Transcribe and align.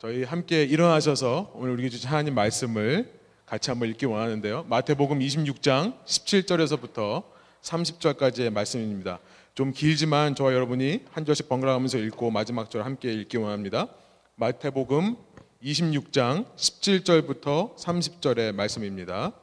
저희 0.00 0.24
함께 0.24 0.64
일어나셔서 0.64 1.52
오늘 1.54 1.74
우리에게 1.74 1.90
주신 1.90 2.08
하나님 2.08 2.34
말씀을 2.34 3.20
같이 3.44 3.68
한번 3.68 3.90
읽기 3.90 4.06
원하는데요. 4.06 4.64
마태복음 4.70 5.18
26장 5.18 6.02
17절에서부터 6.06 7.22
30절까지의 7.60 8.48
말씀입니다. 8.48 9.18
좀 9.54 9.74
길지만 9.74 10.34
저와 10.34 10.54
여러분이 10.54 11.04
한 11.10 11.26
절씩 11.26 11.50
번갈아 11.50 11.74
가면서 11.74 11.98
읽고 11.98 12.30
마지막 12.30 12.70
절 12.70 12.86
함께 12.86 13.12
읽기 13.12 13.36
원합니다. 13.36 13.88
마태복음 14.36 15.16
26장 15.62 16.46
17절부터 16.56 17.76
30절의 17.76 18.54
말씀입니다. 18.54 19.34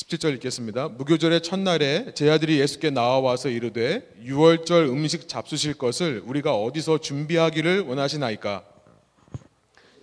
17절 0.00 0.34
읽겠습니다. 0.36 0.88
무교절의 0.88 1.42
첫날에 1.42 2.12
제 2.14 2.30
아들이 2.30 2.58
예수께 2.58 2.90
나와와서 2.90 3.50
이르되 3.50 4.08
유월절 4.22 4.84
음식 4.84 5.28
잡수실 5.28 5.74
것을 5.74 6.22
우리가 6.24 6.54
어디서 6.54 6.98
준비하기를 6.98 7.82
원하시나이까? 7.82 8.64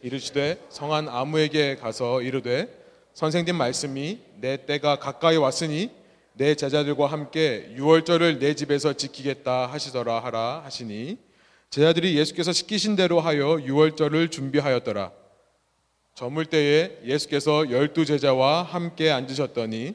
이르시되 0.04 0.62
성한 0.70 1.10
아무에게 1.10 1.78
가서 1.78 2.22
이르되 2.22 2.70
선생님 3.16 3.56
말씀이 3.56 4.20
내 4.40 4.66
때가 4.66 5.00
가까이 5.00 5.36
왔으니 5.36 5.90
내 6.34 6.54
제자들과 6.54 7.08
함께 7.08 7.72
유월절을 7.76 8.38
내 8.38 8.54
집에서 8.54 8.94
지키겠다 8.94 9.66
하시더라 9.66 10.20
하라 10.24 10.62
하시니 10.64 11.18
제자들이 11.72 12.16
예수께서 12.18 12.54
시키신 12.54 12.96
대로 12.96 13.20
하여 13.20 13.60
유월절을 13.62 14.30
준비하였더라. 14.30 15.12
저물 16.18 16.48
때에 16.48 16.98
예수께서 17.06 17.70
열두 17.70 18.04
제자와 18.04 18.64
함께 18.64 19.12
앉으셨더니 19.12 19.94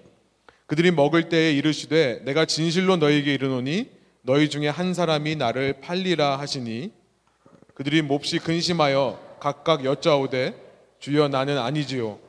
그들이 0.66 0.92
먹을 0.92 1.28
때에 1.28 1.50
이르시되 1.50 2.20
내가 2.24 2.44
진실로 2.44 2.96
너희에게 2.96 3.34
이르노니 3.34 3.90
너희 4.20 4.48
중에 4.48 4.68
한 4.68 4.94
사람이 4.94 5.34
나를 5.34 5.80
팔리라 5.80 6.38
하시니 6.38 6.92
그들이 7.74 8.02
몹시 8.02 8.38
근심하여 8.38 9.18
각각 9.40 9.84
여짜오되 9.84 10.54
주여 11.00 11.26
나는 11.26 11.58
아니지요. 11.58 12.20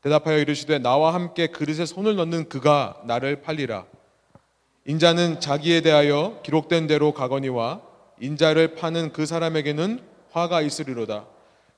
대답하여 0.00 0.38
이르시되 0.38 0.78
나와 0.78 1.12
함께 1.12 1.48
그릇에 1.48 1.84
손을 1.84 2.16
넣는 2.16 2.48
그가 2.48 3.02
나를 3.04 3.42
팔리라. 3.42 3.84
인자는 4.86 5.40
자기에 5.40 5.82
대하여 5.82 6.40
기록된 6.42 6.86
대로 6.86 7.12
가거니와 7.12 7.82
인자를 8.22 8.74
파는 8.74 9.12
그 9.12 9.26
사람에게는 9.26 10.00
화가 10.30 10.62
있으리로다 10.62 11.26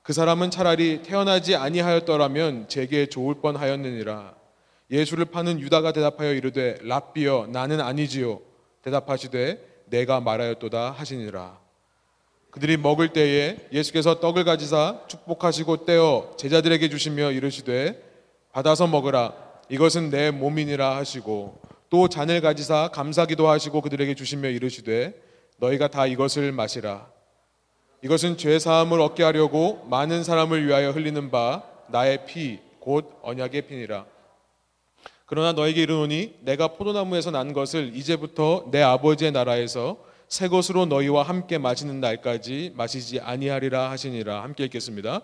그 0.03 0.13
사람은 0.13 0.49
차라리 0.49 1.03
태어나지 1.03 1.55
아니하였더라면 1.55 2.67
제게 2.67 3.05
좋을 3.05 3.35
뻔하였느니라. 3.35 4.33
예수를 4.89 5.25
파는 5.25 5.59
유다가 5.59 5.91
대답하여 5.91 6.33
이르되 6.33 6.77
랍비여 6.81 7.49
나는 7.51 7.79
아니지요. 7.79 8.41
대답하시되 8.81 9.83
내가 9.85 10.19
말하였도다 10.19 10.91
하시니라. 10.91 11.59
그들이 12.49 12.77
먹을 12.77 13.09
때에 13.13 13.57
예수께서 13.71 14.19
떡을 14.19 14.43
가지사 14.43 15.03
축복하시고 15.07 15.85
떼어 15.85 16.33
제자들에게 16.37 16.89
주시며 16.89 17.31
이르시되 17.31 18.03
받아서 18.51 18.87
먹으라 18.87 19.33
이것은 19.69 20.09
내 20.09 20.31
몸이니라 20.31 20.97
하시고 20.97 21.61
또 21.89 22.09
잔을 22.09 22.41
가지사 22.41 22.89
감사기도 22.91 23.47
하시고 23.47 23.79
그들에게 23.79 24.15
주시며 24.15 24.49
이르시되 24.49 25.13
너희가 25.57 25.87
다 25.87 26.05
이것을 26.05 26.51
마시라 26.51 27.07
이것은 28.03 28.37
죄 28.37 28.57
사함을 28.59 28.99
얻게 28.99 29.23
하려고 29.23 29.85
많은 29.89 30.23
사람을 30.23 30.65
위하여 30.67 30.91
흘리는 30.91 31.29
바 31.31 31.63
나의 31.89 32.25
피 32.25 32.71
곧 32.81 33.17
언약의 33.21 33.67
피니라. 33.67 34.05
그러나 35.27 35.53
너에게 35.53 35.83
이르노니 35.83 36.39
내가 36.41 36.69
포도나무에서 36.69 37.31
난 37.31 37.53
것을 37.53 37.95
이제부터 37.95 38.67
내 38.71 38.81
아버지의 38.81 39.31
나라에서 39.31 39.97
새 40.27 40.49
것으로 40.49 40.85
너희와 40.87 41.23
함께 41.23 41.57
마시는 41.57 42.01
날까지 42.01 42.73
마시지 42.75 43.19
아니하리라 43.19 43.91
하시니라. 43.91 44.43
함께 44.43 44.65
읽겠습니다. 44.65 45.21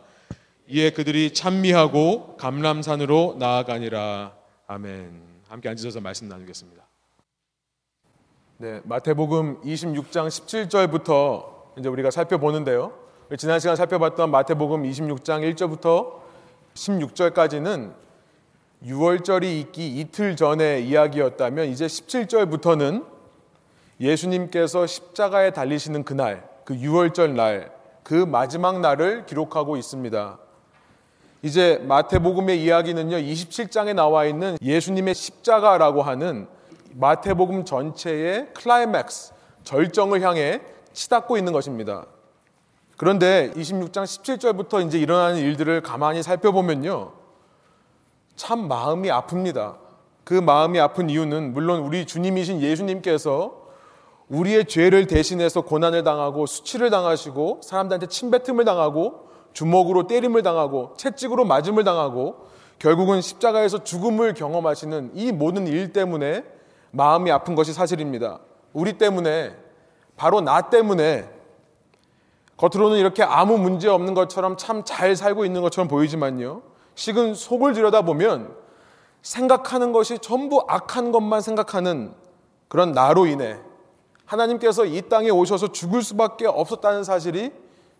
이에 0.69 0.91
그들이 0.91 1.33
찬미하고 1.33 2.37
감람산으로 2.37 3.37
나아가니라. 3.39 4.33
아멘. 4.67 5.21
함께 5.47 5.69
앉으셔서 5.69 5.99
말씀 5.99 6.29
나누겠습니다. 6.29 6.83
네, 8.59 8.81
마태복음 8.83 9.61
26장 9.61 10.27
17절부터 10.27 11.56
이제 11.77 11.89
우리가 11.89 12.09
살펴보는데요. 12.09 12.91
지난 13.37 13.59
시간 13.59 13.75
살펴봤던 13.75 14.31
마태복음 14.31 14.83
26장 14.83 15.53
1절부터 15.53 16.21
16절까지는 16.73 17.93
6월절이 18.83 19.43
있기 19.59 19.99
이틀 19.99 20.35
전의 20.35 20.87
이야기였다면 20.87 21.67
이제 21.67 21.85
17절부터는 21.85 23.05
예수님께서 23.99 24.87
십자가에 24.87 25.51
달리시는 25.51 26.03
그날, 26.03 26.47
그 26.63 26.75
6월절 26.75 27.31
날, 27.31 27.71
그 28.03 28.13
마지막 28.13 28.79
날을 28.79 29.25
기록하고 29.25 29.77
있습니다. 29.77 30.39
이제 31.43 31.83
마태복음의 31.83 32.63
이야기는요, 32.63 33.17
27장에 33.17 33.93
나와 33.93 34.25
있는 34.25 34.57
예수님의 34.61 35.13
십자가라고 35.13 36.01
하는 36.01 36.47
마태복음 36.93 37.65
전체의 37.65 38.53
클라이맥스, 38.53 39.33
절정을 39.63 40.21
향해 40.21 40.61
치닫고 40.97 41.37
있는 41.37 41.53
것입니다. 41.53 42.07
그런데 42.97 43.51
26장 43.55 44.03
17절부터 44.03 44.85
이제 44.85 44.97
일어나는 44.97 45.37
일들을 45.37 45.81
가만히 45.81 46.23
살펴보면요. 46.23 47.13
참 48.35 48.67
마음이 48.67 49.07
아픕니다. 49.09 49.77
그 50.23 50.33
마음이 50.33 50.79
아픈 50.79 51.11
이유는 51.11 51.53
물론 51.53 51.81
우리 51.81 52.07
주님이신 52.07 52.61
예수님께서 52.61 53.67
우리의 54.29 54.65
죄를 54.65 55.05
대신해서 55.05 55.61
고난을 55.61 56.03
당하고 56.03 56.47
수치를 56.47 56.89
당하시고 56.89 57.61
사람들한테 57.63 58.07
침뱉음을 58.07 58.65
당하고 58.65 59.29
주먹으로 59.53 60.07
때림을 60.07 60.41
당하고 60.41 60.95
채찍으로 60.97 61.45
맞음을 61.45 61.83
당하고 61.83 62.47
결국은 62.79 63.21
십자가에서 63.21 63.83
죽음을 63.83 64.33
경험하시는 64.33 65.11
이 65.13 65.31
모든 65.31 65.67
일 65.67 65.93
때문에 65.93 66.43
마음이 66.89 67.31
아픈 67.31 67.53
것이 67.53 67.71
사실입니다. 67.71 68.39
우리 68.73 68.93
때문에 68.93 69.66
바로 70.17 70.41
나 70.41 70.61
때문에 70.61 71.29
겉으로는 72.57 72.97
이렇게 72.97 73.23
아무 73.23 73.57
문제 73.57 73.87
없는 73.87 74.15
것처럼 74.15 74.57
참 74.57 74.83
잘 74.83 75.15
살고 75.15 75.45
있는 75.45 75.61
것처럼 75.61 75.87
보이지만요. 75.87 76.63
식은 76.95 77.35
속을 77.35 77.73
들여다보면 77.73 78.55
생각하는 79.21 79.91
것이 79.91 80.17
전부 80.19 80.65
악한 80.67 81.11
것만 81.11 81.41
생각하는 81.41 82.13
그런 82.67 82.91
나로 82.91 83.27
인해 83.27 83.59
하나님께서 84.25 84.85
이 84.85 85.03
땅에 85.03 85.29
오셔서 85.29 85.71
죽을 85.71 86.01
수밖에 86.01 86.47
없었다는 86.47 87.03
사실이 87.03 87.51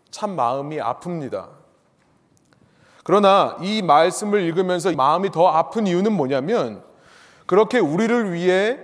참 0.10 0.36
마음이 0.36 0.78
아픕니다. 0.78 1.50
그러나 3.04 3.56
이 3.62 3.82
말씀을 3.82 4.42
읽으면서 4.42 4.92
마음이 4.92 5.32
더 5.32 5.48
아픈 5.48 5.88
이유는 5.88 6.12
뭐냐면 6.12 6.84
그렇게 7.46 7.80
우리를 7.80 8.34
위해 8.34 8.80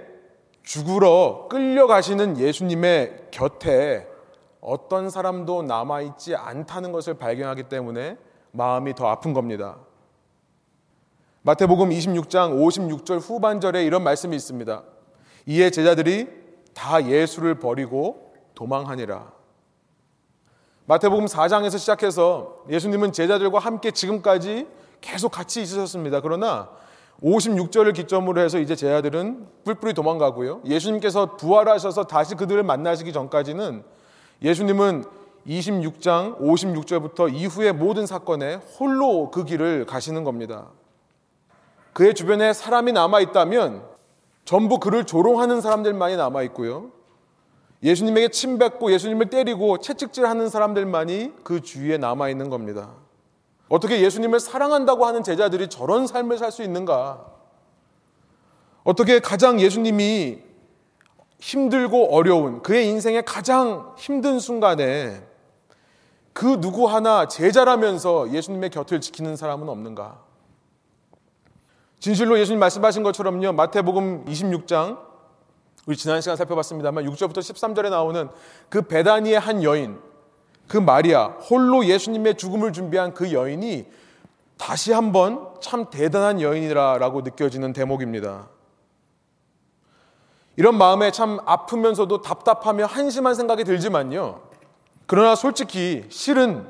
죽으러 0.63 1.47
끌려가시는 1.49 2.39
예수님의 2.39 3.27
곁에 3.31 4.07
어떤 4.61 5.09
사람도 5.09 5.63
남아있지 5.63 6.35
않다는 6.35 6.91
것을 6.91 7.15
발견하기 7.15 7.63
때문에 7.63 8.17
마음이 8.51 8.95
더 8.95 9.07
아픈 9.07 9.33
겁니다. 9.33 9.77
마태복음 11.41 11.89
26장 11.89 12.57
56절 12.57 13.19
후반절에 13.19 13.83
이런 13.83 14.03
말씀이 14.03 14.33
있습니다. 14.35 14.83
이에 15.47 15.69
제자들이 15.69 16.29
다 16.73 17.05
예수를 17.05 17.59
버리고 17.59 18.33
도망하니라. 18.55 19.33
마태복음 20.85 21.25
4장에서 21.25 21.77
시작해서 21.77 22.63
예수님은 22.69 23.11
제자들과 23.11 23.59
함께 23.59 23.91
지금까지 23.91 24.67
계속 25.01 25.31
같이 25.31 25.61
있으셨습니다. 25.61 26.21
그러나 26.21 26.69
56절을 27.23 27.93
기점으로 27.93 28.41
해서 28.41 28.59
이제 28.59 28.75
제 28.75 28.91
아들은 28.91 29.47
뿔뿔이 29.63 29.93
도망가고요. 29.93 30.61
예수님께서 30.65 31.37
부활하셔서 31.37 32.03
다시 32.03 32.35
그들을 32.35 32.61
만나시기 32.63 33.13
전까지는 33.13 33.83
예수님은 34.41 35.05
26장 35.47 36.39
56절부터 36.39 37.33
이후의 37.33 37.73
모든 37.73 38.05
사건에 38.05 38.55
홀로 38.55 39.31
그 39.31 39.45
길을 39.45 39.85
가시는 39.85 40.23
겁니다. 40.23 40.67
그의 41.93 42.13
주변에 42.13 42.53
사람이 42.53 42.91
남아 42.91 43.21
있다면 43.21 43.83
전부 44.45 44.79
그를 44.79 45.05
조롱하는 45.05 45.61
사람들만이 45.61 46.17
남아 46.17 46.43
있고요. 46.43 46.91
예수님에게 47.83 48.29
침뱉고 48.29 48.91
예수님을 48.91 49.29
때리고 49.29 49.77
채찍질하는 49.77 50.49
사람들만이 50.49 51.33
그 51.43 51.61
주위에 51.61 51.97
남아 51.97 52.29
있는 52.29 52.49
겁니다. 52.49 53.02
어떻게 53.73 54.01
예수님을 54.01 54.39
사랑한다고 54.39 55.03
하는 55.07 55.23
제자들이 55.23 55.67
저런 55.67 56.05
삶을 56.05 56.37
살 56.37 56.51
수 56.51 56.61
있는가? 56.61 57.25
어떻게 58.83 59.19
가장 59.19 59.59
예수님이 59.59 60.43
힘들고 61.39 62.15
어려운 62.15 62.61
그의 62.61 62.87
인생의 62.89 63.25
가장 63.25 63.95
힘든 63.97 64.37
순간에 64.37 65.23
그 66.33 66.61
누구 66.61 66.87
하나 66.87 67.27
제자라면서 67.27 68.31
예수님의 68.31 68.69
곁을 68.69 69.01
지키는 69.01 69.35
사람은 69.35 69.67
없는가? 69.67 70.19
진실로 71.99 72.37
예수님 72.37 72.59
말씀하신 72.59 73.01
것처럼요. 73.01 73.53
마태복음 73.53 74.25
26장 74.25 74.99
우리 75.87 75.97
지난 75.97 76.21
시간 76.21 76.37
살펴봤습니다만 76.37 77.05
6절부터 77.05 77.39
13절에 77.39 77.89
나오는 77.89 78.29
그 78.69 78.83
베다니의 78.83 79.39
한 79.39 79.63
여인 79.63 79.99
그 80.67 80.77
마리아, 80.77 81.27
홀로 81.27 81.85
예수님의 81.85 82.35
죽음을 82.35 82.73
준비한 82.73 83.13
그 83.13 83.31
여인이 83.31 83.85
다시 84.57 84.93
한번 84.93 85.49
참 85.59 85.89
대단한 85.89 86.41
여인이라고 86.41 87.21
느껴지는 87.21 87.73
대목입니다. 87.73 88.47
이런 90.55 90.77
마음에 90.77 91.11
참 91.11 91.39
아프면서도 91.45 92.21
답답하며 92.21 92.85
한심한 92.85 93.33
생각이 93.35 93.63
들지만요. 93.63 94.41
그러나 95.05 95.35
솔직히 95.35 96.05
실은 96.09 96.65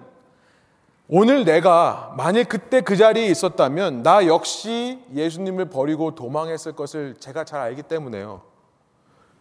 오늘 1.08 1.44
내가 1.44 2.14
만일 2.18 2.46
그때 2.46 2.82
그 2.82 2.96
자리에 2.96 3.28
있었다면 3.28 4.04
나 4.04 4.26
역시 4.26 5.00
예수님을 5.14 5.66
버리고 5.66 6.16
도망했을 6.16 6.72
것을 6.74 7.16
제가 7.20 7.44
잘 7.44 7.60
알기 7.60 7.84
때문에요. 7.84 8.42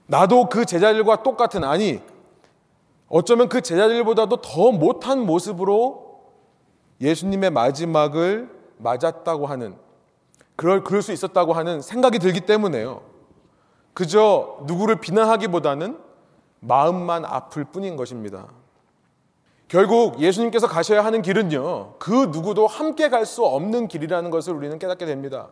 나도 0.07 0.49
그 0.49 0.67
제자들과 0.67 1.23
똑같은 1.23 1.65
아니 1.65 2.03
어쩌면 3.13 3.51
그 3.51 3.61
제자들보다도 3.61 4.39
더 4.39 4.73
못한 4.73 5.21
모습으로 5.21 6.23
예수님의 7.03 7.51
마지막을 7.51 8.49
맞았다고 8.79 9.45
하는 9.47 9.77
그럴 10.57 10.83
그럴 10.83 11.03
수 11.03 11.13
있었다고 11.13 11.53
하는 11.53 11.83
생각이 11.83 12.19
들기 12.19 12.41
때문에요. 12.41 13.03
그저 13.93 14.57
누구를 14.63 14.97
비난하기보다는 14.97 15.99
마음만 16.61 17.27
아플 17.27 17.65
뿐인 17.65 17.97
것입니다. 17.97 18.49
결국 19.69 20.19
예수님께서 20.21 20.67
가셔야 20.67 21.05
하는 21.05 21.21
길은요, 21.21 21.97
그 21.99 22.31
누구도 22.33 22.67
함께 22.67 23.11
갈 23.11 23.27
수 23.27 23.45
없는 23.45 23.89
길이라는 23.89 24.31
것을 24.31 24.55
우리는 24.55 24.79
깨닫게 24.79 25.05
됩니다. 25.05 25.51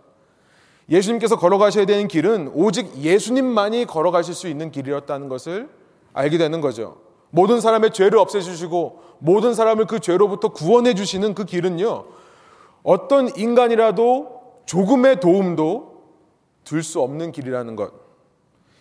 예수님께서 0.88 1.36
걸어가셔야 1.36 1.84
되는 1.84 2.08
길은 2.08 2.52
오직 2.54 2.96
예수님만이 2.96 3.84
걸어가실 3.84 4.32
수 4.32 4.48
있는 4.48 4.70
길이었다는 4.70 5.28
것을 5.28 5.68
알게 6.14 6.38
되는 6.38 6.62
거죠. 6.62 7.09
모든 7.30 7.60
사람의 7.60 7.92
죄를 7.92 8.18
없애주시고 8.18 9.00
모든 9.18 9.54
사람을 9.54 9.86
그 9.86 10.00
죄로부터 10.00 10.48
구원해 10.48 10.94
주시는 10.94 11.34
그 11.34 11.44
길은요, 11.44 12.04
어떤 12.82 13.36
인간이라도 13.36 14.40
조금의 14.66 15.20
도움도 15.20 16.02
줄수 16.64 17.00
없는 17.00 17.32
길이라는 17.32 17.76
것. 17.76 17.92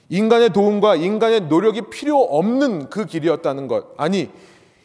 인간의 0.10 0.54
도움과 0.54 0.96
인간의 0.96 1.42
노력이 1.42 1.84
필요 1.90 2.20
없는 2.20 2.90
그 2.90 3.06
길이었다는 3.06 3.68
것. 3.68 3.88
아니, 3.98 4.30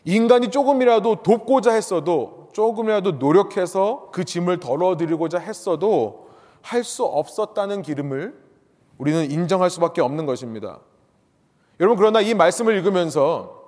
인간이 0.05 0.51
조금이라도 0.51 1.23
돕고자 1.23 1.73
했어도 1.73 2.49
조금이라도 2.53 3.13
노력해서 3.13 4.11
그 4.13 4.25
짐을 4.25 4.61
덜어드리고자 4.61 5.39
했어도 5.39 6.25
할 6.61 6.83
수 6.83 7.05
없었다는 7.05 7.83
기름을 7.83 8.35
우리는 8.97 9.31
인정할 9.31 9.71
수밖에 9.71 10.01
없는 10.01 10.25
것입니다. 10.25 10.81
여러분, 11.81 11.97
그러나 11.97 12.21
이 12.21 12.35
말씀을 12.35 12.77
읽으면서 12.77 13.63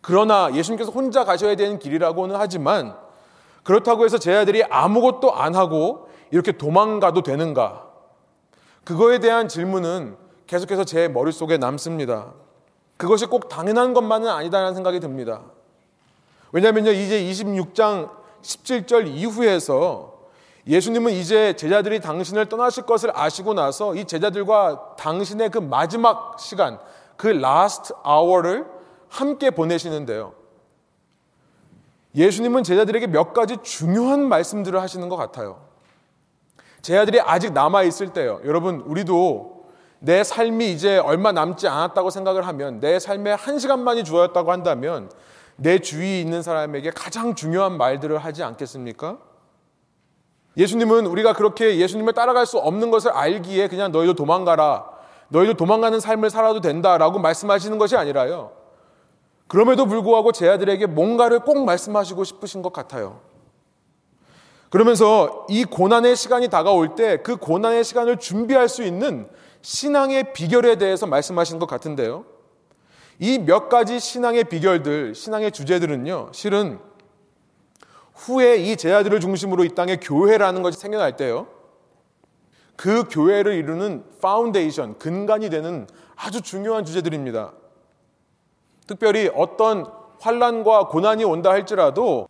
그러나 0.00 0.50
예수님께서 0.54 0.90
혼자 0.90 1.24
가셔야 1.24 1.56
되는 1.56 1.78
길이라고는 1.78 2.36
하지만 2.36 2.96
그렇다고 3.62 4.04
해서 4.04 4.18
제 4.18 4.34
아들이 4.34 4.62
아무것도 4.62 5.34
안 5.34 5.54
하고 5.54 6.08
이렇게 6.30 6.52
도망가도 6.52 7.22
되는가? 7.22 7.86
그거에 8.84 9.18
대한 9.18 9.48
질문은 9.48 10.16
계속해서 10.46 10.84
제 10.84 11.08
머릿속에 11.08 11.56
남습니다. 11.56 12.34
그것이 12.96 13.26
꼭 13.26 13.48
당연한 13.48 13.94
것만은 13.94 14.28
아니다라는 14.28 14.74
생각이 14.74 15.00
듭니다. 15.00 15.40
왜냐하면요, 16.52 16.92
이제 16.92 17.22
26장 17.24 18.10
17절 18.42 19.08
이후에서 19.08 20.14
예수님은 20.66 21.12
이제 21.12 21.56
제자들이 21.56 22.00
당신을 22.00 22.46
떠나실 22.46 22.84
것을 22.84 23.10
아시고 23.14 23.54
나서 23.54 23.94
이 23.94 24.04
제자들과 24.04 24.96
당신의 24.96 25.50
그 25.50 25.58
마지막 25.58 26.38
시간, 26.38 26.78
그 27.16 27.28
last 27.28 27.92
hour를 28.02 28.66
함께 29.08 29.50
보내시는데요. 29.50 30.34
예수님은 32.14 32.62
제자들에게 32.62 33.08
몇 33.08 33.32
가지 33.32 33.56
중요한 33.62 34.28
말씀들을 34.28 34.80
하시는 34.80 35.08
것 35.08 35.16
같아요. 35.16 35.64
제자들이 36.82 37.20
아직 37.20 37.52
남아 37.52 37.82
있을 37.84 38.12
때요. 38.12 38.40
여러분, 38.44 38.80
우리도 38.80 39.64
내 40.00 40.22
삶이 40.22 40.70
이제 40.70 40.98
얼마 40.98 41.32
남지 41.32 41.66
않았다고 41.66 42.10
생각을 42.10 42.46
하면 42.46 42.78
내 42.78 42.98
삶에 42.98 43.32
한 43.32 43.58
시간만이 43.58 44.04
주어졌다고 44.04 44.52
한다면 44.52 45.10
내 45.56 45.78
주위에 45.78 46.20
있는 46.20 46.42
사람에게 46.42 46.90
가장 46.90 47.34
중요한 47.34 47.78
말들을 47.78 48.18
하지 48.18 48.42
않겠습니까? 48.42 49.18
예수님은 50.56 51.06
우리가 51.06 51.32
그렇게 51.32 51.78
예수님을 51.78 52.12
따라갈 52.12 52.46
수 52.46 52.58
없는 52.58 52.90
것을 52.90 53.10
알기에 53.12 53.68
그냥 53.68 53.90
너희도 53.90 54.14
도망가라. 54.14 54.93
너희도 55.34 55.54
도망가는 55.54 55.98
삶을 55.98 56.30
살아도 56.30 56.60
된다라고 56.60 57.18
말씀하시는 57.18 57.76
것이 57.76 57.96
아니라요. 57.96 58.52
그럼에도 59.48 59.84
불구하고 59.86 60.30
제 60.30 60.48
아들에게 60.48 60.86
뭔가를 60.86 61.40
꼭 61.40 61.64
말씀하시고 61.64 62.22
싶으신 62.22 62.62
것 62.62 62.72
같아요. 62.72 63.20
그러면서 64.70 65.44
이 65.48 65.64
고난의 65.64 66.14
시간이 66.16 66.48
다가올 66.48 66.94
때 66.94 67.18
그 67.18 67.36
고난의 67.36 67.82
시간을 67.84 68.18
준비할 68.18 68.68
수 68.68 68.82
있는 68.84 69.28
신앙의 69.62 70.32
비결에 70.32 70.76
대해서 70.76 71.06
말씀하신 71.06 71.58
것 71.58 71.66
같은데요. 71.66 72.24
이 73.18 73.38
몇 73.38 73.68
가지 73.68 73.98
신앙의 74.00 74.44
비결들, 74.44 75.14
신앙의 75.14 75.52
주제들은요, 75.52 76.30
실은 76.32 76.78
후에 78.14 78.56
이 78.56 78.76
제자들을 78.76 79.18
중심으로 79.20 79.64
이 79.64 79.68
땅에 79.70 79.96
교회라는 79.96 80.62
것이 80.62 80.78
생겨날 80.78 81.16
때요. 81.16 81.46
그 82.76 83.04
교회를 83.08 83.54
이루는 83.54 84.04
파운데이션, 84.20 84.98
근간이 84.98 85.50
되는 85.50 85.86
아주 86.16 86.40
중요한 86.40 86.84
주제들입니다. 86.84 87.52
특별히 88.86 89.30
어떤 89.34 89.86
환란과 90.20 90.88
고난이 90.88 91.24
온다 91.24 91.50
할지라도 91.50 92.28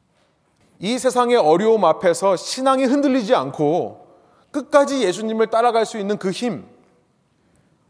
이 0.78 0.98
세상의 0.98 1.36
어려움 1.36 1.84
앞에서 1.84 2.36
신앙이 2.36 2.84
흔들리지 2.84 3.34
않고 3.34 4.06
끝까지 4.50 5.02
예수님을 5.02 5.48
따라갈 5.48 5.86
수 5.86 5.98
있는 5.98 6.18
그 6.18 6.30
힘, 6.30 6.66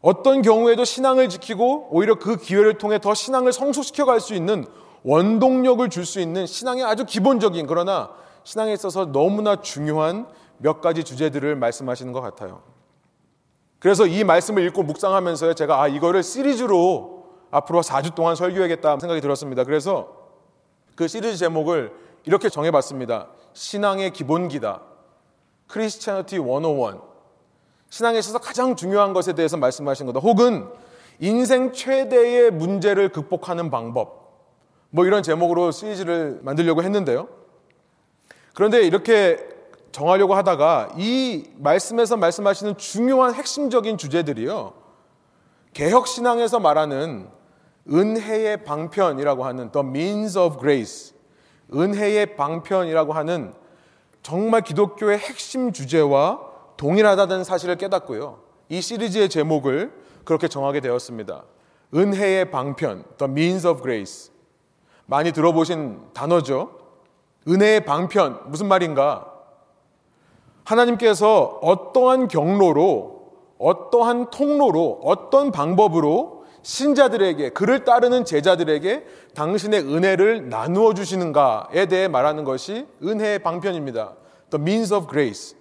어떤 0.01 0.41
경우에도 0.41 0.85
신앙을 0.85 1.29
지키고 1.29 1.89
오히려 1.91 2.15
그 2.15 2.37
기회를 2.37 2.77
통해 2.77 2.99
더 2.99 3.13
신앙을 3.13 3.51
성숙시켜 3.51 4.05
갈 4.05 4.19
수 4.19 4.33
있는 4.35 4.65
원동력을 5.03 5.87
줄 5.89 6.05
수 6.05 6.19
있는 6.19 6.45
신앙의 6.45 6.83
아주 6.83 7.05
기본적인 7.05 7.67
그러나 7.67 8.11
신앙에 8.43 8.73
있어서 8.73 9.11
너무나 9.11 9.61
중요한 9.61 10.27
몇 10.65 10.81
가지 10.81 11.03
주제들을 11.03 11.55
말씀하시는 11.57 12.11
것 12.11 12.21
같아요. 12.21 12.63
그래서 13.77 14.07
이 14.07 14.23
말씀을 14.23 14.65
읽고 14.65 14.81
묵상하면서 14.81 15.53
제가 15.53 15.79
아 15.79 15.87
이거를 15.87 16.23
시리즈로 16.23 17.27
앞으로 17.51 17.81
4주 17.81 18.15
동안 18.15 18.35
설교하겠다 18.35 18.97
생각이 18.97 19.21
들었습니다. 19.21 19.63
그래서 19.63 20.25
그 20.95 21.07
시리즈 21.07 21.37
제목을 21.37 21.93
이렇게 22.23 22.49
정해봤습니다. 22.49 23.27
신앙의 23.53 24.11
기본기다. 24.11 24.81
크리스티아니티 25.67 26.39
101. 26.39 26.99
신앙에 27.91 28.17
있어서 28.17 28.39
가장 28.39 28.75
중요한 28.75 29.13
것에 29.13 29.33
대해서 29.33 29.57
말씀하신 29.57 30.07
거다. 30.07 30.19
혹은 30.19 30.67
인생 31.19 31.73
최대의 31.73 32.49
문제를 32.49 33.09
극복하는 33.09 33.69
방법. 33.69 34.49
뭐 34.89 35.05
이런 35.05 35.21
제목으로 35.21 35.69
시리즈를 35.69 36.39
만들려고 36.41 36.81
했는데요. 36.81 37.27
그런데 38.55 38.81
이렇게 38.81 39.54
정하려고 39.95 40.35
하다가 40.35 40.89
이 40.97 41.45
말씀에서 41.55 42.17
말씀하시는 42.17 42.77
중요한 42.77 43.33
핵심적인 43.33 43.97
주제들이요. 43.97 44.73
개혁신앙에서 45.71 46.59
말하는 46.59 47.29
은혜의 47.89 48.65
방편이라고 48.65 49.45
하는 49.45 49.71
The 49.71 49.87
Means 49.87 50.37
of 50.37 50.59
Grace. 50.59 51.15
은혜의 51.73 52.35
방편이라고 52.35 53.13
하는 53.13 53.53
정말 54.21 54.63
기독교의 54.63 55.17
핵심 55.17 55.71
주제와 55.71 56.41
동일하다는 56.75 57.45
사실을 57.45 57.77
깨닫고요. 57.77 58.41
이 58.67 58.81
시리즈의 58.81 59.29
제목을 59.29 59.93
그렇게 60.25 60.49
정하게 60.49 60.81
되었습니다. 60.81 61.45
은혜의 61.93 62.51
방편, 62.51 63.05
The 63.17 63.31
Means 63.31 63.65
of 63.65 63.81
Grace. 63.81 64.29
많이 65.05 65.31
들어보신 65.31 66.09
단어죠. 66.13 66.71
은혜의 67.47 67.85
방편, 67.85 68.41
무슨 68.47 68.67
말인가? 68.67 69.34
하나님께서 70.65 71.59
어떠한 71.61 72.27
경로로, 72.27 73.15
어떠한 73.57 74.31
통로로, 74.31 74.99
어떤 75.03 75.51
방법으로 75.51 76.43
신자들에게, 76.63 77.49
그를 77.49 77.85
따르는 77.85 78.25
제자들에게 78.25 79.05
당신의 79.35 79.81
은혜를 79.81 80.49
나누어 80.49 80.93
주시는가에 80.93 81.85
대해 81.85 82.07
말하는 82.07 82.43
것이 82.43 82.87
은혜의 83.03 83.39
방편입니다. 83.39 84.15
The 84.49 84.61
means 84.61 84.93
of 84.93 85.07
grace. 85.07 85.55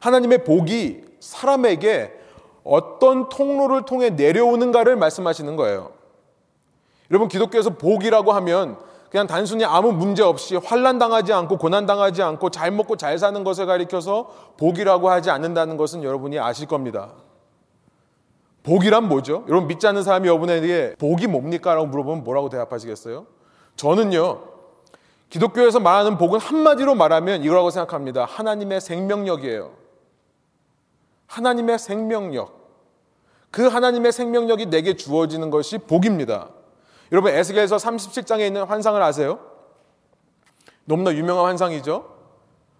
하나님의 0.00 0.44
복이 0.44 1.04
사람에게 1.20 2.12
어떤 2.64 3.28
통로를 3.28 3.84
통해 3.84 4.10
내려오는가를 4.10 4.96
말씀하시는 4.96 5.54
거예요. 5.54 5.92
여러분 7.10 7.28
기독교에서 7.28 7.70
복이라고 7.70 8.32
하면 8.32 8.76
그냥 9.16 9.26
단순히 9.26 9.64
아무 9.64 9.92
문제 9.92 10.22
없이 10.22 10.56
환란 10.56 10.98
당하지 10.98 11.32
않고 11.32 11.56
고난 11.56 11.86
당하지 11.86 12.22
않고 12.22 12.50
잘 12.50 12.70
먹고 12.70 12.98
잘 12.98 13.18
사는 13.18 13.44
것을 13.44 13.64
가리켜서 13.64 14.30
복이라고 14.58 15.08
하지 15.08 15.30
않는다는 15.30 15.78
것은 15.78 16.04
여러분이 16.04 16.38
아실 16.38 16.68
겁니다. 16.68 17.14
복이란 18.62 19.08
뭐죠? 19.08 19.46
여러분 19.48 19.68
믿지 19.68 19.86
않는 19.86 20.02
사람이 20.02 20.28
여러분에게 20.28 20.96
복이 20.98 21.28
뭡니까? 21.28 21.72
라고 21.72 21.86
물어보면 21.86 22.24
뭐라고 22.24 22.50
대답하시겠어요? 22.50 23.24
저는요, 23.76 24.42
기독교에서 25.30 25.80
말하는 25.80 26.18
복은 26.18 26.38
한마디로 26.38 26.94
말하면 26.94 27.42
이거라고 27.42 27.70
생각합니다. 27.70 28.26
하나님의 28.26 28.82
생명력이에요. 28.82 29.70
하나님의 31.26 31.78
생명력. 31.78 32.54
그 33.50 33.66
하나님의 33.66 34.12
생명력이 34.12 34.66
내게 34.66 34.94
주어지는 34.94 35.48
것이 35.48 35.78
복입니다. 35.78 36.50
여러분, 37.12 37.32
에스겔서 37.32 37.76
37장에 37.76 38.46
있는 38.46 38.64
환상을 38.64 39.00
아세요? 39.02 39.38
너무나 40.84 41.12
유명한 41.14 41.46
환상이죠. 41.46 42.14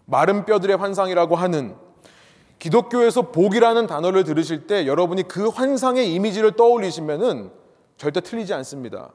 마른 0.06 0.44
뼈들의 0.44 0.76
환상이라고 0.76 1.36
하는 1.36 1.76
기독교에서 2.58 3.22
복이라는 3.32 3.86
단어를 3.86 4.24
들으실 4.24 4.66
때 4.66 4.86
여러분이 4.86 5.24
그 5.24 5.48
환상의 5.48 6.12
이미지를 6.14 6.52
떠올리시면은 6.52 7.50
절대 7.96 8.20
틀리지 8.20 8.54
않습니다. 8.54 9.10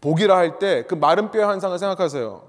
복이라 0.00 0.36
할 0.36 0.58
때 0.58 0.84
그 0.86 0.94
마른 0.94 1.30
뼈의 1.30 1.46
환상을 1.46 1.78
생각하세요. 1.78 2.42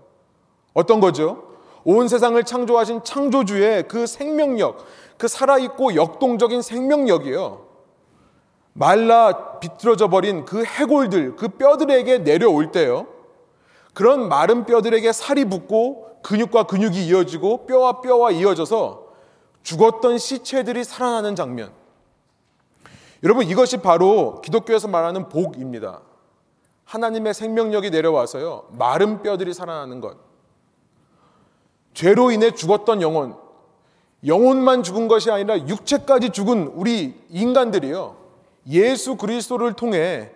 어떤 0.74 1.00
거죠? 1.00 1.44
온 1.84 2.08
세상을 2.08 2.42
창조하신 2.44 3.04
창조주의 3.04 3.88
그 3.88 4.06
생명력, 4.06 4.86
그 5.18 5.28
살아있고 5.28 5.96
역동적인 5.96 6.62
생명력이요. 6.62 7.67
말라 8.80 9.58
비틀어져 9.60 10.08
버린 10.08 10.46
그 10.46 10.64
해골들, 10.64 11.36
그 11.36 11.48
뼈들에게 11.48 12.20
내려올 12.24 12.72
때요. 12.72 13.08
그런 13.96 14.30
마른 14.30 14.66
뼈들에게 14.66 15.12
살이 15.12 15.46
붙고 15.46 16.20
근육과 16.22 16.64
근육이 16.64 17.08
이어지고 17.08 17.66
뼈와 17.66 18.02
뼈와 18.02 18.30
이어져서 18.32 19.08
죽었던 19.64 20.20
시체들이 20.20 20.84
살아나는 20.84 21.36
장면. 21.36 21.72
여러분 23.24 23.48
이것이 23.48 23.78
바로 23.78 24.42
기독교에서 24.42 24.88
말하는 24.88 25.28
복입니다. 25.28 26.02
하나님의 26.86 27.34
생명력이 27.34 27.90
내려와서요. 27.90 28.68
마른 28.74 29.24
뼈들이 29.24 29.56
살아나는 29.56 30.02
것. 30.02 30.18
죄로 31.96 32.30
인해 32.30 32.52
죽었던 32.52 33.02
영혼, 33.02 33.36
영혼만 34.24 34.84
죽은 34.84 35.08
것이 35.08 35.32
아니라 35.32 35.58
육체까지 35.68 36.30
죽은 36.30 36.74
우리 36.76 37.20
인간들이요. 37.30 38.27
예수 38.70 39.16
그리스도를 39.18 39.74
통해 39.74 40.32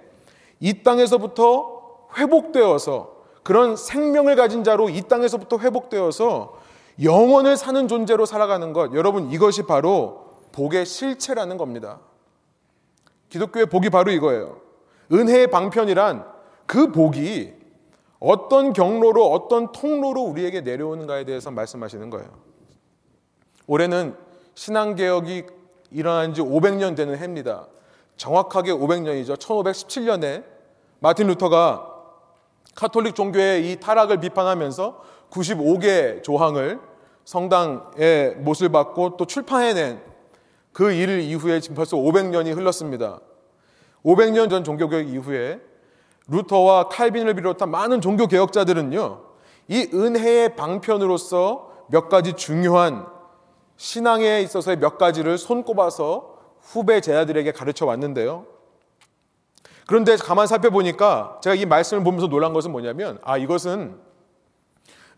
이 0.60 0.84
땅에서부터 0.84 2.08
회복되어서 2.18 3.22
그런 3.44 3.76
생명을 3.76 4.36
가진 4.36 4.64
자로 4.64 4.90
이 4.90 5.02
땅에서부터 5.02 5.58
회복되어서 5.58 6.60
영원을 7.04 7.58
사는 7.58 7.88
존재로 7.88 8.26
살아가는 8.26 8.74
것. 8.74 8.94
여러분, 8.94 9.32
이것이 9.32 9.64
바로 9.64 10.30
복의 10.52 10.86
실체라는 10.86 11.58
겁니다. 11.58 12.00
기독교의 13.30 13.68
복이 13.68 13.90
바로 13.90 14.12
이거예요. 14.12 14.60
은혜의 15.12 15.48
방편이란 15.48 16.26
그 16.66 16.92
복이 16.92 17.54
어떤 18.20 18.74
경로로, 18.74 19.32
어떤 19.32 19.72
통로로 19.72 20.22
우리에게 20.22 20.62
내려오는가에 20.62 21.26
대해서 21.26 21.50
말씀하시는 21.50 22.10
거예요. 22.12 22.30
올해는 23.66 24.16
신앙개혁이 24.54 25.46
일어난 25.92 26.34
지 26.34 26.42
500년 26.42 26.96
되는 26.96 27.18
해입니다. 27.18 27.68
정확하게 28.22 28.72
500년이죠. 28.74 29.36
1517년에 29.36 30.44
마틴 31.00 31.25
루터가 31.25 31.88
카톨릭 32.75 33.16
종교의 33.16 33.72
이 33.72 33.80
타락을 33.80 34.20
비판하면서 34.20 35.01
95개 35.32 36.22
조항을 36.22 36.80
성당에 37.25 38.36
못을 38.38 38.70
받고 38.70 39.18
또 39.18 39.25
출판해낸 39.25 40.04
그 40.72 40.92
일 40.94 41.20
이후에 41.20 41.60
지금 41.62 41.75
벌써 41.75 41.98
500년이 41.98 42.56
흘렀습니다. 42.56 43.20
500년 44.06 44.51
전 44.51 44.63
종교개혁 44.63 45.10
이후에 45.10 45.60
루터와 46.28 46.90
칼빈을 46.90 47.34
비롯한 47.34 47.72
많은 47.72 48.01
종교 48.01 48.28
개혁자들은요, 48.28 49.22
이 49.68 49.90
은혜의 49.94 50.56
방편으로서 50.56 51.72
몇 51.88 52.08
가지 52.08 52.34
중요한 52.34 53.08
신앙에 53.78 54.42
있어서의 54.42 54.78
몇 54.78 55.00
가지를 55.00 55.40
손꼽아서 55.40 56.32
후배 56.62 57.01
제자들에게 57.01 57.51
가르쳐 57.51 57.86
왔는데요. 57.86 58.46
그런데 59.88 60.15
가만 60.15 60.48
살펴보니까 60.48 61.39
제가 61.44 61.56
이 61.56 61.65
말씀을 61.65 62.03
보면서 62.03 62.27
놀란 62.27 62.53
것은 62.53 62.72
뭐냐면, 62.72 63.20
아, 63.24 63.38
이것은 63.38 64.00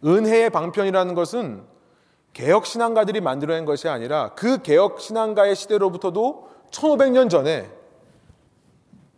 은혜의 0.04 0.50
방편이라는 0.50 1.14
것은 1.14 1.64
개혁 2.34 2.66
신앙가들이 2.66 3.22
만들어낸 3.22 3.66
것이 3.66 3.88
아니라 3.88 4.34
그 4.36 4.62
개혁 4.62 5.00
신앙가의 5.00 5.56
시대로부터도 5.56 6.50
1500년 6.72 7.30
전에 7.30 7.70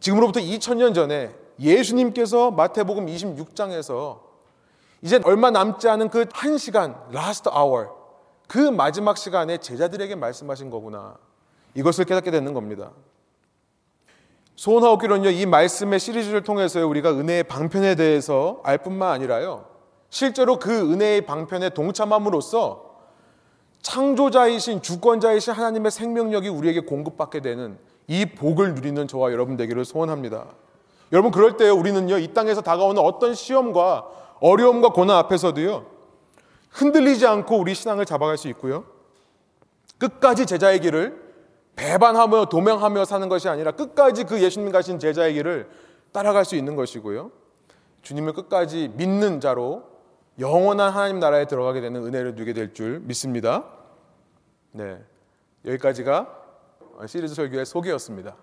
지금으로부터 0.01 0.41
2000년 0.41 0.93
전에 0.93 1.33
예수님께서 1.59 2.51
마태복음 2.51 3.05
26장에서 3.05 4.19
이제 5.01 5.21
얼마 5.23 5.51
남지 5.51 5.87
않은 5.87 6.09
그 6.09 6.25
한 6.33 6.57
시간, 6.57 6.95
last 7.13 7.49
hour, 7.49 7.87
그 8.47 8.57
마지막 8.57 9.17
시간에 9.17 9.57
제자들에게 9.57 10.15
말씀하신 10.15 10.69
거구나. 10.69 11.17
이것을 11.75 12.05
깨닫게 12.05 12.31
되는 12.31 12.53
겁니다. 12.53 12.91
소원하옵기로는요, 14.55 15.29
이 15.29 15.45
말씀의 15.45 15.99
시리즈를 15.99 16.41
통해서 16.41 16.85
우리가 16.87 17.11
은혜의 17.11 17.43
방편에 17.43 17.95
대해서 17.95 18.61
알 18.63 18.77
뿐만 18.77 19.11
아니라요, 19.11 19.65
실제로 20.09 20.57
그 20.57 20.93
은혜의 20.93 21.25
방편에 21.25 21.69
동참함으로써 21.69 22.95
창조자이신 23.81 24.81
주권자이신 24.81 25.53
하나님의 25.53 25.91
생명력이 25.91 26.47
우리에게 26.49 26.79
공급받게 26.81 27.41
되는 27.41 27.77
이 28.07 28.25
복을 28.25 28.73
누리는 28.73 29.07
저와 29.07 29.31
여러분 29.31 29.57
되기를 29.57 29.85
소원합니다. 29.85 30.47
여러분 31.11 31.31
그럴 31.31 31.57
때 31.57 31.69
우리는요 31.69 32.17
이 32.17 32.33
땅에서 32.33 32.61
다가오는 32.61 33.01
어떤 33.01 33.35
시험과 33.35 34.05
어려움과 34.39 34.89
고난 34.89 35.17
앞에서도요 35.17 35.85
흔들리지 36.71 37.25
않고 37.25 37.57
우리 37.57 37.73
신앙을 37.73 38.05
잡아갈 38.05 38.37
수 38.37 38.47
있고요 38.49 38.85
끝까지 39.97 40.45
제자의 40.45 40.81
길을 40.81 41.24
배반하며 41.75 42.45
도명하며 42.45 43.05
사는 43.05 43.27
것이 43.29 43.49
아니라 43.49 43.71
끝까지 43.71 44.23
그 44.23 44.41
예수님 44.41 44.71
가신 44.71 44.99
제자의 44.99 45.33
길을 45.33 45.69
따라갈 46.11 46.45
수 46.45 46.55
있는 46.55 46.75
것이고요. 46.75 47.31
주님을 48.01 48.33
끝까지 48.33 48.91
믿는 48.95 49.39
자로 49.41 49.83
영원한 50.39 50.91
하나님 50.91 51.19
나라에 51.19 51.45
들어가게 51.45 51.81
되는 51.81 52.05
은혜를 52.05 52.35
누게 52.35 52.53
될 52.53 52.73
줄 52.73 52.99
믿습니다. 53.01 53.65
네. 54.71 55.01
여기까지가 55.65 56.27
시리즈 57.07 57.33
설교의 57.33 57.65
소개였습니다. 57.65 58.35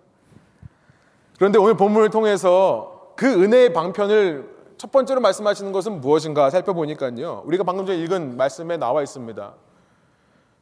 그런데 1.36 1.58
오늘 1.58 1.74
본문을 1.76 2.10
통해서 2.10 3.12
그 3.16 3.26
은혜의 3.26 3.72
방편을 3.72 4.52
첫 4.78 4.90
번째로 4.90 5.20
말씀하시는 5.20 5.70
것은 5.72 6.00
무엇인가 6.00 6.50
살펴보니까요. 6.50 7.42
우리가 7.46 7.64
방금 7.64 7.86
전에 7.86 7.98
읽은 7.98 8.36
말씀에 8.36 8.76
나와 8.76 9.02
있습니다. 9.02 9.54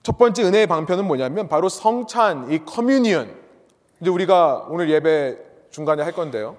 첫 0.03 0.17
번째 0.17 0.45
은혜의 0.45 0.67
방편은 0.67 1.07
뭐냐면 1.07 1.49
바로 1.49 1.69
성찬, 1.69 2.51
이 2.53 2.65
커뮤니언. 2.65 3.39
이제 4.01 4.11
우리가 4.11 4.67
오늘 4.71 4.91
예배 4.91 5.39
중간에 5.71 6.03
할 6.03 6.13
건데요. 6.13 6.57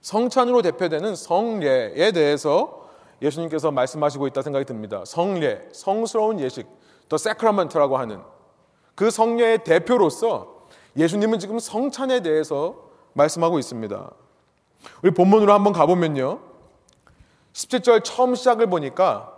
성찬으로 0.00 0.62
대표되는 0.62 1.14
성례에 1.14 2.12
대해서 2.12 2.88
예수님께서 3.22 3.70
말씀하시고 3.70 4.26
있다 4.26 4.42
생각이 4.42 4.64
듭니다. 4.64 5.04
성례, 5.06 5.68
성스러운 5.72 6.40
예식, 6.40 6.66
더 7.08 7.16
세크라멘트라고 7.16 7.96
하는 7.96 8.20
그 8.94 9.10
성례의 9.10 9.64
대표로서 9.64 10.66
예수님은 10.96 11.38
지금 11.38 11.58
성찬에 11.58 12.20
대해서 12.20 12.90
말씀하고 13.12 13.58
있습니다. 13.58 14.10
우리 15.02 15.10
본문으로 15.12 15.52
한번 15.52 15.72
가보면요. 15.72 16.40
17절 17.52 18.04
처음 18.04 18.34
시작을 18.34 18.66
보니까 18.68 19.32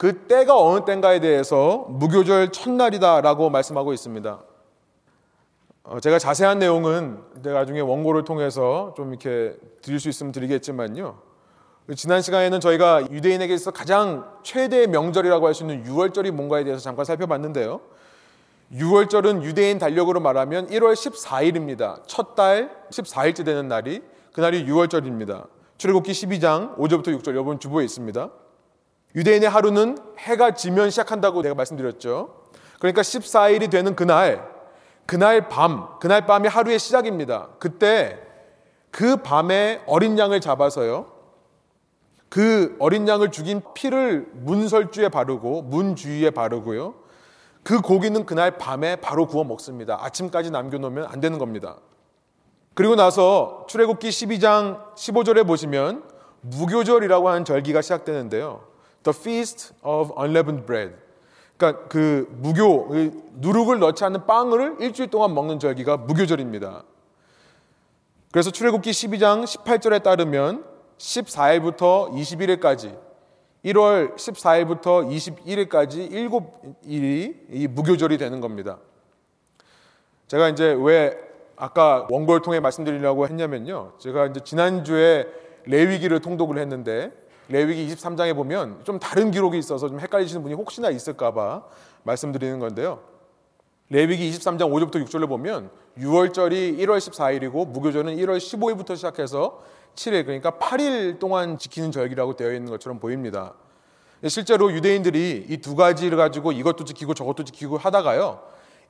그 0.00 0.14
때가 0.14 0.58
어느 0.58 0.86
때인가에 0.86 1.20
대해서 1.20 1.84
무교절 1.90 2.52
첫날이다라고 2.52 3.50
말씀하고 3.50 3.92
있습니다. 3.92 4.40
어, 5.82 6.00
제가 6.00 6.18
자세한 6.18 6.58
내용은 6.58 7.22
나중에 7.42 7.80
원고를 7.80 8.24
통해서 8.24 8.94
좀 8.96 9.10
이렇게 9.10 9.54
드릴 9.82 10.00
수 10.00 10.08
있으면 10.08 10.32
드리겠지만요. 10.32 11.18
지난 11.94 12.22
시간에는 12.22 12.60
저희가 12.60 13.10
유대인에게 13.10 13.58
서 13.58 13.72
가장 13.72 14.24
최대의 14.42 14.86
명절이라고 14.86 15.46
할 15.46 15.52
수 15.52 15.64
있는 15.64 15.84
6월절이 15.84 16.30
뭔가에 16.30 16.64
대해서 16.64 16.82
잠깐 16.82 17.04
살펴봤는데요. 17.04 17.82
6월절은 18.72 19.42
유대인 19.42 19.78
달력으로 19.78 20.20
말하면 20.20 20.68
1월 20.68 20.94
14일입니다. 20.94 22.00
첫 22.06 22.34
달 22.34 22.74
14일째 22.90 23.44
되는 23.44 23.68
날이 23.68 24.00
그날이 24.32 24.64
6월절입니다. 24.64 25.46
출애굽기 25.76 26.12
12장 26.12 26.78
5절부터 26.78 27.08
6절 27.20 27.28
여러분 27.32 27.60
주보에 27.60 27.84
있습니다. 27.84 28.30
유대인의 29.14 29.48
하루는 29.48 29.98
해가 30.18 30.54
지면 30.54 30.90
시작한다고 30.90 31.42
내가 31.42 31.54
말씀드렸죠. 31.54 32.40
그러니까 32.78 33.02
14일이 33.02 33.70
되는 33.70 33.94
그날, 33.94 34.48
그날 35.06 35.48
밤, 35.48 35.98
그날 35.98 36.26
밤이 36.26 36.48
하루의 36.48 36.78
시작입니다. 36.78 37.48
그때 37.58 38.18
그 38.90 39.16
밤에 39.16 39.82
어린 39.86 40.18
양을 40.18 40.40
잡아서요. 40.40 41.06
그 42.28 42.76
어린 42.78 43.08
양을 43.08 43.32
죽인 43.32 43.60
피를 43.74 44.28
문설주에 44.32 45.08
바르고 45.08 45.62
문 45.62 45.96
주위에 45.96 46.30
바르고요. 46.30 46.94
그 47.62 47.80
고기는 47.80 48.24
그날 48.24 48.56
밤에 48.56 48.96
바로 48.96 49.26
구워 49.26 49.44
먹습니다. 49.44 49.98
아침까지 50.00 50.50
남겨놓으면 50.50 51.06
안 51.06 51.20
되는 51.20 51.38
겁니다. 51.38 51.76
그리고 52.74 52.94
나서 52.94 53.66
출애굽기 53.68 54.08
12장 54.08 54.94
15절에 54.94 55.46
보시면 55.46 56.04
무교절이라고 56.42 57.28
하는 57.28 57.44
절기가 57.44 57.82
시작되는데요. 57.82 58.69
The 59.02 59.16
Feast 59.18 59.74
of 59.82 60.12
Unleavened 60.18 60.66
Bread. 60.66 60.96
그러니까 61.56 61.88
그 61.88 62.26
무교 62.38 62.88
그 62.88 63.22
누룩을 63.34 63.78
넣지 63.78 64.04
않는 64.04 64.26
빵을 64.26 64.76
일주일 64.80 65.10
동안 65.10 65.34
먹는 65.34 65.58
절기가 65.58 65.98
무교절입니다. 65.98 66.84
그래서 68.32 68.50
출애굽기 68.50 68.90
12장 68.90 69.44
18절에 69.44 70.02
따르면 70.02 70.64
14일부터 70.98 72.10
21일까지 72.12 72.98
1월 73.64 74.16
14일부터 74.16 75.06
21일까지 75.06 76.10
7일이 76.10 77.36
이 77.50 77.68
무교절이 77.68 78.16
되는 78.18 78.40
겁니다. 78.40 78.78
제가 80.28 80.48
이제 80.48 80.76
왜 80.78 81.18
아까 81.56 82.06
원고를 82.08 82.40
통해 82.40 82.60
말씀드리려고 82.60 83.26
했냐면요. 83.26 83.92
제가 83.98 84.26
이제 84.26 84.40
지난주에 84.40 85.26
레위기를 85.64 86.20
통독을 86.20 86.56
했는데 86.58 87.12
레위기 87.50 87.92
23장에 87.94 88.34
보면 88.34 88.80
좀 88.84 88.98
다른 88.98 89.30
기록이 89.30 89.58
있어서 89.58 89.88
좀 89.88 89.98
헷갈리시는 90.00 90.42
분이 90.42 90.54
혹시나 90.54 90.88
있을까봐 90.88 91.64
말씀드리는 92.04 92.58
건데요. 92.60 93.00
레위기 93.88 94.30
23장 94.30 94.70
5절부터 94.70 95.04
6절을 95.04 95.28
보면 95.28 95.70
6월절이 95.98 96.78
1월 96.78 96.98
14일이고 96.98 97.66
무교절은 97.68 98.16
1월 98.18 98.38
15일부터 98.38 98.94
시작해서 98.94 99.60
7일 99.96 100.24
그러니까 100.24 100.52
8일 100.52 101.18
동안 101.18 101.58
지키는 101.58 101.90
절기라고 101.90 102.36
되어 102.36 102.52
있는 102.52 102.70
것처럼 102.70 103.00
보입니다. 103.00 103.54
실제로 104.28 104.70
유대인들이 104.72 105.46
이 105.48 105.56
두 105.58 105.74
가지를 105.74 106.16
가지고 106.16 106.52
이것도 106.52 106.84
지키고 106.84 107.14
저것도 107.14 107.44
지키고 107.44 107.78
하다가요. 107.78 108.42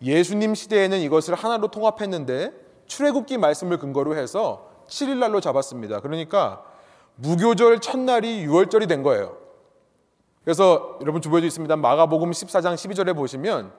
예수님 0.03 0.55
시대에는 0.55 0.99
이것을 1.01 1.35
하나로 1.35 1.69
통합했는데 1.69 2.53
출애굽기 2.87 3.39
말씀을 3.39 3.79
근거로 3.79 4.17
해서 4.17 4.69
7일 4.89 5.17
날로 5.17 5.41
잡았습니다. 5.41 6.01
그러니까 6.01 6.63
무교절 7.23 7.81
첫날이 7.81 8.47
6월절이 8.47 8.89
된 8.89 9.03
거예요. 9.03 9.37
그래서 10.45 10.99
여러분 11.03 11.21
주보에도 11.21 11.47
있습니다. 11.47 11.77
마가복음 11.77 12.31
14장 12.31 12.75
12절에 12.75 13.15
보시면 13.15 13.73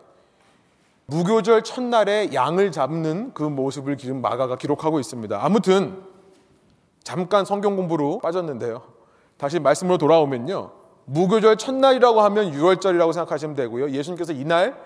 무교절 1.08 1.64
첫날에 1.64 2.30
양을 2.34 2.72
잡는 2.72 3.34
그 3.34 3.44
모습을 3.44 3.98
지금 3.98 4.22
마가가 4.22 4.58
기록하고 4.58 5.00
있습니다. 5.00 5.44
아무튼 5.44 6.04
잠깐 7.04 7.44
성경 7.44 7.76
공부로 7.76 8.20
빠졌는데요. 8.20 8.84
다시 9.38 9.60
말씀으로 9.60 9.98
돌아오면요. 9.98 10.72
무교절 11.06 11.58
첫날이라고 11.58 12.22
하면 12.22 12.52
6월절이라고 12.52 13.12
생각하시면 13.12 13.56
되고요. 13.56 13.90
예수님께서 13.90 14.34
이날 14.34 14.78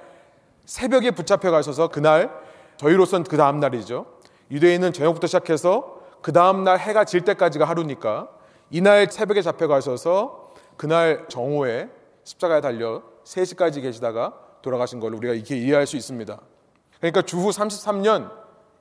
새벽에 0.63 1.12
붙잡혀 1.12 1.51
가셔서 1.51 1.89
그날 1.89 2.31
저희로선 2.77 3.25
그 3.25 3.35
다음 3.35 3.59
날이죠. 3.59 4.05
유대인은 4.50 4.93
저녁부터 4.93 5.27
시작해서 5.27 6.00
그 6.21 6.31
다음 6.31 6.63
날 6.63 6.79
해가 6.79 7.03
질 7.03 7.21
때까지가 7.21 7.65
하루니까 7.65 8.29
이날 8.69 9.10
새벽에 9.12 9.41
잡혀 9.41 9.67
가셔서 9.67 10.53
그날 10.77 11.27
정오에 11.29 11.89
십자가에 12.24 12.62
달려 12.62 13.03
3시까지 13.24 13.81
계시다가 13.81 14.34
돌아가신 14.62 15.00
걸로 15.00 15.17
우리가 15.17 15.34
이렇게 15.34 15.57
이해할 15.57 15.86
수 15.88 15.95
있습니다. 15.95 16.39
그러니까 17.00 17.22
주후 17.22 17.50
33년 17.50 18.31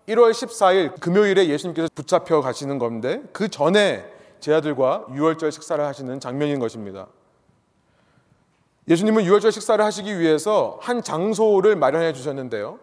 1월 0.09 0.31
14일 0.33 1.00
금요일에 1.00 1.49
예수님께서 1.49 1.88
붙잡혀 1.95 2.41
가시는 2.41 2.79
건데 2.79 3.23
그 3.33 3.49
전에 3.49 4.11
제 4.41 4.53
아들과 4.53 5.07
6월절 5.09 5.50
식사를 5.50 5.83
하시는 5.83 6.21
장면인 6.21 6.59
것입니다. 6.59 7.07
예수님은 8.88 9.25
6월절 9.25 9.50
식사를 9.50 9.83
하시기 9.83 10.19
위해서 10.19 10.79
한 10.83 11.03
장소를 11.03 11.76
마련해 11.76 12.12
주셨는데요. 12.12 12.79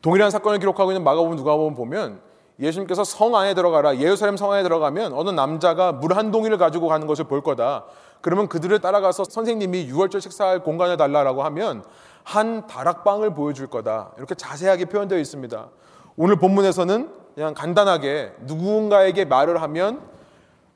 동일한 0.00 0.30
사건을 0.30 0.58
기록하고 0.58 0.92
있는 0.92 1.04
마가복음 1.04 1.36
누가복음 1.36 1.74
보면 1.74 2.20
예수님께서 2.60 3.04
성 3.04 3.34
안에 3.34 3.54
들어가라 3.54 3.98
예루살렘 3.98 4.36
성 4.36 4.52
안에 4.52 4.62
들어가면 4.62 5.12
어느 5.12 5.30
남자가 5.30 5.92
물 5.92 6.14
한 6.16 6.30
동이를 6.30 6.56
가지고 6.58 6.88
가는 6.88 7.06
것을 7.06 7.24
볼 7.24 7.42
거다. 7.42 7.84
그러면 8.20 8.48
그들을 8.48 8.78
따라가서 8.78 9.24
선생님이 9.24 9.90
6월절 9.90 10.20
식사할 10.20 10.60
공간을 10.60 10.96
달라라고 10.96 11.42
하면 11.44 11.84
한 12.22 12.66
다락방을 12.66 13.34
보여줄 13.34 13.66
거다. 13.66 14.12
이렇게 14.16 14.34
자세하게 14.34 14.86
표현되어 14.86 15.18
있습니다. 15.18 15.68
오늘 16.16 16.36
본문에서는 16.36 17.10
그냥 17.34 17.54
간단하게 17.54 18.32
누군가에게 18.42 19.24
말을 19.24 19.60
하면 19.60 20.00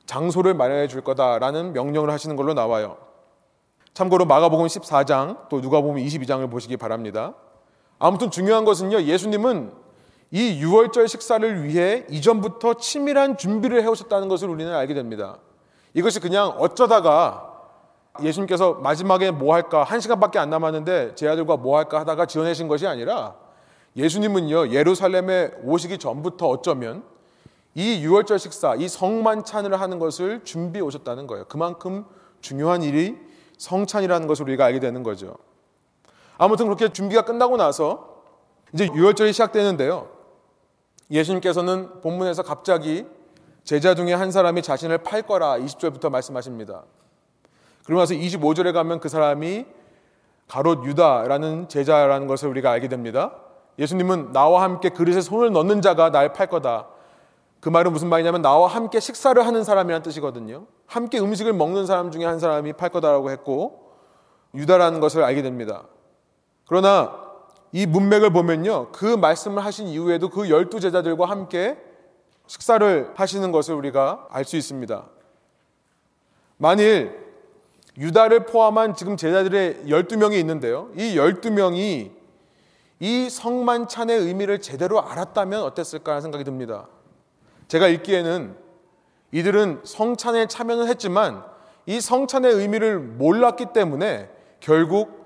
장소를 0.05 0.53
마련해 0.53 0.87
줄 0.87 1.01
거다라는 1.01 1.73
명령을 1.73 2.09
하시는 2.11 2.35
걸로 2.35 2.53
나와요. 2.53 2.97
참고로 3.93 4.25
마가복음 4.25 4.67
14장 4.67 5.49
또 5.49 5.61
누가복음 5.61 5.95
22장을 5.95 6.49
보시기 6.51 6.77
바랍니다. 6.77 7.33
아무튼 7.97 8.29
중요한 8.29 8.65
것은요. 8.65 9.01
예수님은 9.01 9.71
이 10.31 10.63
6월절 10.63 11.07
식사를 11.07 11.63
위해 11.63 12.05
이전부터 12.09 12.75
치밀한 12.75 13.37
준비를 13.37 13.81
해오셨다는 13.81 14.27
것을 14.27 14.49
우리는 14.49 14.71
알게 14.71 14.93
됩니다. 14.93 15.37
이것이 15.93 16.19
그냥 16.19 16.49
어쩌다가 16.57 17.49
예수님께서 18.21 18.75
마지막에 18.75 19.31
뭐 19.31 19.53
할까 19.53 19.83
한 19.83 19.99
시간밖에 19.99 20.37
안 20.39 20.49
남았는데 20.49 21.15
제 21.15 21.27
아들과 21.27 21.57
뭐 21.57 21.77
할까 21.77 21.99
하다가 21.99 22.25
지어내신 22.25 22.67
것이 22.67 22.85
아니라 22.85 23.35
예수님은요 23.95 24.69
예루살렘에 24.69 25.51
오시기 25.63 25.97
전부터 25.97 26.47
어쩌면 26.47 27.03
이 27.75 28.05
6월절 28.05 28.39
식사, 28.39 28.75
이 28.75 28.87
성만찬을 28.87 29.79
하는 29.79 29.99
것을 29.99 30.43
준비해 30.43 30.83
오셨다는 30.83 31.27
거예요. 31.27 31.45
그만큼 31.45 32.05
중요한 32.41 32.83
일이 32.83 33.15
성찬이라는 33.57 34.27
것을 34.27 34.43
우리가 34.43 34.65
알게 34.65 34.79
되는 34.79 35.03
거죠. 35.03 35.35
아무튼 36.37 36.65
그렇게 36.65 36.89
준비가 36.89 37.23
끝나고 37.23 37.57
나서 37.57 38.23
이제 38.73 38.87
6월절이 38.87 39.33
시작되는데요. 39.33 40.18
예수님께서는 41.11 42.01
본문에서 42.01 42.43
갑자기 42.43 43.05
제자 43.63 43.95
중에 43.95 44.13
한 44.13 44.31
사람이 44.31 44.61
자신을 44.61 44.99
팔 44.99 45.21
거라 45.21 45.57
20절부터 45.57 46.09
말씀하십니다. 46.09 46.83
그러고 47.85 48.01
나서 48.01 48.13
25절에 48.13 48.73
가면 48.73 48.99
그 48.99 49.09
사람이 49.09 49.65
가롯 50.47 50.85
유다라는 50.85 51.69
제자라는 51.69 52.27
것을 52.27 52.49
우리가 52.49 52.71
알게 52.71 52.87
됩니다. 52.87 53.33
예수님은 53.77 54.33
나와 54.33 54.63
함께 54.63 54.89
그릇에 54.89 55.21
손을 55.21 55.51
넣는 55.51 55.81
자가 55.81 56.11
날 56.11 56.33
팔 56.33 56.47
거다. 56.47 56.87
그 57.59 57.69
말은 57.69 57.91
무슨 57.91 58.09
말이냐면 58.09 58.41
나와 58.41 58.67
함께 58.67 58.99
식사를 58.99 59.45
하는 59.45 59.63
사람이라는 59.63 60.01
뜻이거든요. 60.03 60.65
함께 60.87 61.19
음식을 61.19 61.53
먹는 61.53 61.85
사람 61.85 62.09
중에 62.11 62.25
한 62.25 62.39
사람이 62.39 62.73
팔 62.73 62.89
거다라고 62.89 63.31
했고 63.31 63.91
유다라는 64.55 64.99
것을 64.99 65.23
알게 65.23 65.41
됩니다. 65.41 65.83
그러나 66.67 67.28
이 67.71 67.85
문맥을 67.85 68.31
보면요. 68.31 68.91
그 68.91 69.05
말씀을 69.05 69.63
하신 69.63 69.87
이후에도 69.87 70.29
그 70.29 70.49
열두 70.49 70.79
제자들과 70.79 71.25
함께 71.25 71.77
식사를 72.47 73.11
하시는 73.15 73.51
것을 73.51 73.75
우리가 73.75 74.27
알 74.31 74.43
수 74.43 74.57
있습니다. 74.57 75.05
만일 76.57 77.29
유다를 77.97 78.45
포함한 78.45 78.95
지금 78.95 79.17
제자들의 79.17 79.83
12명이 79.85 80.33
있는데요. 80.39 80.89
이 80.95 81.15
12명이 81.15 82.11
이 83.01 83.29
성만찬의 83.29 84.17
의미를 84.17 84.59
제대로 84.61 85.01
알았다면 85.01 85.61
어땠을까 85.63 86.13
하는 86.13 86.21
생각이 86.21 86.43
듭니다. 86.43 86.87
제가 87.67 87.87
읽기에는 87.87 88.55
이들은 89.31 89.81
성찬에 89.83 90.47
참여는 90.47 90.87
했지만 90.87 91.43
이 91.85 92.01
성찬의 92.01 92.53
의미를 92.53 92.99
몰랐기 92.99 93.67
때문에 93.73 94.29
결국 94.59 95.18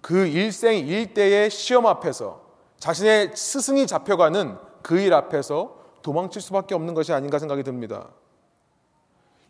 그 0.00 0.26
일생 0.26 0.86
일대의 0.86 1.50
시험 1.50 1.86
앞에서 1.86 2.42
자신의 2.78 3.32
스승이 3.34 3.86
잡혀가는 3.86 4.56
그 4.82 4.96
일 4.98 5.12
앞에서 5.12 5.76
도망칠 6.02 6.40
수밖에 6.40 6.74
없는 6.74 6.94
것이 6.94 7.12
아닌가 7.12 7.38
생각이 7.38 7.62
듭니다. 7.62 8.08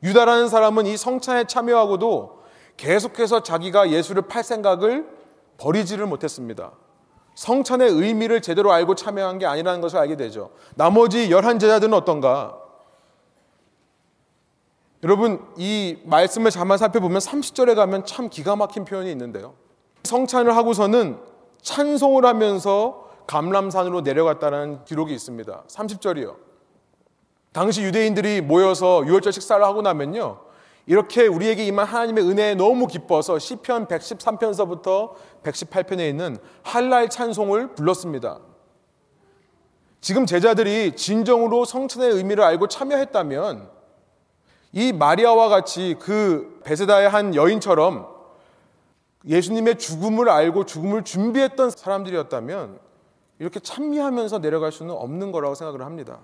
유다라는 0.03 0.49
사람은 0.49 0.87
이 0.87 0.97
성찬에 0.97 1.45
참여하고도 1.45 2.43
계속해서 2.77 3.43
자기가 3.43 3.91
예수를 3.91 4.23
팔 4.23 4.43
생각을 4.43 5.09
버리지를 5.59 6.07
못했습니다. 6.07 6.73
성찬의 7.35 7.91
의미를 7.91 8.41
제대로 8.41 8.73
알고 8.73 8.95
참여한 8.95 9.39
게 9.39 9.47
아니라는 9.47 9.81
것을 9.81 9.99
알게 9.99 10.17
되죠. 10.17 10.51
나머지 10.75 11.31
열한 11.31 11.59
제자들은 11.59 11.93
어떤가? 11.95 12.59
여러분, 15.05 15.47
이 15.57 15.99
말씀을 16.05 16.51
잠깐 16.51 16.79
살펴보면 16.79 17.19
30절에 17.21 17.77
가면 17.77 18.05
참 18.05 18.29
기가 18.29 18.57
막힌 18.57 18.85
표현이 18.85 19.11
있는데요. 19.13 19.55
성찬을 20.05 20.57
하고서는 20.57 21.19
찬송을 21.63 22.25
하면서 22.25 23.09
감람산으로 23.27 24.01
내려갔다는 24.01 24.85
기록이 24.85 25.15
있습니다. 25.15 25.65
30절이요. 25.69 26.37
당시 27.53 27.83
유대인들이 27.83 28.41
모여서 28.41 29.05
유월절 29.07 29.33
식사를 29.33 29.65
하고 29.65 29.83
나면요. 29.83 30.41
이렇게 30.87 31.27
우리에게 31.27 31.67
임한 31.67 31.87
하나님의 31.87 32.25
은혜에 32.25 32.55
너무 32.55 32.87
기뻐서 32.87 33.39
시편 33.39 33.89
113편서부터 33.89 35.13
118편에 35.43 36.09
있는 36.09 36.39
할랄 36.63 37.11
찬송을 37.11 37.75
불렀습니다. 37.75 38.39
지금 40.01 40.25
제자들이 40.25 40.97
진정으로 40.97 41.67
성찬의 41.67 42.13
의미를 42.13 42.45
알고 42.45 42.69
참여했다면 42.69 43.69
이 44.73 44.93
마리아와 44.93 45.49
같이 45.49 45.97
그 45.99 46.61
베세다의 46.65 47.11
한 47.11 47.35
여인처럼 47.35 48.18
예수님의 49.27 49.79
죽음을 49.79 50.29
알고 50.29 50.65
죽음을 50.65 51.05
준비했던 51.05 51.71
사람들이었다면 51.71 52.79
이렇게 53.39 53.61
찬미하면서 53.61 54.41
내려갈 54.41 54.73
수는 54.73 54.95
없는 54.95 55.33
거라고 55.33 55.55
생각을 55.55 55.85
합니다. 55.85 56.19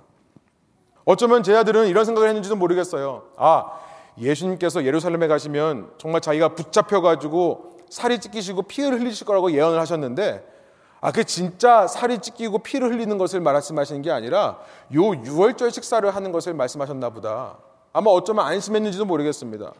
어쩌면 1.04 1.42
제자들은 1.42 1.86
이런 1.88 2.04
생각을 2.04 2.28
했는지도 2.28 2.56
모르겠어요. 2.56 3.24
아, 3.36 3.66
예수님께서 4.18 4.84
예루살렘에 4.84 5.26
가시면 5.28 5.92
정말 5.98 6.20
자기가 6.20 6.54
붙잡혀가지고 6.54 7.78
살이 7.90 8.18
찢기시고 8.20 8.62
피를 8.62 9.00
흘리실 9.00 9.26
거라고 9.26 9.52
예언을 9.52 9.78
하셨는데, 9.80 10.52
아, 11.00 11.12
그 11.12 11.24
진짜 11.24 11.86
살이 11.86 12.18
찢기고 12.18 12.60
피를 12.60 12.90
흘리는 12.90 13.18
것을 13.18 13.40
말씀하시는 13.40 14.00
게 14.02 14.10
아니라 14.10 14.58
요 14.94 15.14
유월절 15.14 15.70
식사를 15.70 16.08
하는 16.14 16.32
것을 16.32 16.54
말씀하셨나 16.54 17.10
보다. 17.10 17.58
아마 17.92 18.10
어쩌면 18.10 18.46
안심했는지도 18.46 19.04
모르겠습니다. 19.04 19.72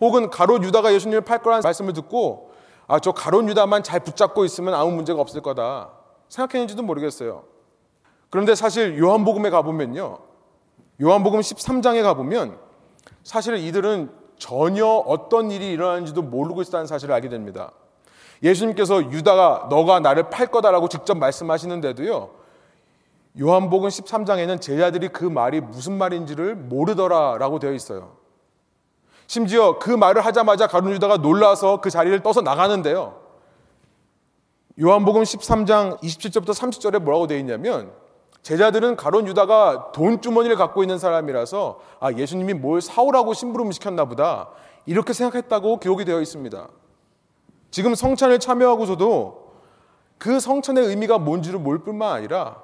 혹은 0.00 0.30
가롯 0.30 0.62
유다가 0.62 0.92
예수님을 0.92 1.22
팔 1.22 1.42
거라는 1.42 1.62
말씀을 1.62 1.92
듣고 1.92 2.50
아, 2.86 2.98
저 3.00 3.12
가롯 3.12 3.48
유다만 3.48 3.82
잘 3.82 4.00
붙잡고 4.00 4.44
있으면 4.44 4.74
아무 4.74 4.92
문제가 4.92 5.20
없을 5.20 5.40
거다. 5.40 5.90
생각했는지도 6.28 6.82
모르겠어요. 6.82 7.44
그런데 8.30 8.54
사실 8.54 8.98
요한복음에 8.98 9.50
가보면요. 9.50 10.18
요한복음 11.02 11.40
13장에 11.40 12.02
가보면 12.02 12.58
사실 13.22 13.56
이들은 13.56 14.10
전혀 14.38 14.86
어떤 14.86 15.50
일이 15.50 15.72
일어나는지도 15.72 16.22
모르고 16.22 16.62
있다는 16.62 16.86
사실을 16.86 17.14
알게 17.14 17.28
됩니다. 17.28 17.72
예수님께서 18.42 19.10
유다가 19.10 19.66
너가 19.70 20.00
나를 20.00 20.30
팔 20.30 20.48
거다라고 20.48 20.88
직접 20.88 21.16
말씀하시는데도요. 21.16 22.30
요한복음 23.40 23.88
13장에는 23.88 24.60
제자들이 24.60 25.08
그 25.08 25.24
말이 25.24 25.60
무슨 25.60 25.98
말인지를 25.98 26.54
모르더라라고 26.54 27.58
되어 27.58 27.72
있어요. 27.72 28.16
심지어 29.26 29.78
그 29.78 29.90
말을 29.90 30.24
하자마자 30.24 30.66
가룟 30.66 30.92
유다가 30.92 31.16
놀라서 31.18 31.80
그 31.80 31.90
자리를 31.90 32.22
떠서 32.22 32.42
나가는데요. 32.42 33.20
요한복음 34.80 35.22
13장 35.22 36.00
27절부터 36.00 36.50
30절에 36.50 36.98
뭐라고 37.00 37.26
되어 37.26 37.38
있냐면 37.38 37.92
제자들은 38.42 38.96
가론 38.96 39.26
유다가 39.26 39.90
돈 39.92 40.20
주머니를 40.20 40.56
갖고 40.56 40.82
있는 40.84 40.98
사람이라서 40.98 41.80
아 41.98 42.12
예수님이 42.12 42.54
뭘 42.54 42.80
사오라고 42.80 43.34
심부름 43.34 43.72
시켰나 43.72 44.04
보다 44.04 44.50
이렇게 44.84 45.12
생각했다고 45.12 45.80
기록이 45.80 46.04
되어 46.04 46.20
있습니다. 46.20 46.68
지금 47.72 47.94
성찬을 47.94 48.38
참여하고서도 48.38 49.46
그 50.18 50.38
성찬의 50.38 50.84
의미가 50.86 51.18
뭔지를 51.18 51.58
모를 51.58 51.80
뿐만 51.80 52.12
아니라 52.12 52.62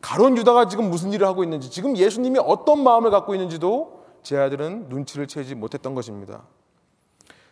가론 0.00 0.36
유다가 0.36 0.68
지금 0.68 0.90
무슨 0.90 1.12
일을 1.12 1.26
하고 1.26 1.42
있는지 1.42 1.70
지금 1.70 1.96
예수님이 1.96 2.38
어떤 2.38 2.84
마음을 2.84 3.10
갖고 3.10 3.34
있는지도 3.34 4.03
제 4.24 4.36
아들은 4.36 4.88
눈치를 4.88 5.28
채지 5.28 5.54
못했던 5.54 5.94
것입니다. 5.94 6.42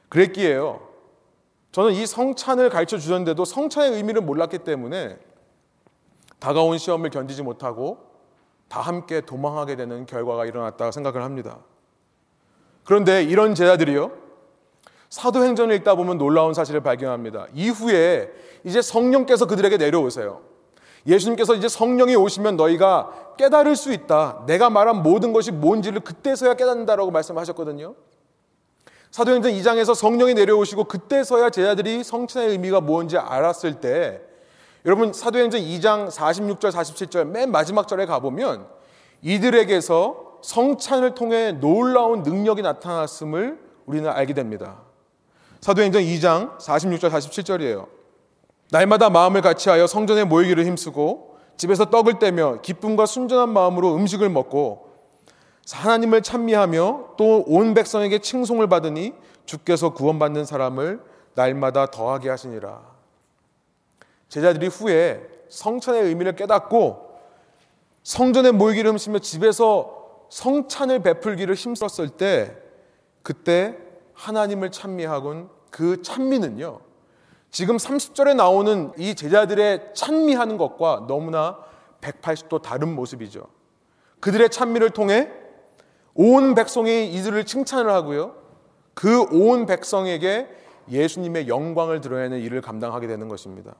그랬기에요. 0.08 0.88
저는 1.70 1.92
이 1.92 2.06
성찬을 2.06 2.70
가르쳐 2.70 2.98
주셨는데도 2.98 3.44
성찬의 3.44 3.92
의미를 3.92 4.22
몰랐기 4.22 4.58
때문에 4.58 5.18
다가온 6.38 6.76
시험을 6.78 7.10
견디지 7.10 7.42
못하고 7.42 8.10
다 8.68 8.80
함께 8.80 9.20
도망하게 9.20 9.76
되는 9.76 10.06
결과가 10.06 10.46
일어났다고 10.46 10.90
생각을 10.90 11.22
합니다. 11.22 11.58
그런데 12.84 13.22
이런 13.22 13.54
제자들이요. 13.54 14.10
사도행전을 15.08 15.76
읽다 15.76 15.94
보면 15.94 16.16
놀라운 16.16 16.54
사실을 16.54 16.82
발견합니다. 16.82 17.46
이후에 17.54 18.32
이제 18.64 18.80
성령께서 18.80 19.46
그들에게 19.46 19.76
내려오세요. 19.76 20.40
예수님께서 21.06 21.54
이제 21.54 21.68
성령이 21.68 22.14
오시면 22.16 22.56
너희가 22.56 23.34
깨달을 23.36 23.76
수 23.76 23.92
있다. 23.92 24.44
내가 24.46 24.70
말한 24.70 25.02
모든 25.02 25.32
것이 25.32 25.50
뭔지를 25.50 26.00
그때서야 26.00 26.54
깨닫는다라고 26.54 27.10
말씀하셨거든요. 27.10 27.94
사도행전 29.10 29.52
2장에서 29.52 29.94
성령이 29.94 30.34
내려오시고 30.34 30.84
그때서야 30.84 31.50
제자들이 31.50 32.02
성찬의 32.02 32.50
의미가 32.50 32.80
뭔지 32.80 33.18
알았을 33.18 33.80
때 33.80 34.22
여러분 34.86 35.12
사도행전 35.12 35.60
2장 35.60 36.10
46절 36.10 36.70
47절 36.72 37.26
맨 37.26 37.52
마지막 37.52 37.86
절에 37.86 38.06
가보면 38.06 38.66
이들에게서 39.20 40.38
성찬을 40.42 41.14
통해 41.14 41.52
놀라운 41.52 42.22
능력이 42.22 42.62
나타났음을 42.62 43.58
우리는 43.86 44.08
알게 44.08 44.34
됩니다. 44.34 44.80
사도행전 45.60 46.02
2장 46.02 46.58
46절 46.58 47.10
47절이에요. 47.10 48.01
날마다 48.72 49.10
마음을 49.10 49.42
같이하여 49.42 49.86
성전에 49.86 50.24
모이기를 50.24 50.64
힘쓰고 50.64 51.36
집에서 51.58 51.90
떡을 51.90 52.18
떼며 52.18 52.62
기쁨과 52.62 53.04
순전한 53.04 53.50
마음으로 53.50 53.94
음식을 53.94 54.30
먹고 54.30 54.90
하나님을 55.70 56.22
찬미하며 56.22 57.14
또 57.18 57.44
온 57.46 57.74
백성에게 57.74 58.20
칭송을 58.20 58.68
받으니 58.68 59.12
주께서 59.44 59.90
구원받는 59.92 60.46
사람을 60.46 61.00
날마다 61.34 61.86
더하게 61.86 62.30
하시니라. 62.30 62.80
제자들이 64.30 64.68
후에 64.68 65.20
성찬의 65.50 66.04
의미를 66.04 66.34
깨닫고 66.34 67.12
성전에 68.02 68.52
모이기를 68.52 68.90
힘쓰며 68.92 69.18
집에서 69.18 70.24
성찬을 70.30 71.02
베풀기를 71.02 71.54
힘썼을 71.54 72.08
때 72.16 72.56
그때 73.22 73.76
하나님을 74.14 74.70
찬미하곤 74.70 75.50
그 75.70 76.00
찬미는요. 76.00 76.91
지금 77.52 77.76
30절에 77.76 78.34
나오는 78.34 78.92
이 78.96 79.14
제자들의 79.14 79.90
찬미하는 79.94 80.56
것과 80.56 81.04
너무나 81.06 81.58
180도 82.00 82.62
다른 82.62 82.94
모습이죠. 82.94 83.46
그들의 84.20 84.48
찬미를 84.48 84.90
통해 84.90 85.30
온 86.14 86.54
백성이 86.54 87.12
이들을 87.12 87.44
칭찬을 87.44 87.90
하고요. 87.92 88.34
그 88.94 89.26
온 89.30 89.66
백성에게 89.66 90.48
예수님의 90.90 91.46
영광을 91.46 92.00
드러내는 92.00 92.40
일을 92.40 92.62
감당하게 92.62 93.06
되는 93.06 93.28
것입니다. 93.28 93.74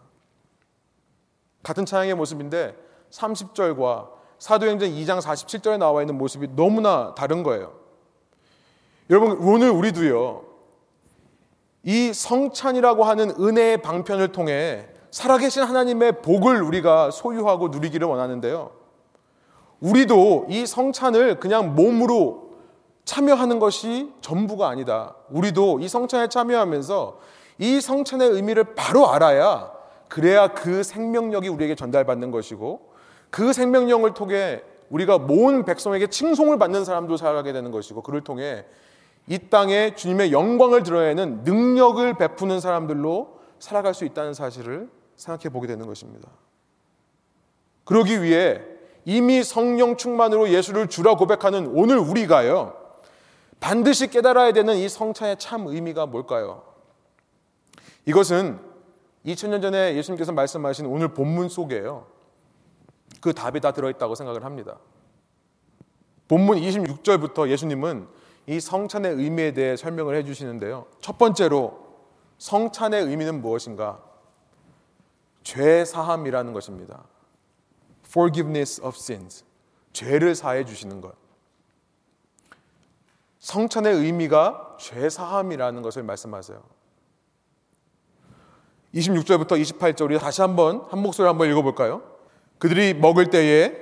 같은 1.63 1.87
찬양의 1.87 2.15
모습인데 2.15 2.77
30절과 3.11 4.11
사도행전 4.39 4.91
2장 4.91 5.21
47절에 5.21 5.79
나와 5.79 6.03
있는 6.03 6.19
모습이 6.19 6.49
너무나 6.57 7.15
다른 7.15 7.43
거예요. 7.43 7.73
여러분 9.09 9.33
오늘 9.33 9.71
우리도요. 9.71 10.52
이 11.85 12.13
성찬이라고 12.13 13.05
하는 13.05 13.31
은혜의 13.31 13.83
방편을 13.83 14.33
통해 14.33 14.87
살아계신 15.11 15.63
하나님의 15.63 16.23
복을 16.23 16.63
우리가 16.63 17.11
소유하고 17.11 17.69
누리기를 17.69 18.07
원하는데요. 18.07 18.71
우리도 19.81 20.47
이 20.49 20.65
성찬을 20.65 21.41
그냥 21.41 21.75
몸으로 21.75 22.53
참여하는 23.05 23.59
것이 23.59 24.13
전부가 24.21 24.69
아니다. 24.69 25.17
우리도 25.31 25.81
이 25.81 25.89
성찬에 25.89 26.29
참여하면서 26.29 27.19
이 27.59 27.81
성찬의 27.81 28.31
의미를 28.31 28.75
바로 28.75 29.11
알아야 29.11 29.73
그래야 30.09 30.49
그 30.49 30.83
생명력이 30.83 31.49
우리에게 31.49 31.75
전달받는 31.75 32.31
것이고 32.31 32.93
그 33.31 33.53
생명력을 33.53 34.15
통해 34.15 34.63
우리가 34.91 35.19
모은 35.19 35.65
백성에게 35.65 36.09
칭송을 36.09 36.59
받는 36.59 36.85
사람도 36.85 37.17
살아가게 37.17 37.53
되는 37.53 37.71
것이고 37.71 38.03
그를 38.03 38.23
통해 38.23 38.65
이 39.27 39.39
땅에 39.39 39.95
주님의 39.95 40.33
영광을 40.33 40.83
드러내는 40.83 41.45
능력을 41.45 42.15
베푸는 42.19 42.61
사람들로 42.61 43.41
살아갈 43.59 43.95
수 43.95 44.05
있다는 44.05 44.35
사실을 44.35 44.91
생각해 45.17 45.51
보게 45.53 45.67
되는 45.67 45.87
것입니다. 45.87 46.29
그러기 47.85 48.23
위해 48.23 48.61
이미 49.05 49.43
성령 49.43 49.97
충만으로 49.97 50.51
예수를 50.51 50.89
주라 50.89 51.15
고백하는 51.15 51.69
오늘 51.69 51.99
우리가요. 51.99 52.77
반드시 53.61 54.09
깨달아야 54.09 54.53
되는 54.53 54.77
이 54.77 54.89
성찬의 54.89 55.39
참 55.39 55.67
의미가 55.67 56.07
뭘까요? 56.07 56.65
이것은 58.07 58.59
2000년 59.25 59.63
전에 59.63 59.95
예수님께서 59.95 60.33
말씀하신 60.33 60.87
오늘 60.87 61.15
본문 61.15 61.49
속에요. 61.49 62.07
그 63.21 63.33
답이 63.33 63.61
다 63.61 63.73
들어있다고 63.73 64.17
생각을 64.17 64.45
합니다. 64.45 64.79
본문 66.27 66.59
26절부터 66.59 67.49
예수님은 67.49 68.09
이 68.47 68.61
성찬의 68.61 69.15
의미에 69.15 69.53
대해 69.53 69.77
설명을 69.77 70.17
해 70.17 70.25
주시는데요. 70.25 70.87
첫 71.01 71.19
번째로 71.19 71.83
성찬의 72.39 73.05
의미는 73.05 73.41
무엇인가? 73.41 74.03
죄 75.45 75.85
사함이라는 75.85 76.53
것입니다. 76.53 77.05
Forgiveness 78.07 78.81
of 78.81 78.97
sins. 78.97 79.45
죄를 79.93 80.35
사해 80.35 80.65
주시는 80.65 81.01
것. 81.01 81.15
성찬의 83.39 83.95
의미가 83.95 84.77
죄 84.79 85.09
사함이라는 85.09 85.83
것을 85.83 86.03
말씀하세요. 86.03 86.63
26절부터 88.95 89.61
28절 89.61 90.03
우리 90.03 90.19
다시 90.19 90.43
한번 90.43 90.85
한 90.91 91.01
목소리 91.01 91.27
한번 91.27 91.51
읽어 91.51 91.63
볼까요? 91.63 92.03
그들이 92.59 92.95
먹을 92.95 93.31
때에 93.31 93.73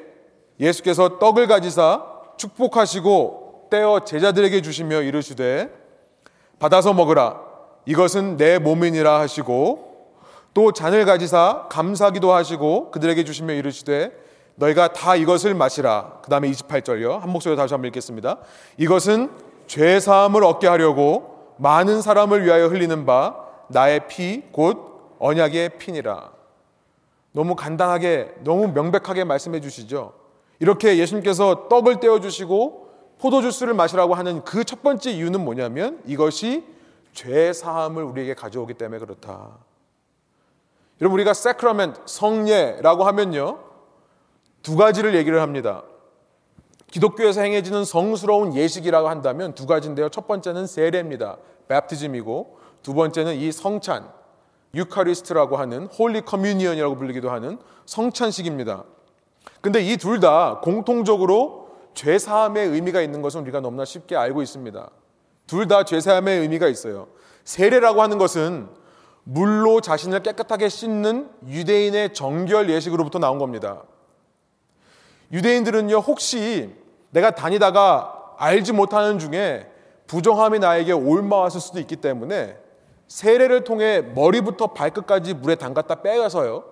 예수께서 0.61 1.19
떡을 1.19 1.47
가지사 1.47 2.07
축복하시고 2.37 3.40
떼어 3.71 4.01
제자들에게 4.01 4.61
주시며 4.63 5.03
이르시되 5.03 5.71
받아서 6.59 6.93
먹으라 6.93 7.41
이것은 7.87 8.37
내 8.37 8.59
몸이니라 8.59 9.21
하시고 9.21 9.91
또 10.53 10.73
잔을 10.73 11.05
가지사 11.05 11.69
감사기도 11.71 12.33
하시고 12.33 12.91
그들에게 12.91 13.25
주시며 13.25 13.55
이르시되 13.55 14.13
너희가 14.57 14.93
다 14.93 15.17
이것을 15.17 15.55
마시라. 15.55 16.19
그 16.23 16.31
다음에 16.31 16.51
28절요. 16.51 17.21
한 17.21 17.31
목소리로 17.31 17.57
다시 17.57 17.73
한번 17.73 17.89
읽겠습니다. 17.89 18.39
이것은 18.77 19.31
죄 19.67 19.99
사함을 20.01 20.45
얻게 20.45 20.67
하려고 20.67 21.55
많은 21.57 22.03
사람을 22.03 22.45
위하여 22.45 22.67
흘리는 22.67 23.07
바 23.07 23.37
나의 23.69 24.09
피 24.09 24.43
곧 24.53 25.17
언약의 25.19 25.79
핀이라. 25.79 26.31
너무 27.33 27.55
간단하게, 27.55 28.35
너무 28.43 28.69
명백하게 28.69 29.25
말씀해 29.25 29.61
주시죠. 29.61 30.15
이렇게 30.59 30.99
예수님께서 30.99 31.69
떡을 31.69 32.01
떼어 32.01 32.21
주시고 32.21 32.90
포도주스를 33.21 33.75
마시라고 33.75 34.15
하는 34.15 34.43
그 34.45 34.65
첫 34.65 34.83
번째 34.83 35.11
이유는 35.11 35.45
뭐냐면 35.45 36.01
이것이 36.07 36.65
죄 37.13 37.53
사함을 37.53 38.03
우리에게 38.05 38.35
가져오기 38.35 38.75
때문에 38.75 38.99
그렇다. 39.01 39.59
여러분 41.01 41.19
우리가 41.19 41.35
sacrament 41.35 42.03
성례라고 42.07 43.05
하면요. 43.05 43.59
두 44.63 44.77
가지를 44.77 45.15
얘기를 45.15 45.41
합니다. 45.41 45.83
기독교에서 46.91 47.41
행해지는 47.43 47.85
성스러운 47.85 48.55
예식이라고 48.55 49.09
한다면 49.09 49.55
두 49.55 49.67
가지인데요. 49.67 50.09
첫 50.09 50.27
번째는 50.27 50.67
세례입니다. 50.67 51.37
baptism이고 51.69 52.59
두 52.83 52.95
번째는 52.95 53.37
이 53.37 53.51
성찬 53.53 54.09
Eucharist라고 54.75 55.57
하는 55.57 55.87
Holy 55.87 56.23
Communion이라고 56.23 56.97
불리기도 56.97 57.31
하는 57.31 57.59
성찬식입니다. 57.87 58.85
근데 59.61 59.83
이 59.83 59.97
둘 59.97 60.21
다 60.21 60.61
공통적으로 60.63 61.70
죄 61.95 62.19
사함의 62.19 62.69
의미가 62.69 63.01
있는 63.01 63.23
것은 63.23 63.41
우리가 63.43 63.61
너무나 63.61 63.85
쉽게 63.85 64.17
알고 64.17 64.43
있습니다. 64.43 64.91
둘 65.47 65.67
다 65.67 65.83
죄 65.85 66.01
사함의 66.01 66.41
의미가 66.41 66.69
있어요. 66.69 67.09
세례라고 67.45 68.03
하는 68.03 68.19
것은 68.19 68.69
물로 69.25 69.81
자신을 69.81 70.23
깨끗하게 70.23 70.69
씻는 70.69 71.31
유대인의 71.47 72.15
정결 72.15 72.71
예식으로부터 72.71 73.19
나온 73.19 73.39
겁니다. 73.39 73.83
유대인들은요, 75.33 75.97
혹시 75.99 76.75
내가 77.11 77.33
다니다가 77.33 78.35
알지 78.39 78.73
못하는 78.73 79.19
중에 79.19 79.71
부정함이 80.07 80.59
나에게 80.59 80.93
옮아왔을 80.93 81.61
수도 81.61 81.79
있기 81.79 81.97
때문에 81.97 82.57
세례를 83.09 83.65
통해 83.65 84.01
머리부터 84.01 84.69
발끝까지 84.69 85.35
물에 85.35 85.57
담갔다 85.57 86.03
빼가서요. 86.03 86.65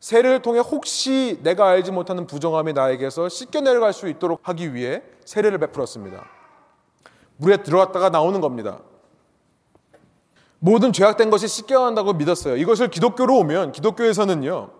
세례를 0.00 0.42
통해 0.42 0.60
혹시 0.60 1.40
내가 1.42 1.68
알지 1.68 1.90
못하는 1.90 2.26
부정함이 2.26 2.72
나에게서 2.72 3.28
씻겨 3.28 3.60
내려갈 3.60 3.92
수 3.92 4.08
있도록 4.08 4.40
하기 4.42 4.74
위해 4.74 5.02
세례를 5.24 5.58
베풀었습니다. 5.58 6.24
물에 7.38 7.58
들어갔다가 7.58 8.10
나오는 8.10 8.40
겁니다. 8.40 8.80
모든 10.58 10.92
죄악된 10.92 11.30
것이 11.30 11.48
씻겨간다고 11.48 12.14
믿었어요. 12.14 12.56
이것을 12.56 12.88
기독교로 12.88 13.38
오면 13.38 13.72
기독교에서는요. 13.72 14.70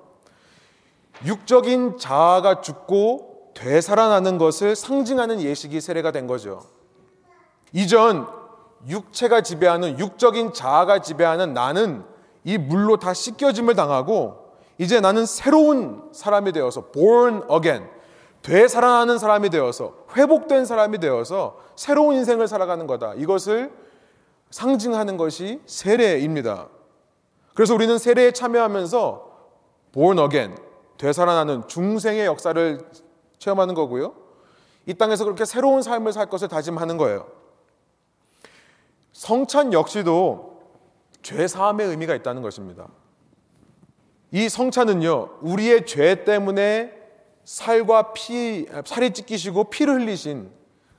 육적인 1.25 1.99
자아가 1.99 2.61
죽고 2.61 3.53
되살아나는 3.55 4.39
것을 4.39 4.77
상징하는 4.77 5.41
예식이 5.41 5.81
세례가 5.81 6.13
된 6.13 6.27
거죠. 6.27 6.63
이전 7.73 8.27
육체가 8.87 9.41
지배하는 9.41 9.99
육적인 9.99 10.53
자아가 10.53 11.01
지배하는 11.01 11.55
나는 11.55 12.05
이 12.45 12.59
물로 12.59 12.99
다 12.99 13.13
씻겨짐을 13.15 13.75
당하고 13.75 14.46
이제 14.79 15.01
나는 15.01 15.25
새로운 15.27 16.09
사람이 16.13 16.53
되어서 16.53 16.91
born 16.91 17.43
again 17.51 17.89
되살아나는 18.43 19.19
사람이 19.19 19.51
되어서 19.51 19.95
회복된 20.17 20.67
사람이 20.67 20.99
되어서 20.99 21.59
새로운 21.75 22.15
인생을 22.17 22.47
살아가는 22.47 22.87
거다. 22.87 23.15
이것을 23.15 23.73
상징하는 24.51 25.17
것이 25.17 25.61
세례입니다. 25.67 26.69
그래서 27.55 27.75
우리는 27.75 27.99
세례에 27.99 28.31
참여하면서 28.33 29.31
born 29.93 30.19
again 30.21 30.57
되살아나는 30.99 31.67
중생의 31.67 32.27
역사를 32.27 32.79
체험하는 33.39 33.75
거고요. 33.75 34.15
이 34.87 34.95
땅에서 34.95 35.25
그렇게 35.25 35.45
새로운 35.45 35.83
삶을 35.83 36.13
살 36.13 36.27
것을 36.27 36.49
다짐하는 36.49 36.97
거예요. 36.97 37.27
성찬 39.13 39.73
역시도 39.73 40.61
죄 41.23 41.49
사함의 41.49 41.89
의미가 41.89 42.15
있다는 42.15 42.43
것입니다. 42.43 42.87
이 44.33 44.49
성찬은요, 44.49 45.39
우리의 45.41 45.87
죄 45.87 46.25
때문에 46.25 46.93
살과 47.45 48.13
피, 48.13 48.67
살이 48.85 49.13
찢기시고 49.13 49.65
피를 49.65 50.01
흘리신 50.01 50.51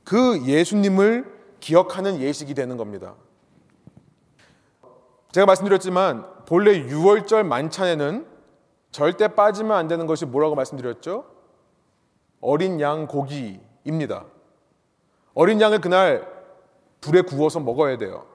그 0.03 0.45
예수님을 0.45 1.37
기억하는 1.59 2.21
예식이 2.21 2.53
되는 2.53 2.77
겁니다. 2.77 3.15
제가 5.31 5.45
말씀드렸지만 5.45 6.25
본래 6.45 6.83
6월절 6.85 7.43
만찬에는 7.43 8.25
절대 8.91 9.27
빠지면 9.27 9.75
안 9.75 9.87
되는 9.87 10.07
것이 10.07 10.25
뭐라고 10.25 10.55
말씀드렸죠? 10.55 11.25
어린 12.39 12.79
양 12.79 13.07
고기입니다. 13.07 14.25
어린 15.33 15.59
양을 15.59 15.81
그날 15.81 16.25
불에 17.01 17.21
구워서 17.21 17.59
먹어야 17.59 17.97
돼요. 17.97 18.25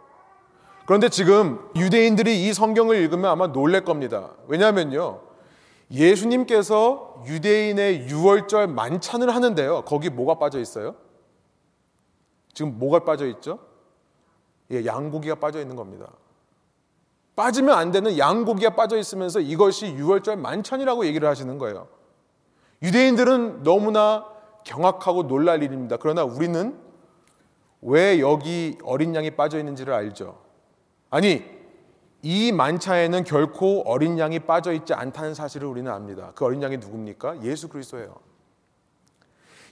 그런데 0.86 1.08
지금 1.08 1.60
유대인들이 1.76 2.46
이 2.46 2.52
성경을 2.52 2.96
읽으면 2.96 3.30
아마 3.30 3.46
놀랄 3.48 3.84
겁니다. 3.84 4.30
왜냐하면요. 4.48 5.20
예수님께서 5.90 7.22
유대인의 7.26 8.08
6월절 8.08 8.68
만찬을 8.70 9.34
하는데요. 9.34 9.82
거기 9.82 10.10
뭐가 10.10 10.38
빠져 10.38 10.58
있어요? 10.58 10.96
지금 12.54 12.78
뭐가 12.78 13.04
빠져 13.04 13.26
있죠? 13.26 13.58
예, 14.70 14.84
양고기가 14.84 15.36
빠져 15.36 15.60
있는 15.60 15.76
겁니다. 15.76 16.06
빠지면 17.36 17.76
안 17.76 17.92
되는 17.92 18.16
양고기가 18.18 18.74
빠져 18.74 18.96
있으면서 18.96 19.40
이것이 19.40 19.94
6월절 19.96 20.36
만찬이라고 20.38 21.06
얘기를 21.06 21.28
하시는 21.28 21.58
거예요. 21.58 21.88
유대인들은 22.82 23.62
너무나 23.62 24.26
경악하고 24.64 25.28
놀랄 25.28 25.62
일입니다. 25.62 25.96
그러나 25.98 26.24
우리는 26.24 26.78
왜 27.80 28.20
여기 28.20 28.78
어린 28.84 29.14
양이 29.14 29.30
빠져 29.30 29.58
있는지를 29.58 29.92
알죠. 29.92 30.41
아니, 31.12 31.44
이 32.22 32.52
만차에는 32.52 33.24
결코 33.24 33.82
어린 33.82 34.18
양이 34.18 34.38
빠져 34.38 34.72
있지 34.72 34.94
않다는 34.94 35.34
사실을 35.34 35.68
우리는 35.68 35.92
압니다. 35.92 36.32
그 36.34 36.46
어린 36.46 36.62
양이 36.62 36.78
누굽니까? 36.78 37.42
예수 37.42 37.68
그리스도예요. 37.68 38.14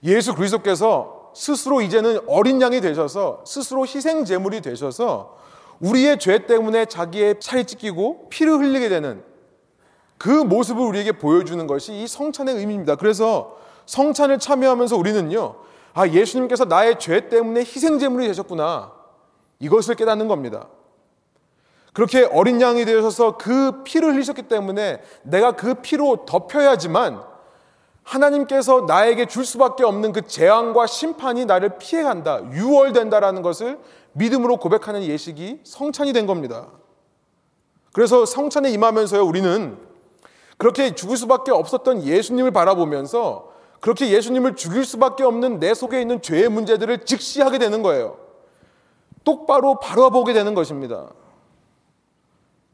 예수 0.04 0.34
그리스도께서 0.34 1.32
스스로 1.34 1.80
이제는 1.80 2.20
어린 2.28 2.60
양이 2.60 2.82
되셔서 2.82 3.42
스스로 3.46 3.86
희생 3.86 4.26
제물이 4.26 4.60
되셔서 4.60 5.38
우리의 5.80 6.18
죄 6.18 6.44
때문에 6.44 6.84
자기의 6.84 7.36
살이 7.40 7.64
찢기고 7.64 8.28
피를 8.28 8.58
흘리게 8.58 8.90
되는 8.90 9.24
그 10.18 10.28
모습을 10.28 10.84
우리에게 10.84 11.12
보여주는 11.12 11.66
것이 11.66 12.02
이 12.02 12.06
성찬의 12.06 12.56
의미입니다. 12.56 12.96
그래서 12.96 13.56
성찬을 13.86 14.40
참여하면서 14.40 14.94
우리는요, 14.94 15.56
아, 15.94 16.06
예수님께서 16.06 16.66
나의 16.66 16.98
죄 16.98 17.30
때문에 17.30 17.60
희생 17.60 17.98
제물이 17.98 18.26
되셨구나. 18.26 18.92
이것을 19.58 19.94
깨닫는 19.94 20.28
겁니다. 20.28 20.68
그렇게 21.92 22.24
어린 22.24 22.60
양이 22.60 22.84
되셔서 22.84 23.36
그 23.36 23.82
피를 23.82 24.14
흘리셨기 24.14 24.42
때문에 24.42 25.02
내가 25.22 25.52
그 25.52 25.74
피로 25.74 26.24
덮여야지만 26.24 27.20
하나님께서 28.02 28.82
나에게 28.82 29.26
줄 29.26 29.44
수밖에 29.44 29.84
없는 29.84 30.12
그 30.12 30.26
재앙과 30.26 30.86
심판이 30.86 31.44
나를 31.44 31.78
피해간다. 31.78 32.42
유월된다라는 32.52 33.42
것을 33.42 33.78
믿음으로 34.12 34.56
고백하는 34.56 35.02
예식이 35.02 35.60
성찬이 35.64 36.12
된 36.12 36.26
겁니다. 36.26 36.68
그래서 37.92 38.24
성찬에 38.24 38.70
임하면서요, 38.70 39.24
우리는 39.24 39.78
그렇게 40.58 40.94
죽을 40.94 41.16
수밖에 41.16 41.50
없었던 41.52 42.02
예수님을 42.04 42.50
바라보면서 42.50 43.50
그렇게 43.80 44.10
예수님을 44.10 44.56
죽일 44.56 44.84
수밖에 44.84 45.24
없는 45.24 45.58
내 45.58 45.74
속에 45.74 46.00
있는 46.00 46.20
죄의 46.20 46.48
문제들을 46.50 47.04
직시하게 47.04 47.58
되는 47.58 47.82
거예요. 47.82 48.18
똑바로 49.24 49.78
바라보게 49.78 50.32
되는 50.32 50.54
것입니다. 50.54 51.08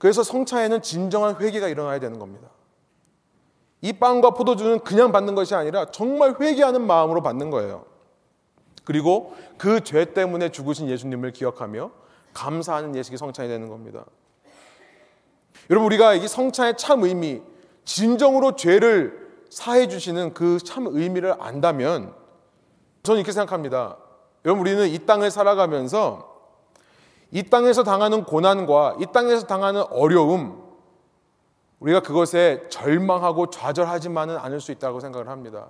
그래서 0.07 0.23
성차에는 0.23 0.83
진정한 0.83 1.35
회개가 1.41 1.67
일어나야 1.67 1.99
되는 1.99 2.21
겁니다. 2.21 2.49
이 3.81 3.93
빵과 3.93 4.35
포도주는 4.35 4.79
그냥 4.85 5.11
받는 5.11 5.35
것이 5.35 5.57
아니라 5.57 5.87
정말 5.87 6.37
회개하는 6.41 6.87
마음으로 6.87 7.25
받는 7.25 7.51
거예요. 7.51 7.85
그리고 8.85 9.35
그 9.59 9.81
죄 9.81 10.05
때문에 10.15 10.51
죽으신 10.51 10.89
예수님을 10.89 11.33
기억하며 11.33 11.91
감사하는 12.35 12.95
예식이 12.95 13.17
성찬이 13.17 13.49
되는 13.49 13.69
겁니다. 13.69 14.05
여러분 15.71 15.87
우리가 15.87 16.15
이 16.15 16.29
성찬의 16.29 16.77
참 16.77 17.03
의미, 17.03 17.43
진정으로 17.85 18.55
죄를 18.55 19.29
사해 19.51 19.89
주시는 19.89 20.35
그 20.35 20.59
참 20.61 20.87
의미를 20.87 21.35
안다면 21.41 22.15
저는 23.03 23.19
이렇게 23.19 23.33
생각합니다. 23.33 23.97
여러분 24.45 24.61
우리는 24.61 24.87
이 24.87 25.05
땅을 25.05 25.33
살아가면서 25.33 26.36
이 27.31 27.43
땅에서 27.43 27.83
당하는 27.83 28.25
고난과 28.25 28.97
이 29.01 29.07
땅에서 29.13 29.47
당하는 29.47 29.83
어려움 29.91 30.65
우리가 31.81 32.01
그것에 32.01 32.65
절망하고 32.69 33.51
좌절하지만은 33.51 34.39
않을 34.39 34.61
수 34.61 34.73
있다고 34.73 35.01
생각을 35.01 35.29
합니다. 35.29 35.69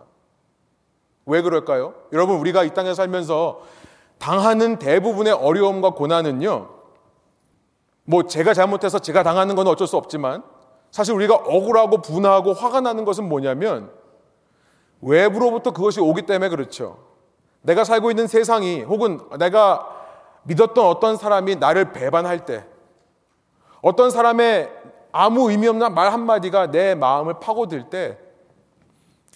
왜 1.24 1.42
그럴까요? 1.42 1.94
여러분 2.12 2.36
우리가 2.36 2.62
이 2.62 2.72
땅에 2.72 2.94
살면서 2.94 3.60
당하는 4.18 4.78
대부분의 4.78 5.32
어려움과 5.32 5.90
고난은요. 5.90 6.68
뭐 8.04 8.22
제가 8.22 8.54
잘못해서 8.54 9.00
제가 9.00 9.22
당하는 9.24 9.56
건 9.56 9.66
어쩔 9.66 9.86
수 9.86 9.96
없지만 9.96 10.44
사실 10.92 11.14
우리가 11.14 11.34
억울하고 11.34 12.00
분하고 12.00 12.52
화가 12.52 12.80
나는 12.80 13.04
것은 13.04 13.28
뭐냐면 13.28 13.90
외부로부터 15.02 15.72
그것이 15.72 16.00
오기 16.00 16.22
때문에 16.22 16.48
그렇죠. 16.48 16.98
내가 17.62 17.82
살고 17.82 18.10
있는 18.10 18.28
세상이 18.28 18.82
혹은 18.82 19.20
내가 19.38 19.95
믿었던 20.46 20.84
어떤 20.84 21.16
사람이 21.16 21.56
나를 21.56 21.92
배반할 21.92 22.44
때 22.44 22.64
어떤 23.82 24.10
사람의 24.10 24.70
아무 25.12 25.50
의미 25.50 25.68
없는 25.68 25.94
말 25.94 26.12
한마디가 26.12 26.70
내 26.70 26.94
마음을 26.94 27.40
파고들 27.40 27.90
때 27.90 28.18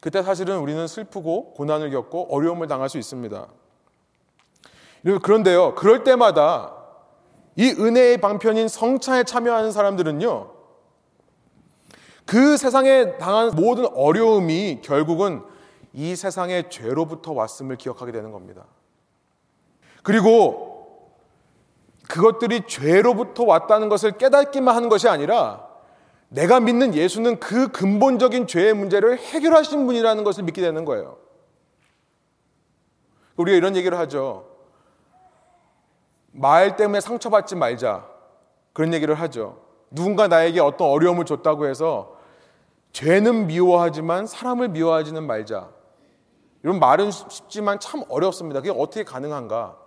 그때 0.00 0.22
사실은 0.22 0.58
우리는 0.58 0.86
슬프고 0.86 1.52
고난을 1.54 1.90
겪고 1.90 2.34
어려움을 2.34 2.66
당할 2.68 2.88
수 2.88 2.98
있습니다. 2.98 3.46
그런데요, 5.22 5.74
그럴 5.74 6.04
때마다 6.04 6.74
이 7.56 7.70
은혜의 7.70 8.18
방편인 8.18 8.68
성찬에 8.68 9.24
참여하는 9.24 9.72
사람들은요, 9.72 10.50
그 12.26 12.56
세상에 12.56 13.18
당한 13.18 13.50
모든 13.54 13.86
어려움이 13.94 14.80
결국은 14.82 15.42
이 15.92 16.14
세상의 16.14 16.70
죄로부터 16.70 17.32
왔음을 17.32 17.76
기억하게 17.76 18.12
되는 18.12 18.30
겁니다. 18.30 18.64
그리고 20.02 20.69
그것들이 22.10 22.66
죄로부터 22.66 23.44
왔다는 23.44 23.88
것을 23.88 24.18
깨닫기만 24.18 24.74
하는 24.74 24.88
것이 24.88 25.08
아니라 25.08 25.68
내가 26.28 26.58
믿는 26.58 26.94
예수는 26.94 27.38
그 27.38 27.68
근본적인 27.68 28.48
죄의 28.48 28.74
문제를 28.74 29.16
해결하신 29.16 29.86
분이라는 29.86 30.24
것을 30.24 30.42
믿게 30.42 30.60
되는 30.60 30.84
거예요. 30.84 31.18
우리가 33.36 33.56
이런 33.56 33.76
얘기를 33.76 33.96
하죠. 33.98 34.46
말 36.32 36.76
때문에 36.76 37.00
상처받지 37.00 37.54
말자. 37.54 38.06
그런 38.72 38.92
얘기를 38.92 39.14
하죠. 39.14 39.60
누군가 39.90 40.26
나에게 40.26 40.60
어떤 40.60 40.88
어려움을 40.88 41.24
줬다고 41.24 41.66
해서 41.66 42.16
죄는 42.92 43.46
미워하지만 43.46 44.26
사람을 44.26 44.68
미워하지는 44.68 45.26
말자. 45.26 45.70
이런 46.64 46.80
말은 46.80 47.12
쉽지만 47.12 47.78
참 47.78 48.02
어렵습니다. 48.08 48.60
그게 48.60 48.72
어떻게 48.76 49.04
가능한가? 49.04 49.79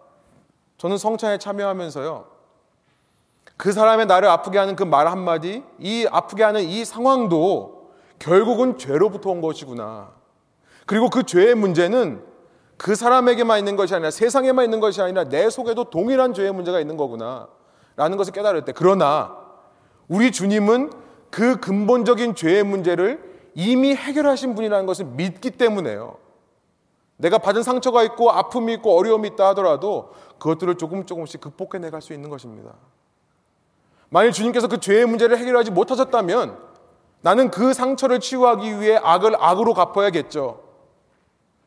저는 0.83 0.97
성찬에 0.97 1.37
참여하면서요. 1.37 2.25
그 3.55 3.71
사람의 3.71 4.05
나를 4.05 4.27
아프게 4.27 4.57
하는 4.57 4.75
그 4.75 4.83
말 4.83 5.07
한마디, 5.07 5.63
이 5.79 6.05
아프게 6.11 6.43
하는 6.43 6.61
이 6.61 6.83
상황도 6.83 7.91
결국은 8.19 8.77
죄로부터 8.77 9.29
온 9.29 9.39
것이구나. 9.39 10.11
그리고 10.85 11.09
그 11.09 11.23
죄의 11.23 11.55
문제는 11.55 12.21
그 12.75 12.95
사람에게만 12.95 13.59
있는 13.59 13.77
것이 13.77 13.95
아니라 13.95 14.11
세상에만 14.11 14.65
있는 14.65 14.81
것이 14.81 15.01
아니라 15.01 15.23
내 15.23 15.49
속에도 15.49 15.85
동일한 15.85 16.33
죄의 16.33 16.51
문제가 16.51 16.81
있는 16.81 16.97
거구나. 16.97 17.47
라는 17.95 18.17
것을 18.17 18.33
깨달을 18.33 18.65
때. 18.65 18.73
그러나 18.75 19.37
우리 20.09 20.33
주님은 20.33 20.91
그 21.31 21.61
근본적인 21.61 22.35
죄의 22.35 22.65
문제를 22.65 23.23
이미 23.55 23.95
해결하신 23.95 24.53
분이라는 24.55 24.85
것을 24.85 25.05
믿기 25.05 25.51
때문에요. 25.51 26.17
내가 27.17 27.37
받은 27.37 27.63
상처가 27.63 28.03
있고 28.03 28.31
아픔이 28.31 28.73
있고 28.73 28.97
어려움이 28.97 29.29
있다 29.29 29.49
하더라도 29.49 30.13
그것들을 30.39 30.75
조금 30.75 31.05
조금씩 31.05 31.41
극복해 31.41 31.79
내갈 31.79 32.01
수 32.01 32.13
있는 32.13 32.29
것입니다. 32.29 32.73
만일 34.09 34.31
주님께서 34.31 34.67
그 34.67 34.79
죄의 34.79 35.05
문제를 35.05 35.37
해결하지 35.37 35.71
못하셨다면 35.71 36.57
나는 37.21 37.49
그 37.49 37.73
상처를 37.73 38.19
치유하기 38.19 38.79
위해 38.81 38.99
악을 39.01 39.35
악으로 39.39 39.73
갚아야겠죠. 39.73 40.61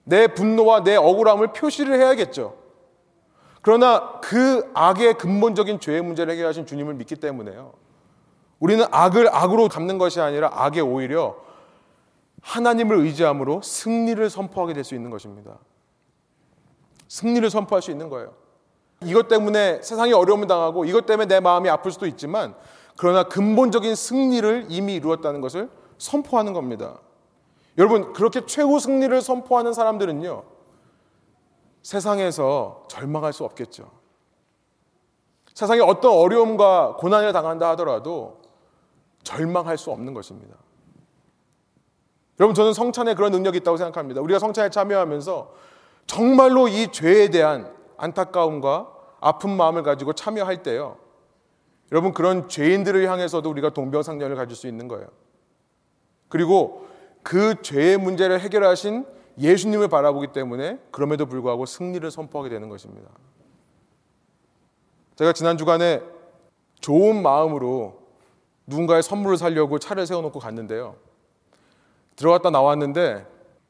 내 0.04 0.28
분노와 0.28 0.84
내 0.84 0.96
억울함을 0.96 1.48
표시를 1.52 1.98
해야겠죠. 1.98 2.54
그러나 3.62 4.20
그 4.20 4.70
악의 4.74 5.14
근본적인 5.14 5.80
죄의 5.80 6.02
문제를 6.02 6.32
해결하신 6.34 6.66
주님을 6.66 6.94
믿기 6.94 7.16
때문에요. 7.16 7.72
우리는 8.60 8.84
악을 8.90 9.34
악으로 9.34 9.68
갚는 9.68 9.98
것이 9.98 10.20
아니라 10.20 10.50
악에 10.52 10.80
오히려 10.80 11.36
하나님을 12.46 12.96
의지함으로 12.98 13.60
승리를 13.62 14.30
선포하게 14.30 14.72
될 14.72 14.84
수 14.84 14.94
있는 14.94 15.10
것입니다. 15.10 15.58
승리를 17.08 17.48
선포할 17.50 17.82
수 17.82 17.90
있는 17.90 18.08
거예요. 18.08 18.34
이것 19.02 19.26
때문에 19.28 19.82
세상에 19.82 20.12
어려움을 20.12 20.46
당하고 20.46 20.84
이것 20.84 21.06
때문에 21.06 21.26
내 21.26 21.40
마음이 21.40 21.68
아플 21.68 21.90
수도 21.90 22.06
있지만 22.06 22.54
그러나 22.96 23.24
근본적인 23.24 23.94
승리를 23.94 24.66
이미 24.68 24.94
이루었다는 24.94 25.40
것을 25.40 25.68
선포하는 25.98 26.52
겁니다. 26.52 27.00
여러분 27.78 28.12
그렇게 28.12 28.46
최후 28.46 28.78
승리를 28.78 29.20
선포하는 29.20 29.72
사람들은요 29.72 30.44
세상에서 31.82 32.84
절망할 32.88 33.32
수 33.32 33.44
없겠죠. 33.44 33.90
세상에 35.52 35.80
어떤 35.80 36.12
어려움과 36.12 36.96
고난을 36.98 37.32
당한다 37.32 37.70
하더라도 37.70 38.40
절망할 39.24 39.76
수 39.76 39.90
없는 39.90 40.14
것입니다. 40.14 40.56
여러분 42.38 42.54
저는 42.54 42.72
성찬에 42.72 43.14
그런 43.14 43.32
능력이 43.32 43.58
있다고 43.58 43.76
생각합니다. 43.76 44.20
우리가 44.20 44.38
성찬에 44.38 44.70
참여하면서 44.70 45.54
정말로 46.06 46.68
이 46.68 46.88
죄에 46.92 47.30
대한 47.30 47.72
안타까움과 47.96 48.92
아픈 49.20 49.56
마음을 49.56 49.82
가지고 49.82 50.12
참여할 50.12 50.62
때요. 50.62 50.98
여러분 51.92 52.12
그런 52.12 52.48
죄인들을 52.48 53.08
향해서도 53.08 53.48
우리가 53.48 53.70
동병상련을 53.70 54.36
가질 54.36 54.56
수 54.56 54.66
있는 54.66 54.88
거예요. 54.88 55.06
그리고 56.28 56.86
그 57.22 57.62
죄의 57.62 57.96
문제를 57.98 58.40
해결하신 58.40 59.06
예수님을 59.38 59.88
바라보기 59.88 60.28
때문에 60.28 60.78
그럼에도 60.90 61.26
불구하고 61.26 61.66
승리를 61.66 62.08
선포하게 62.10 62.50
되는 62.50 62.68
것입니다. 62.68 63.10
제가 65.16 65.32
지난 65.32 65.56
주간에 65.56 66.02
좋은 66.80 67.22
마음으로 67.22 68.00
누군가의 68.66 69.02
선물을 69.02 69.36
사려고 69.36 69.78
차를 69.78 70.06
세워놓고 70.06 70.38
갔는데요. 70.38 70.96
들어갔다 72.16 72.50
나왔는데 72.50 73.26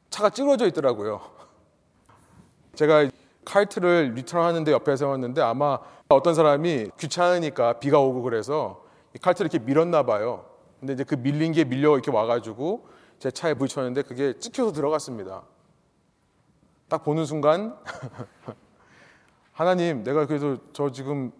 차가 0.09 0.29
찌그러져 0.29 0.67
있더라고요. 0.67 1.21
제가 2.75 3.09
칼트를 3.45 4.13
리턴하는데 4.15 4.71
옆에 4.71 4.95
세웠는데 4.95 5.41
아마 5.41 5.79
어떤 6.09 6.33
사람이 6.33 6.91
귀찮으니까 6.97 7.79
비가 7.79 7.99
오고 7.99 8.21
그래서 8.21 8.83
이 9.13 9.19
칼트를 9.19 9.49
이렇게 9.51 9.65
밀었나 9.65 10.03
봐요. 10.03 10.45
근데 10.79 10.93
이제 10.93 11.03
그 11.03 11.15
밀린 11.15 11.51
게 11.53 11.63
밀려 11.63 11.93
이렇게 11.93 12.11
와가지고 12.11 12.87
제 13.19 13.31
차에 13.31 13.55
부딪혔는데 13.55 14.03
그게 14.03 14.33
찍혀서 14.39 14.73
들어갔습니다. 14.73 15.43
딱 16.87 17.03
보는 17.03 17.25
순간 17.25 17.77
하나님 19.51 20.03
내가 20.03 20.25
그래도 20.25 20.57
저 20.71 20.91
지금 20.91 21.31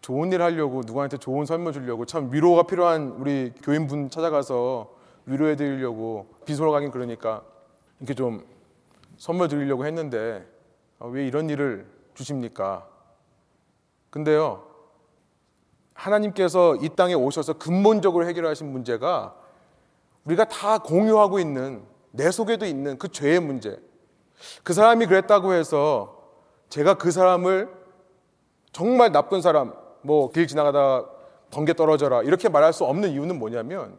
좋은 0.00 0.32
일 0.32 0.40
하려고 0.40 0.82
누구한테 0.86 1.18
좋은 1.18 1.44
선물 1.44 1.72
주려고 1.72 2.06
참 2.06 2.32
위로가 2.32 2.62
필요한 2.62 3.08
우리 3.18 3.52
교인분 3.62 4.08
찾아가서 4.08 4.97
위로해 5.28 5.56
드리려고 5.56 6.26
비소로 6.46 6.72
가긴 6.72 6.90
그러니까 6.90 7.42
이렇게 8.00 8.14
좀 8.14 8.44
선물 9.18 9.48
드리려고 9.48 9.84
했는데 9.86 10.46
아, 10.98 11.06
왜 11.06 11.26
이런 11.26 11.50
일을 11.50 11.86
주십니까? 12.14 12.88
근데요, 14.10 14.64
하나님께서 15.92 16.76
이 16.76 16.88
땅에 16.90 17.14
오셔서 17.14 17.54
근본적으로 17.54 18.26
해결하신 18.26 18.72
문제가 18.72 19.36
우리가 20.24 20.46
다 20.48 20.78
공유하고 20.78 21.38
있는 21.38 21.82
내 22.10 22.30
속에도 22.30 22.64
있는 22.64 22.98
그 22.98 23.08
죄의 23.08 23.40
문제. 23.40 23.78
그 24.62 24.72
사람이 24.72 25.06
그랬다고 25.06 25.52
해서 25.52 26.16
제가 26.68 26.94
그 26.94 27.10
사람을 27.10 27.68
정말 28.72 29.12
나쁜 29.12 29.40
사람, 29.42 29.74
뭐 30.02 30.30
길 30.30 30.46
지나가다 30.46 31.04
번개 31.50 31.74
떨어져라 31.74 32.22
이렇게 32.22 32.48
말할 32.48 32.72
수 32.72 32.84
없는 32.84 33.10
이유는 33.10 33.38
뭐냐면 33.38 33.98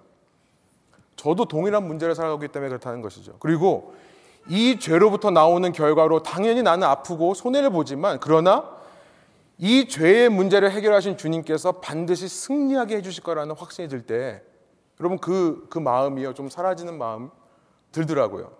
저도 1.19 1.45
동일한 1.45 1.85
문제를 1.85 2.15
살아가기 2.15 2.47
때문에 2.47 2.69
그렇다는 2.69 3.01
것이죠. 3.01 3.33
그리고 3.39 3.93
이 4.47 4.79
죄로부터 4.79 5.31
나오는 5.31 5.69
결과로 5.73 6.23
당연히 6.23 6.63
나는 6.63 6.87
아프고 6.87 7.33
손해를 7.33 7.71
보지만 7.71 8.19
그러나 8.21 8.69
이 9.57 9.89
죄의 9.89 10.29
문제를 10.29 10.71
해결하신 10.71 11.17
주님께서 11.17 11.73
반드시 11.73 12.29
승리하게 12.29 12.95
해주실 12.97 13.23
거라는 13.23 13.53
확신이 13.55 13.89
들 13.89 14.05
때 14.05 14.41
여러분 15.01 15.17
그, 15.17 15.67
그 15.69 15.77
마음이요 15.77 16.33
좀 16.33 16.49
사라지는 16.49 16.97
마음 16.97 17.29
들더라고요. 17.91 18.51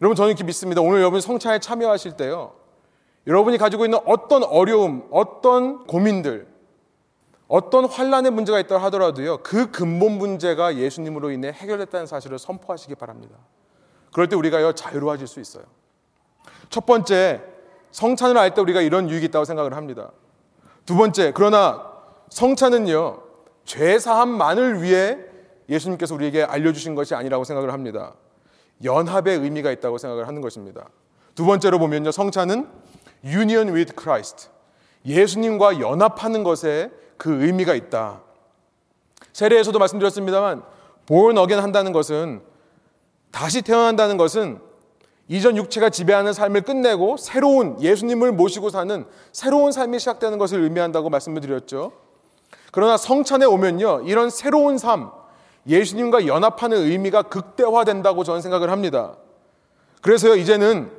여러분 0.00 0.16
저는 0.16 0.30
이렇게 0.30 0.44
믿습니다. 0.44 0.80
오늘 0.80 1.00
여러분 1.00 1.20
성찬에 1.20 1.58
참여하실 1.58 2.16
때요. 2.16 2.54
여러분이 3.26 3.58
가지고 3.58 3.84
있는 3.84 3.98
어떤 4.06 4.42
어려움, 4.42 5.06
어떤 5.10 5.86
고민들, 5.86 6.46
어떤 7.48 7.86
환란의 7.86 8.30
문제가 8.30 8.60
있다 8.60 8.76
하더라도요. 8.76 9.38
그 9.38 9.70
근본 9.70 10.18
문제가 10.18 10.76
예수님으로 10.76 11.30
인해 11.30 11.50
해결됐다는 11.50 12.06
사실을 12.06 12.38
선포하시기 12.38 12.94
바랍니다. 12.94 13.36
그럴 14.12 14.28
때 14.28 14.36
우리가요 14.36 14.74
자유로워질 14.74 15.26
수 15.26 15.40
있어요. 15.40 15.64
첫 16.68 16.84
번째 16.84 17.42
성찬을 17.90 18.36
할때 18.36 18.60
우리가 18.60 18.82
이런 18.82 19.08
유익이 19.08 19.26
있다고 19.26 19.46
생각을 19.46 19.74
합니다. 19.74 20.12
두 20.84 20.94
번째 20.94 21.32
그러나 21.34 21.90
성찬은요 22.28 23.22
죄 23.64 23.98
사함만을 23.98 24.82
위해 24.82 25.18
예수님께서 25.70 26.14
우리에게 26.14 26.42
알려 26.42 26.72
주신 26.72 26.94
것이 26.94 27.14
아니라고 27.14 27.44
생각을 27.44 27.72
합니다. 27.72 28.14
연합의 28.84 29.38
의미가 29.38 29.70
있다고 29.70 29.96
생각을 29.96 30.28
하는 30.28 30.42
것입니다. 30.42 30.86
두 31.34 31.46
번째로 31.46 31.78
보면요 31.78 32.12
성찬은 32.12 32.68
union 33.24 33.74
with 33.74 33.94
Christ 33.98 34.50
예수님과 35.04 35.80
연합하는 35.80 36.44
것에 36.44 36.90
그 37.16 37.44
의미가 37.44 37.74
있다. 37.74 38.22
세례에서도 39.32 39.78
말씀드렸습니다만 39.78 40.62
born 41.06 41.38
again 41.38 41.62
한다는 41.62 41.92
것은 41.92 42.42
다시 43.30 43.62
태어난다는 43.62 44.16
것은 44.16 44.60
이전 45.28 45.56
육체가 45.56 45.90
지배하는 45.90 46.32
삶을 46.32 46.62
끝내고 46.62 47.18
새로운 47.18 47.80
예수님을 47.80 48.32
모시고 48.32 48.70
사는 48.70 49.04
새로운 49.30 49.72
삶이 49.72 49.98
시작되는 49.98 50.38
것을 50.38 50.60
의미한다고 50.62 51.10
말씀을 51.10 51.42
드렸죠. 51.42 51.92
그러나 52.72 52.96
성찬에 52.96 53.44
오면요. 53.44 54.02
이런 54.06 54.30
새로운 54.30 54.78
삶, 54.78 55.10
예수님과 55.66 56.26
연합하는 56.26 56.78
의미가 56.78 57.22
극대화된다고 57.22 58.24
저는 58.24 58.40
생각을 58.40 58.70
합니다. 58.70 59.16
그래서요, 60.00 60.34
이제는 60.36 60.90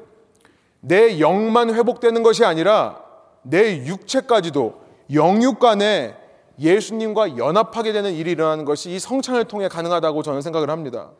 내 0.82 1.20
영만 1.20 1.74
회복되는 1.74 2.22
것이 2.24 2.46
아니라 2.46 3.02
내 3.42 3.86
육체까지도 3.86 4.82
영육 5.14 5.60
간에 5.60 6.16
예수님과 6.60 7.38
연합하게 7.38 7.94
되는 7.94 8.14
일이 8.14 8.32
일어나는 8.32 8.66
것이 8.66 8.92
이 8.92 9.00
성찬을 9.00 9.46
통해 9.46 9.68
가능하다고 9.68 10.24
저는 10.24 10.42
생각을 10.42 10.70
합니다. 10.70 11.12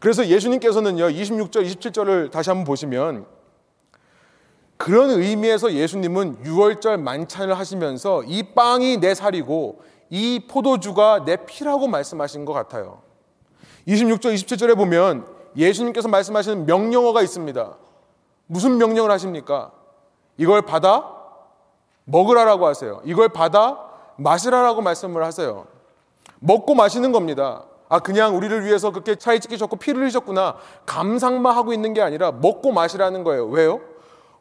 그래서 0.00 0.26
예수님께서는요, 0.26 1.08
26절, 1.08 1.66
27절을 1.66 2.30
다시 2.30 2.50
한번 2.50 2.64
보시면 2.64 3.26
그런 4.78 5.10
의미에서 5.10 5.72
예수님은 5.72 6.42
6월절 6.44 7.00
만찬을 7.00 7.58
하시면서 7.58 8.22
이 8.24 8.42
빵이 8.54 8.98
내 8.98 9.14
살이고 9.14 9.80
이 10.10 10.46
포도주가 10.48 11.24
내 11.24 11.36
피라고 11.36 11.88
말씀하신 11.88 12.44
것 12.44 12.52
같아요. 12.52 13.02
26절, 13.88 14.34
27절에 14.34 14.76
보면 14.76 15.26
예수님께서 15.56 16.08
말씀하시는 16.08 16.66
명령어가 16.66 17.22
있습니다. 17.22 17.76
무슨 18.46 18.78
명령을 18.78 19.10
하십니까? 19.10 19.72
이걸 20.36 20.62
받아 20.62 21.15
먹으라라고 22.06 22.66
하세요. 22.66 23.00
이걸 23.04 23.28
받아 23.28 23.78
마시라라고 24.16 24.80
말씀을 24.80 25.22
하세요. 25.24 25.66
먹고 26.40 26.74
마시는 26.74 27.12
겁니다. 27.12 27.64
아, 27.88 27.98
그냥 28.00 28.36
우리를 28.36 28.64
위해서 28.64 28.90
그렇게 28.90 29.14
차에 29.14 29.38
찍히셨고 29.38 29.76
피를 29.76 30.00
흘리셨구나. 30.00 30.56
감상만 30.86 31.54
하고 31.54 31.72
있는 31.72 31.92
게 31.92 32.00
아니라 32.00 32.32
먹고 32.32 32.72
마시라는 32.72 33.22
거예요. 33.22 33.46
왜요? 33.46 33.80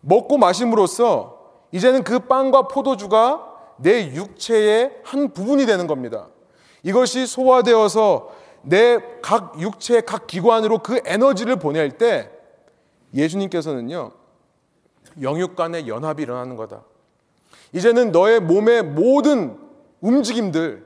먹고 0.02 0.38
마심으로써 0.38 1.38
이제는 1.72 2.04
그 2.04 2.20
빵과 2.20 2.70
포도주가 2.70 3.46
내 3.78 4.14
육체의 4.14 5.02
한 5.04 5.34
부분이 5.34 5.66
되는 5.66 5.86
겁니다. 5.86 6.28
이것이 6.84 7.28
소화되어서 7.28 8.30
내 8.62 9.00
각 9.26 9.60
육체의 9.60 10.04
각 10.06 10.28
기관으로 10.28 10.80
그 10.80 11.02
에너지를 11.04 11.56
보낼 11.56 11.90
때 11.98 12.30
예수님께서는요, 13.16 14.12
영육 15.22 15.56
간의 15.56 15.88
연합이 15.88 16.22
일어나는 16.22 16.56
거다. 16.56 16.84
이제는 17.76 18.14
너의 18.14 18.40
몸의 18.40 18.84
모든 18.84 19.60
움직임들, 20.00 20.86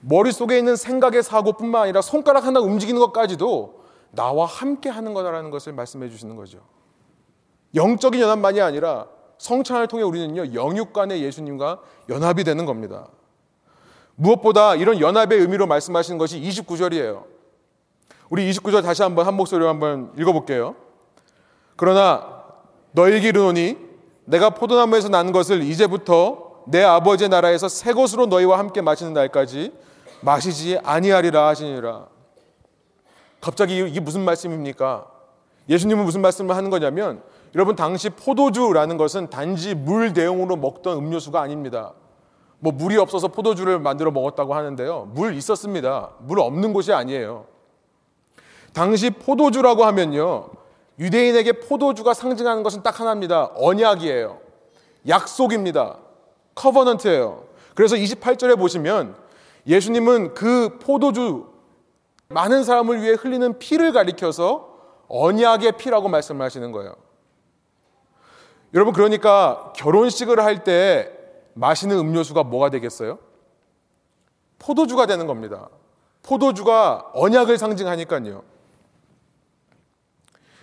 머릿속에 0.00 0.56
있는 0.56 0.74
생각의 0.74 1.22
사고뿐만 1.22 1.82
아니라 1.82 2.00
손가락 2.00 2.46
하나 2.46 2.60
움직이는 2.60 2.98
것까지도 2.98 3.82
나와 4.12 4.46
함께 4.46 4.88
하는 4.88 5.12
거다라는 5.12 5.50
것을 5.50 5.74
말씀해 5.74 6.08
주시는 6.08 6.36
거죠. 6.36 6.60
영적인 7.74 8.18
연합만이 8.18 8.62
아니라 8.62 9.06
성찬을 9.36 9.86
통해 9.88 10.02
우리는요, 10.02 10.54
영육 10.54 10.94
간의 10.94 11.22
예수님과 11.22 11.80
연합이 12.08 12.42
되는 12.42 12.64
겁니다. 12.64 13.08
무엇보다 14.16 14.76
이런 14.76 14.98
연합의 14.98 15.38
의미로 15.40 15.66
말씀하시는 15.66 16.16
것이 16.16 16.40
29절이에요. 16.40 17.24
우리 18.30 18.50
29절 18.50 18.82
다시 18.82 19.02
한번 19.02 19.26
한 19.26 19.34
목소리로 19.34 19.68
한번 19.68 20.10
읽어볼게요. 20.16 20.74
그러나 21.76 22.44
너에게 22.92 23.28
이르노니 23.28 23.89
내가 24.30 24.50
포도나무에서 24.50 25.08
난 25.08 25.32
것을 25.32 25.62
이제부터 25.62 26.62
내 26.66 26.84
아버지의 26.84 27.28
나라에서 27.28 27.68
새 27.68 27.92
것으로 27.92 28.26
너희와 28.26 28.58
함께 28.58 28.80
마시는 28.80 29.12
날까지 29.12 29.72
마시지 30.20 30.78
아니하리라 30.84 31.48
하시니라. 31.48 32.06
갑자기 33.40 33.78
이게 33.78 33.98
무슨 33.98 34.24
말씀입니까? 34.24 35.06
예수님은 35.68 36.04
무슨 36.04 36.20
말씀을 36.20 36.54
하는 36.54 36.70
거냐면 36.70 37.22
여러분 37.56 37.74
당시 37.74 38.08
포도주라는 38.10 38.96
것은 38.98 39.30
단지 39.30 39.74
물 39.74 40.12
대용으로 40.12 40.56
먹던 40.56 40.98
음료수가 40.98 41.40
아닙니다. 41.40 41.94
뭐 42.60 42.72
물이 42.72 42.98
없어서 42.98 43.28
포도주를 43.28 43.80
만들어 43.80 44.12
먹었다고 44.12 44.54
하는데요. 44.54 45.10
물 45.12 45.34
있었습니다. 45.34 46.10
물 46.20 46.38
없는 46.38 46.72
곳이 46.72 46.92
아니에요. 46.92 47.46
당시 48.72 49.10
포도주라고 49.10 49.84
하면요. 49.84 50.59
유대인에게 51.00 51.52
포도주가 51.52 52.14
상징하는 52.14 52.62
것은 52.62 52.82
딱 52.82 53.00
하나입니다. 53.00 53.52
언약이에요. 53.56 54.38
약속입니다. 55.08 55.96
커버넌트예요. 56.54 57.44
그래서 57.74 57.96
28절에 57.96 58.58
보시면 58.58 59.16
예수님은 59.66 60.34
그 60.34 60.78
포도주 60.78 61.48
많은 62.28 62.64
사람을 62.64 63.02
위해 63.02 63.14
흘리는 63.14 63.58
피를 63.58 63.92
가리켜서 63.92 64.68
언약의 65.08 65.72
피라고 65.78 66.08
말씀을 66.08 66.44
하시는 66.44 66.70
거예요. 66.70 66.94
여러분 68.74 68.92
그러니까 68.92 69.72
결혼식을 69.74 70.38
할 70.44 70.62
때 70.62 71.10
마시는 71.54 71.98
음료수가 71.98 72.44
뭐가 72.44 72.70
되겠어요? 72.70 73.18
포도주가 74.58 75.06
되는 75.06 75.26
겁니다. 75.26 75.68
포도주가 76.22 77.10
언약을 77.14 77.58
상징하니까요. 77.58 78.42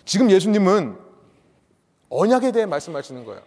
지금 0.07 0.31
예수님은 0.31 0.97
언약에 2.09 2.53
대해 2.53 2.65
말씀하시는 2.65 3.25
거예요. 3.25 3.41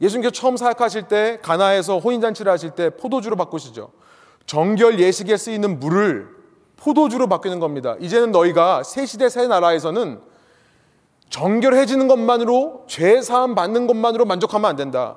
예수님께서 0.00 0.30
처음 0.30 0.58
사역하실 0.58 1.08
때 1.08 1.38
가나에서 1.42 1.98
혼인잔치를 1.98 2.52
하실 2.52 2.72
때 2.72 2.90
포도주로 2.90 3.34
바꾸시죠. 3.36 3.90
정결 4.44 5.00
예식에 5.00 5.36
쓰이는 5.38 5.80
물을 5.80 6.28
포도주로 6.76 7.28
바뀌는 7.28 7.60
겁니다. 7.60 7.96
이제는 7.98 8.30
너희가 8.30 8.82
새 8.82 9.06
시대 9.06 9.30
새 9.30 9.46
나라에서는 9.46 10.20
정결해지는 11.30 12.08
것만으로 12.08 12.84
죄 12.86 13.22
사함 13.22 13.54
받는 13.54 13.86
것만으로 13.86 14.26
만족하면 14.26 14.68
안 14.68 14.76
된다. 14.76 15.16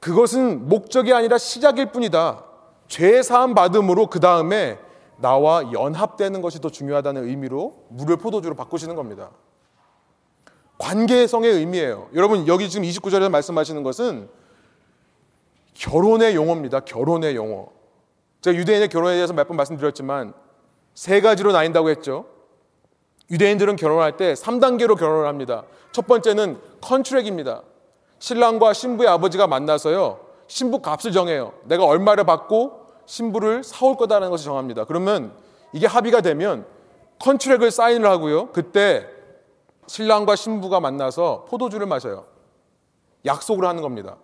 그것은 0.00 0.68
목적이 0.68 1.14
아니라 1.14 1.38
시작일 1.38 1.92
뿐이다. 1.92 2.44
죄 2.88 3.22
사함 3.22 3.54
받음으로 3.54 4.08
그 4.08 4.20
다음에 4.20 4.78
나와 5.18 5.72
연합되는 5.72 6.42
것이 6.42 6.60
더 6.60 6.68
중요하다는 6.70 7.24
의미로 7.28 7.84
물을 7.88 8.16
포도주로 8.16 8.54
바꾸시는 8.54 8.94
겁니다. 8.94 9.30
관계성의 10.78 11.50
의미예요. 11.52 12.08
여러분 12.14 12.46
여기 12.48 12.68
지금 12.68 12.86
29절에서 12.86 13.30
말씀하시는 13.30 13.82
것은 13.82 14.28
결혼의 15.74 16.34
용어입니다. 16.34 16.80
결혼의 16.80 17.36
용어. 17.36 17.68
제가 18.40 18.56
유대인의 18.56 18.88
결혼에 18.88 19.14
대해서 19.14 19.32
몇 19.32 19.48
번 19.48 19.56
말씀드렸지만 19.56 20.34
세 20.94 21.20
가지로 21.20 21.52
나뉜다고 21.52 21.90
했죠. 21.90 22.26
유대인들은 23.30 23.76
결혼할 23.76 24.16
때 24.16 24.34
3단계로 24.34 24.98
결혼을 24.98 25.26
합니다. 25.26 25.64
첫 25.92 26.06
번째는 26.06 26.60
컨트랙입니다. 26.80 27.62
신랑과 28.18 28.72
신부의 28.72 29.08
아버지가 29.08 29.46
만나서요. 29.46 30.20
신부 30.46 30.80
값을 30.80 31.12
정해요. 31.12 31.52
내가 31.64 31.84
얼마를 31.84 32.24
받고 32.24 32.83
신부를 33.06 33.64
사올 33.64 33.96
거다라는 33.96 34.30
것을 34.30 34.44
정합니다. 34.44 34.84
그러면 34.84 35.32
이게 35.72 35.86
합의가 35.86 36.20
되면 36.20 36.66
컨트랙을 37.20 37.70
사인을 37.70 38.08
하고요. 38.08 38.52
그때 38.52 39.06
신랑과 39.86 40.36
신부가 40.36 40.80
만나서 40.80 41.46
포도주를 41.48 41.86
마셔요. 41.86 42.26
약속을 43.24 43.66
하는 43.66 43.82
겁니다. 43.82 44.16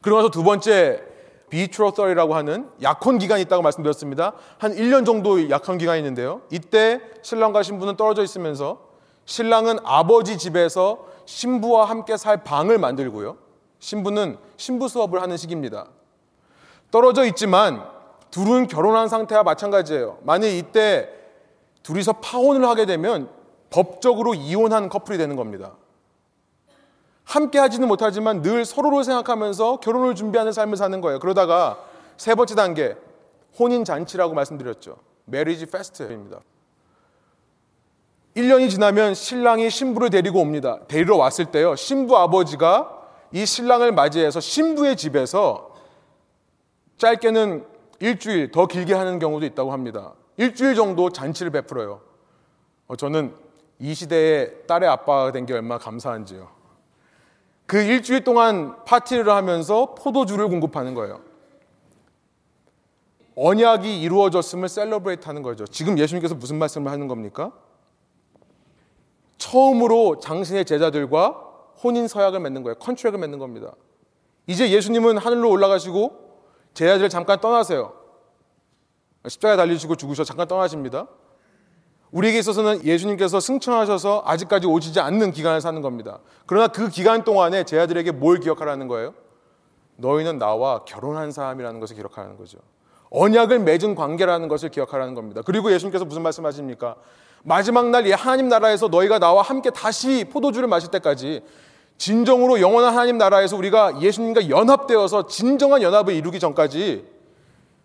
그러고 0.00 0.22
나서 0.22 0.30
두 0.30 0.42
번째 0.42 1.02
비트로설이라고 1.50 2.34
하는 2.34 2.70
약혼 2.82 3.18
기간이 3.18 3.42
있다고 3.42 3.62
말씀드렸습니다. 3.62 4.34
한 4.58 4.74
1년 4.74 5.06
정도 5.06 5.48
약혼 5.50 5.78
기간이 5.78 5.98
있는데요. 6.00 6.42
이때 6.50 7.00
신랑과 7.22 7.62
신부는 7.62 7.96
떨어져 7.96 8.22
있으면서 8.22 8.88
신랑은 9.24 9.78
아버지 9.84 10.38
집에서 10.38 11.06
신부와 11.24 11.86
함께 11.86 12.16
살 12.16 12.44
방을 12.44 12.78
만들고요. 12.78 13.36
신부는 13.78 14.38
신부 14.56 14.88
수업을 14.88 15.22
하는 15.22 15.36
시기입니다. 15.36 15.86
떨어져 16.90 17.24
있지만 17.26 17.84
둘은 18.30 18.66
결혼한 18.66 19.08
상태와 19.08 19.42
마찬가지예요. 19.42 20.18
만약 20.22 20.48
이때 20.48 21.08
둘이서 21.82 22.14
파혼을 22.14 22.66
하게 22.68 22.86
되면 22.86 23.28
법적으로 23.70 24.34
이혼한 24.34 24.88
커플이 24.88 25.18
되는 25.18 25.36
겁니다. 25.36 25.72
함께 27.24 27.58
하지는 27.58 27.88
못하지만 27.88 28.40
늘 28.40 28.64
서로를 28.64 29.04
생각하면서 29.04 29.80
결혼을 29.80 30.14
준비하는 30.14 30.52
삶을 30.52 30.76
사는 30.76 31.00
거예요. 31.00 31.18
그러다가 31.18 31.78
세 32.16 32.34
번째 32.34 32.54
단계, 32.54 32.96
혼인 33.58 33.84
잔치라고 33.84 34.34
말씀드렸죠. 34.34 34.96
메리지 35.26 35.66
페스트입니다. 35.66 36.40
1년이 38.34 38.70
지나면 38.70 39.14
신랑이 39.14 39.68
신부를 39.68 40.10
데리고 40.10 40.40
옵니다. 40.40 40.78
데리러 40.88 41.16
왔을 41.16 41.46
때요. 41.46 41.76
신부 41.76 42.16
아버지가 42.16 42.96
이 43.32 43.44
신랑을 43.44 43.92
맞이해서 43.92 44.40
신부의 44.40 44.96
집에서 44.96 45.67
짧게는 46.98 47.64
일주일 48.00 48.50
더 48.50 48.66
길게 48.66 48.94
하는 48.94 49.18
경우도 49.18 49.46
있다고 49.46 49.72
합니다. 49.72 50.14
일주일 50.36 50.74
정도 50.74 51.10
잔치를 51.10 51.50
베풀어요. 51.50 52.00
어, 52.86 52.96
저는 52.96 53.34
이 53.78 53.94
시대에 53.94 54.50
딸의 54.66 54.88
아빠가 54.88 55.32
된 55.32 55.46
게 55.46 55.54
얼마나 55.54 55.78
감사한지요. 55.78 56.48
그 57.66 57.78
일주일 57.80 58.24
동안 58.24 58.82
파티를 58.84 59.28
하면서 59.30 59.94
포도주를 59.94 60.48
공급하는 60.48 60.94
거예요. 60.94 61.20
언약이 63.36 64.00
이루어졌음을 64.00 64.68
celebrate 64.68 65.26
하는 65.26 65.42
거죠. 65.42 65.64
지금 65.66 65.98
예수님께서 65.98 66.34
무슨 66.34 66.58
말씀을 66.58 66.90
하는 66.90 67.06
겁니까? 67.06 67.52
처음으로 69.36 70.18
당신의 70.18 70.64
제자들과 70.64 71.44
혼인 71.82 72.08
서약을 72.08 72.40
맺는 72.40 72.64
거예요. 72.64 72.74
컨트랙을 72.76 73.18
맺는 73.20 73.38
겁니다. 73.38 73.72
이제 74.48 74.70
예수님은 74.70 75.18
하늘로 75.18 75.50
올라가시고 75.50 76.27
제자들을 76.78 77.08
잠깐 77.08 77.40
떠나세요. 77.40 77.92
십자가에 79.26 79.56
달리시고 79.56 79.96
죽으셔 79.96 80.22
잠깐 80.22 80.46
떠나십니다. 80.46 81.08
우리에게 82.12 82.38
있어서는 82.38 82.84
예수님께서 82.84 83.40
승천하셔서 83.40 84.22
아직까지 84.24 84.68
오시지 84.68 85.00
않는 85.00 85.32
기간을 85.32 85.60
사는 85.60 85.82
겁니다. 85.82 86.20
그러나 86.46 86.68
그 86.68 86.88
기간 86.88 87.24
동안에 87.24 87.64
제 87.64 87.80
아들에게 87.80 88.12
뭘 88.12 88.38
기억하라는 88.38 88.86
거예요? 88.86 89.14
너희는 89.96 90.38
나와 90.38 90.84
결혼한 90.84 91.32
사람이라는 91.32 91.80
것을 91.80 91.96
기억하라는 91.96 92.36
거죠. 92.36 92.58
언약을 93.10 93.58
맺은 93.58 93.96
관계라는 93.96 94.46
것을 94.46 94.68
기억하라는 94.68 95.16
겁니다. 95.16 95.42
그리고 95.44 95.72
예수님께서 95.72 96.04
무슨 96.04 96.22
말씀하십니까? 96.22 96.94
마지막 97.42 97.88
날이 97.90 98.12
하나님 98.12 98.48
나라에서 98.48 98.86
너희가 98.86 99.18
나와 99.18 99.42
함께 99.42 99.70
다시 99.70 100.24
포도주를 100.30 100.68
마실 100.68 100.92
때까지 100.92 101.42
진정으로 101.98 102.60
영원한 102.60 102.94
하나님 102.94 103.18
나라에서 103.18 103.56
우리가 103.56 104.00
예수님과 104.00 104.48
연합되어서 104.48 105.26
진정한 105.26 105.82
연합을 105.82 106.14
이루기 106.14 106.38
전까지 106.40 107.06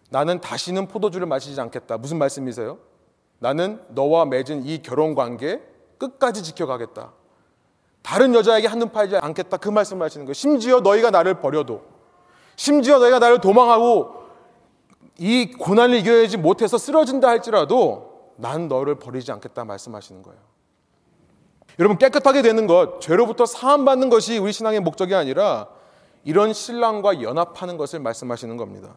나는 0.09 0.39
다시는 0.39 0.87
포도주를 0.87 1.25
마시지 1.25 1.59
않겠다. 1.59 1.97
무슨 1.97 2.19
말씀이세요? 2.19 2.77
나는 3.39 3.81
너와 3.89 4.25
맺은 4.25 4.65
이 4.65 4.81
결혼 4.83 5.15
관계 5.15 5.61
끝까지 5.97 6.43
지켜가겠다. 6.43 7.11
다른 8.03 8.35
여자에게 8.35 8.67
한눈 8.67 8.91
팔지 8.91 9.17
않겠다. 9.17 9.57
그 9.57 9.69
말씀을 9.69 10.05
하시는 10.05 10.25
거예요. 10.25 10.33
심지어 10.33 10.81
너희가 10.81 11.09
나를 11.09 11.39
버려도, 11.39 11.81
심지어 12.55 12.99
너희가 12.99 13.17
나를 13.19 13.41
도망하고 13.41 14.23
이 15.17 15.51
고난을 15.51 15.97
이겨야지 15.97 16.37
못해서 16.37 16.77
쓰러진다 16.77 17.27
할지라도 17.27 18.33
난 18.35 18.67
너를 18.67 18.95
버리지 18.95 19.31
않겠다 19.31 19.65
말씀하시는 19.65 20.21
거예요. 20.21 20.39
여러분 21.79 21.97
깨끗하게 21.97 22.41
되는 22.41 22.67
것, 22.67 23.01
죄로부터 23.01 23.45
사함받는 23.45 24.09
것이 24.09 24.37
우리 24.37 24.51
신앙의 24.51 24.79
목적이 24.79 25.15
아니라 25.15 25.67
이런 26.23 26.53
신랑과 26.53 27.21
연합하는 27.21 27.77
것을 27.77 27.99
말씀하시는 27.99 28.55
겁니다. 28.57 28.95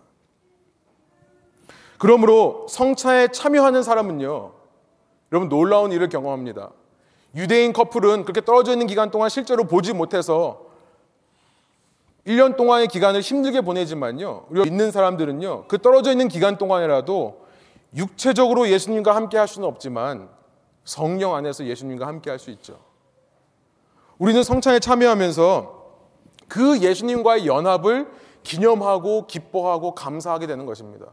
그러므로 1.98 2.66
성차에 2.68 3.28
참여하는 3.28 3.82
사람은요, 3.82 4.52
여러분 5.32 5.48
놀라운 5.48 5.92
일을 5.92 6.08
경험합니다. 6.08 6.70
유대인 7.34 7.72
커플은 7.72 8.22
그렇게 8.24 8.42
떨어져 8.42 8.72
있는 8.72 8.86
기간 8.86 9.10
동안 9.10 9.28
실제로 9.28 9.64
보지 9.64 9.92
못해서 9.92 10.66
1년 12.26 12.56
동안의 12.56 12.88
기간을 12.88 13.20
힘들게 13.20 13.60
보내지만요. 13.60 14.46
우리가 14.50 14.64
믿는 14.64 14.90
사람들은요. 14.90 15.66
그 15.68 15.78
떨어져 15.78 16.10
있는 16.10 16.28
기간 16.28 16.58
동안이라도 16.58 17.46
육체적으로 17.94 18.68
예수님과 18.68 19.14
함께 19.14 19.38
할 19.38 19.46
수는 19.46 19.68
없지만 19.68 20.28
성령 20.86 21.34
안에서 21.34 21.66
예수님과 21.66 22.06
함께 22.06 22.30
할 22.30 22.38
수 22.38 22.50
있죠. 22.50 22.78
우리는 24.18 24.42
성찬에 24.42 24.78
참여하면서 24.78 25.84
그 26.48 26.78
예수님과의 26.78 27.46
연합을 27.46 28.08
기념하고 28.42 29.26
기뻐하고 29.26 29.94
감사하게 29.94 30.46
되는 30.46 30.64
것입니다. 30.64 31.06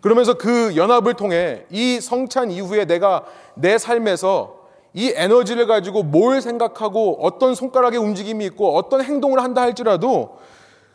그러면서 0.00 0.34
그 0.34 0.74
연합을 0.76 1.14
통해 1.14 1.66
이 1.70 2.00
성찬 2.00 2.50
이후에 2.50 2.86
내가 2.86 3.24
내 3.54 3.78
삶에서 3.78 4.62
이 4.94 5.12
에너지를 5.14 5.66
가지고 5.66 6.02
뭘 6.02 6.40
생각하고 6.40 7.18
어떤 7.20 7.54
손가락의 7.54 7.98
움직임이 7.98 8.44
있고 8.46 8.76
어떤 8.76 9.02
행동을 9.02 9.40
한다 9.40 9.62
할지라도 9.62 10.38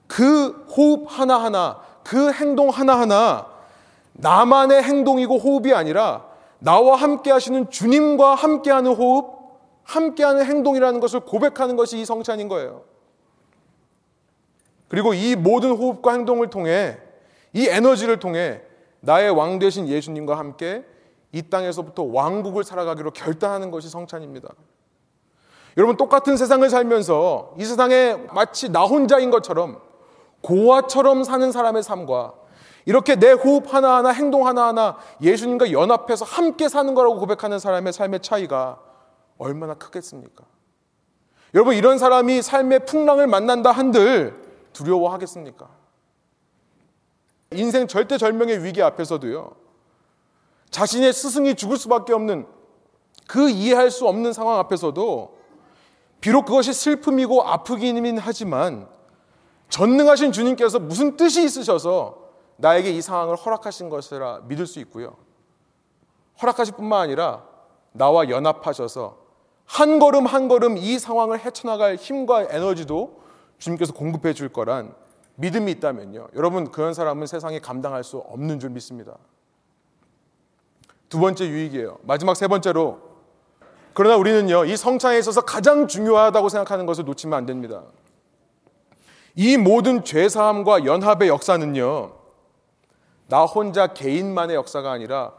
그 0.08 0.66
호흡 0.76 1.06
하나하나, 1.08 1.82
그 2.04 2.32
행동 2.32 2.70
하나하나 2.70 3.48
나만의 4.14 4.84
행동이고 4.84 5.38
호흡이 5.38 5.74
아니라 5.74 6.27
나와 6.60 6.96
함께 6.96 7.32
하시는 7.32 7.70
주님과 7.70 8.36
함께 8.36 8.72
하는 8.72 8.94
호흡, 8.94 9.38
함께 9.84 10.24
하는 10.24 10.44
행동이라는 10.46 11.00
것을 11.00 11.22
고백하는 11.22 11.76
것이 11.76 12.00
이 12.00 12.06
성찬인 12.06 12.48
거예요. 12.48 12.84
그리고 14.88 15.14
이 15.14 15.36
모든 15.36 15.72
호흡과 15.72 16.14
행동을 16.14 16.50
통해 16.50 16.98
이 17.54 17.68
에너지를 17.68 18.20
통해 18.20 18.62
나의 19.00 19.30
왕 19.32 19.60
되신 19.60 19.88
예수님과 19.88 20.38
함께 20.38 20.86
이 21.32 21.42
땅에서부터 21.42 22.04
왕국을 22.04 22.64
살아가기로 22.64 23.12
결단하는 23.12 23.72
것이 23.72 23.90
성찬입니다. 23.90 24.50
여러분 25.78 25.96
똑같은 25.96 26.38
세상을 26.38 26.68
살면서 26.70 27.54
이 27.60 27.66
세상에 27.66 28.16
마치 28.34 28.70
나 28.70 28.84
혼자인 28.84 29.30
것처럼 29.30 29.80
고아처럼 30.42 31.24
사는 31.24 31.52
사람의 31.52 31.84
삶과 31.84 32.34
이렇게 32.88 33.18
내 33.18 33.34
호흡 33.34 33.74
하나하나 33.74 34.10
행동 34.12 34.48
하나하나 34.48 34.98
예수님과 35.22 35.74
연합해서 35.74 36.24
함께 36.24 36.70
사는 36.70 36.94
거라고 36.94 37.20
고백하는 37.20 37.60
사람의 37.60 37.92
삶의 37.92 38.22
차이가 38.22 38.80
얼마나 39.38 39.74
크겠습니까? 39.74 40.46
여러분 41.54 41.76
이런 41.76 41.98
사람이 41.98 42.42
삶의 42.42 42.86
풍랑을 42.86 43.28
만난다 43.28 43.72
한들 43.72 44.42
두려워하겠습니까? 44.72 45.68
인생 47.52 47.88
절대절명의 47.88 48.64
위기 48.64 48.82
앞에서도요. 48.82 49.52
자신의 50.70 51.12
스승이 51.12 51.56
죽을 51.56 51.76
수밖에 51.76 52.14
없는 52.14 52.48
그 53.28 53.50
이해할 53.50 53.92
수 53.92 54.08
없는 54.08 54.32
상황 54.32 54.60
앞에서도 54.60 55.38
비록 56.22 56.46
그것이 56.46 56.72
슬픔이고 56.72 57.44
아프기는 57.44 58.18
하지만 58.18 58.88
전능하신 59.68 60.32
주님께서 60.32 60.80
무슨 60.80 61.18
뜻이 61.18 61.44
있으셔서 61.44 62.27
나에게 62.58 62.92
이 62.92 63.02
상황을 63.02 63.36
허락하신 63.36 63.90
것이라 63.90 64.42
믿을 64.48 64.66
수 64.68 64.80
있고요. 64.80 65.16
허락하실 66.42 66.76
뿐만 66.76 67.02
아니라 67.02 67.44
나와 67.92 68.30
연합하셔서 68.30 69.18
한 69.66 70.00
걸음 70.00 70.26
한 70.26 70.48
걸음 70.48 70.78
이 70.78 70.98
상황을 71.00 71.40
헤쳐나갈 71.40 71.96
힘과 71.96 72.48
에너지도 72.50 73.22
주님께서 73.58 73.94
공급해 73.94 74.34
줄 74.34 74.50
거란 74.50 74.94
믿음이 75.36 75.72
있다면요. 75.74 76.30
여러분 76.36 76.72
그런 76.72 76.94
사람은 76.94 77.28
세상에 77.28 77.60
감당할 77.60 78.04
수 78.04 78.18
없는 78.18 78.60
줄 78.60 78.70
믿습니다. 78.72 79.18
두 81.10 81.20
번째 81.20 81.48
유익이에요. 81.48 82.00
마지막 82.04 82.36
세 82.36 82.48
번째로 82.48 83.00
그러나 83.94 84.16
우리는요 84.18 84.66
이 84.66 84.78
성찬에 84.78 85.18
있어서 85.20 85.42
가장 85.42 85.88
중요하다고 85.88 86.50
생각하는 86.50 86.86
것을 86.86 87.06
놓치면 87.06 87.38
안 87.38 87.46
됩니다. 87.46 87.84
이 89.36 89.58
모든 89.58 90.04
죄 90.04 90.30
사함과 90.30 90.86
연합의 90.86 91.30
역사는요 91.30 92.17
나 93.28 93.44
혼자 93.46 93.88
개인만의 93.88 94.56
역사가 94.56 94.92
아니라 94.92 95.34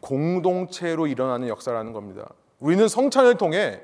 공동체로 0.00 1.06
일어나는 1.06 1.48
역사라는 1.48 1.92
겁니다. 1.92 2.28
우리는 2.58 2.86
성찬을 2.88 3.36
통해 3.36 3.80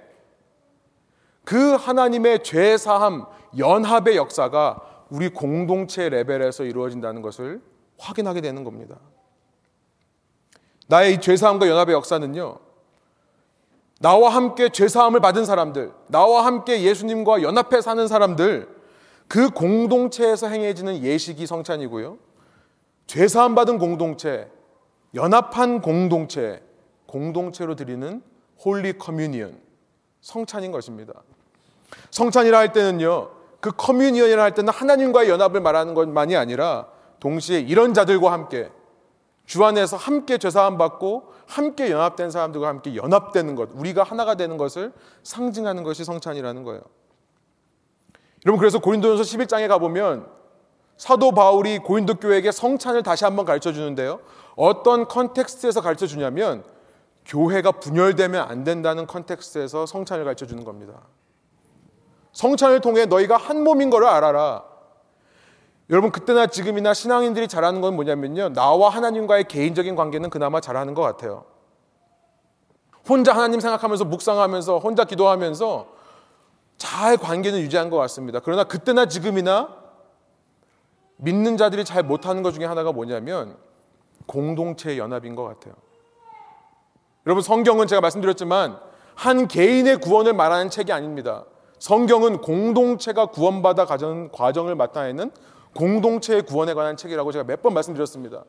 그 1.45 1.75
하나님의 1.75 2.43
죄 2.43 2.77
사함 2.77 3.27
연합의 3.59 4.17
역사가 4.17 4.91
우리 5.11 5.29
공동체 5.29 6.09
레벨에서 6.09 6.65
이루어진다는 6.65 7.23
것을 7.23 7.61
확인하게 7.99 8.41
되는 8.41 8.65
겁니다. 8.65 8.97
나의 10.87 11.15
이 11.15 11.21
죄사함과 11.21 11.69
연합의 11.69 11.95
역사는요, 11.95 12.59
나와 14.01 14.31
함께 14.31 14.71
죄사함을 14.71 15.21
받은 15.21 15.45
사람들, 15.45 15.93
나와 16.09 16.47
함께 16.47 16.83
예수님과 16.83 17.43
연합해 17.43 17.81
사는 17.81 18.09
사람들, 18.09 18.69
그 19.29 19.51
공동체에서 19.51 20.49
행해지는 20.49 21.03
예식이 21.03 21.47
성찬이고요. 21.47 22.19
죄사함 23.11 23.57
받은 23.57 23.79
공동체, 23.79 24.49
연합한 25.17 25.81
공동체, 25.81 26.63
공동체로 27.07 27.75
드리는 27.75 28.23
Holy 28.65 28.99
Communion, 28.99 29.61
성찬인 30.21 30.71
것입니다. 30.71 31.15
성찬이라 32.13 32.57
할 32.57 32.73
때는요, 32.73 33.33
그 33.59 33.73
Communion이라 33.73 34.41
할 34.41 34.55
때는 34.55 34.73
하나님과의 34.73 35.29
연합을 35.29 35.61
말하는 35.61 35.95
것만이 35.95 36.37
아니라 36.37 36.87
동시에 37.19 37.59
이런 37.59 37.95
자들과 37.95 38.31
함께 38.31 38.71
주 39.45 39.65
안에서 39.65 39.97
함께 39.97 40.39
죄사함 40.39 40.79
받고 40.79 41.33
함께 41.49 41.91
연합된 41.91 42.31
사람들과 42.31 42.69
함께 42.69 42.95
연합되는 42.95 43.57
것, 43.57 43.71
우리가 43.75 44.05
하나가 44.05 44.37
되는 44.37 44.57
것을 44.57 44.93
상징하는 45.25 45.83
것이 45.83 46.05
성찬이라는 46.05 46.63
거예요. 46.63 46.81
여러분 48.47 48.61
그래서 48.61 48.79
고린도전서 48.79 49.25
11장에 49.25 49.67
가 49.67 49.79
보면 49.79 50.39
사도 51.01 51.33
바울이 51.33 51.79
고린도 51.79 52.17
교회에게 52.17 52.53
성찬을 52.53 53.03
다시 53.03 53.25
한번 53.25 53.47
가르쳐 53.47 53.73
주는데요. 53.73 54.21
어떤 54.55 55.09
context에서 55.09 55.81
가르쳐 55.81 56.07
주냐면 56.07 56.63
교회가 57.25 57.73
분열되면 57.73 58.47
안 58.47 58.65
된다는 58.65 59.07
context에서 59.07 59.87
성찬을 59.87 60.25
가르쳐 60.25 60.45
주는 60.45 60.63
겁니다. 60.63 60.93
성찬을 62.33 62.83
통해 62.83 63.07
너희가 63.07 63.39
한 63.39 63.65
몸인 63.65 63.89
것을 63.89 64.07
알아라. 64.07 64.63
여러분 65.89 66.13
그때나 66.13 66.49
지금이나 66.49 66.93
신앙인들이 66.93 67.49
잘하는 67.49 67.81
건 67.81 67.97
뭐냐면요. 67.97 68.53
나와 68.53 68.91
하나님과의 68.91 69.45
개인적인 69.45 69.97
관계는 69.97 70.29
그나마 70.29 70.61
잘하는 70.61 70.93
것 70.93 71.01
같아요. 71.01 71.47
혼자 73.09 73.33
하나님 73.33 73.59
생각하면서 73.59 74.05
묵상하면서 74.05 74.81
혼자 74.81 75.05
기도하면서 75.05 75.89
잘 76.77 77.17
관계는 77.17 77.61
유지한 77.61 77.89
것 77.89 77.97
같습니다. 77.97 78.41
그러나 78.45 78.65
그때나 78.65 79.07
지금이나 79.07 79.80
믿는 81.23 81.57
자들이 81.57 81.85
잘 81.85 82.03
못하는 82.03 82.43
것 82.43 82.53
중에 82.53 82.65
하나가 82.65 82.93
뭐냐면 82.93 83.57
공동체의 84.27 84.99
연합인 84.99 85.35
것 85.35 85.45
같아요. 85.45 85.75
여러분 87.27 87.43
성경은 87.43 87.87
제가 87.87 88.01
말씀드렸지만 88.01 88.79
한 89.15 89.49
개인의 89.49 89.99
구원을 89.99 90.33
말하는 90.33 90.71
책이 90.71 90.93
아닙니다. 90.93 91.45
성경은 91.79 92.41
공동체가 92.41 93.27
구원받아 93.27 93.85
가는 93.85 94.31
과정을 94.33 94.77
나타내는 94.77 95.31
공동체의 95.75 96.43
구원에 96.43 96.75
관한 96.75 96.97
책이라고 96.97 97.33
제가 97.33 97.45
몇 97.45 97.63
번 97.63 97.75
말씀드렸습니다. 97.75 98.45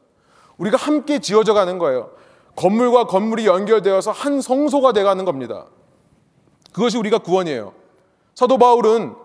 우리가 0.57 0.77
함께 0.77 1.19
지어져 1.19 1.53
가는 1.53 1.77
거예요. 1.77 2.11
건물과 2.55 3.05
건물이 3.05 3.45
연결되어서 3.47 4.11
한 4.11 4.41
성소가 4.41 4.93
돼 4.93 5.03
가는 5.03 5.25
겁니다. 5.25 5.65
그것이 6.73 6.97
우리가 6.97 7.19
구원이에요. 7.19 7.73
사도 8.35 8.57
바울은 8.57 9.15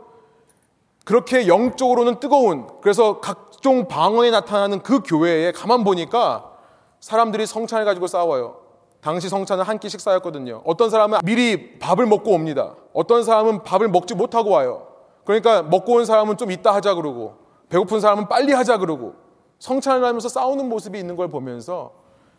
그렇게 1.07 1.47
영적으로는 1.47 2.19
뜨거운 2.19 2.67
그래서 2.81 3.21
각종 3.21 3.87
방언에 3.87 4.33
나타나는 4.33 4.81
그 4.83 5.01
교회에 5.05 5.53
가만 5.53 5.85
보니까 5.85 6.51
사람들이 6.99 7.47
성찬을 7.47 7.85
가지고 7.85 8.09
싸워요. 8.09 8.57
당시 9.01 9.29
성찬은 9.29 9.63
한 9.63 9.79
끼 9.79 9.89
식사였거든요. 9.89 10.63
어떤 10.65 10.91
사람은 10.91 11.21
미리 11.23 11.79
밥을 11.79 12.07
먹고 12.07 12.33
옵니다. 12.33 12.75
어떤 12.93 13.23
사람은 13.23 13.63
밥을 13.63 13.87
먹지 13.89 14.17
못하고 14.17 14.51
와요. 14.51 14.89
그러니까 15.25 15.63
먹고 15.63 15.93
온 15.93 16.05
사람은 16.05 16.39
좀 16.39 16.51
이따 16.51 16.75
하자 16.75 16.95
그러고 16.97 17.37
배고픈 17.69 18.01
사람은 18.01 18.27
빨리 18.27 18.53
하자 18.53 18.79
그러고 18.79 19.15
성찬을 19.61 20.05
하면서 20.05 20.29
싸우는 20.29 20.69
모습이 20.69 20.99
있는 20.99 21.15
걸 21.15 21.29
보면서 21.29 21.93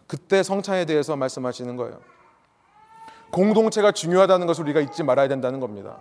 그때 0.08 0.44
성찬에 0.44 0.84
대해서 0.84 1.16
말씀하시는 1.16 1.74
거예요. 1.78 2.00
공동체가 3.32 3.94
중요하다는 3.94 4.46
것을 4.46 4.66
우리가 4.66 4.82
잊지 4.82 5.04
말아야 5.04 5.30
된다는 5.30 5.62
겁니다. 5.62 6.00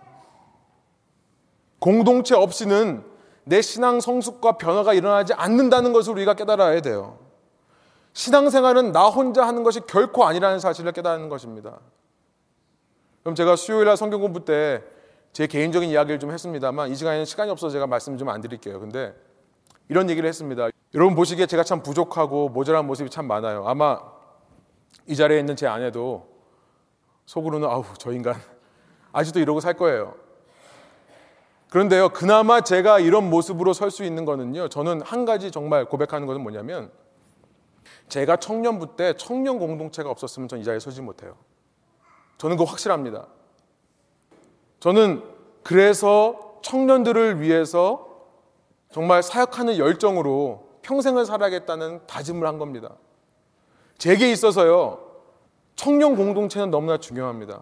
공동체 1.79 2.35
없이는 2.35 3.05
내 3.45 3.62
신앙 3.62 4.01
성숙과 4.01 4.59
변화가 4.59 4.95
일어나지 4.95 5.33
않는다는 5.35 5.93
것을 5.93 6.12
우리가 6.14 6.35
깨달아야 6.35 6.81
돼요. 6.81 7.18
신앙생활은 8.12 8.93
나 8.93 9.09
혼자 9.09 9.47
하는 9.47 9.62
것이 9.62 9.81
결코 9.81 10.24
아니라는 10.24 10.59
사실을 10.59 10.93
깨닫는 10.93 11.29
것입니다. 11.29 11.79
그럼 13.22 13.35
제가 13.35 13.57
수요일 13.57 13.87
날 13.87 13.97
성경 13.97 14.20
공부 14.20 14.45
때 14.45 14.83
제 15.37 15.47
개인적인 15.47 15.91
이야기를 15.91 16.18
좀 16.18 16.31
했습니다만 16.31 16.91
이 16.91 16.95
시간에는 16.95 17.27
시간이 17.27 17.51
없어서 17.51 17.70
제가 17.70 17.87
말씀 17.87 18.16
좀 18.16 18.31
안 18.31 18.41
드릴게요. 18.41 18.81
근데 18.81 19.14
이런 19.87 20.09
얘기를 20.09 20.27
했습니다. 20.27 20.70
여러분 20.95 21.14
보시기에 21.14 21.45
제가 21.45 21.62
참 21.62 21.83
부족하고 21.83 22.49
모자란 22.49 22.87
모습이 22.87 23.11
참 23.11 23.27
많아요. 23.27 23.68
아마 23.68 24.01
이 25.07 25.14
자리에 25.14 25.39
있는 25.39 25.55
제 25.55 25.66
아내도 25.66 26.27
속으로는 27.27 27.68
아우 27.68 27.85
저 27.99 28.12
인간 28.12 28.37
아직도 29.12 29.39
이러고 29.41 29.61
살 29.61 29.74
거예요. 29.74 30.14
그런데요, 31.77 32.09
그나마 32.09 32.62
제가 32.62 33.01
이런 33.01 33.29
모습으로 33.29 33.74
설 33.74 33.91
수 33.91 34.03
있는 34.03 34.24
거는요, 34.24 34.70
저는 34.70 35.03
한 35.03 35.27
가지 35.27 35.51
정말 35.51 35.85
고백하는 35.85 36.27
것은 36.27 36.41
뭐냐면, 36.41 36.91
제가 38.09 38.37
청년부 38.37 38.97
때 38.97 39.12
청년 39.18 39.59
공동체가 39.59 40.09
없었으면 40.09 40.49
전 40.49 40.59
이 40.59 40.64
자리에 40.64 40.79
서지 40.81 41.03
못해요. 41.03 41.37
저는 42.39 42.57
그거 42.57 42.70
확실합니다. 42.70 43.27
저는 44.81 45.22
그래서 45.62 46.61
청년들을 46.62 47.43
위해서 47.43 48.09
정말 48.91 49.22
사역하는 49.22 49.77
열정으로 49.77 50.79
평생을 50.81 51.27
살아야겠다는 51.27 52.07
다짐을 52.07 52.47
한 52.49 52.57
겁니다. 52.57 52.95
제게 53.99 54.33
있어서요, 54.33 54.99
청년 55.74 56.16
공동체는 56.16 56.70
너무나 56.70 56.97
중요합니다. 56.97 57.61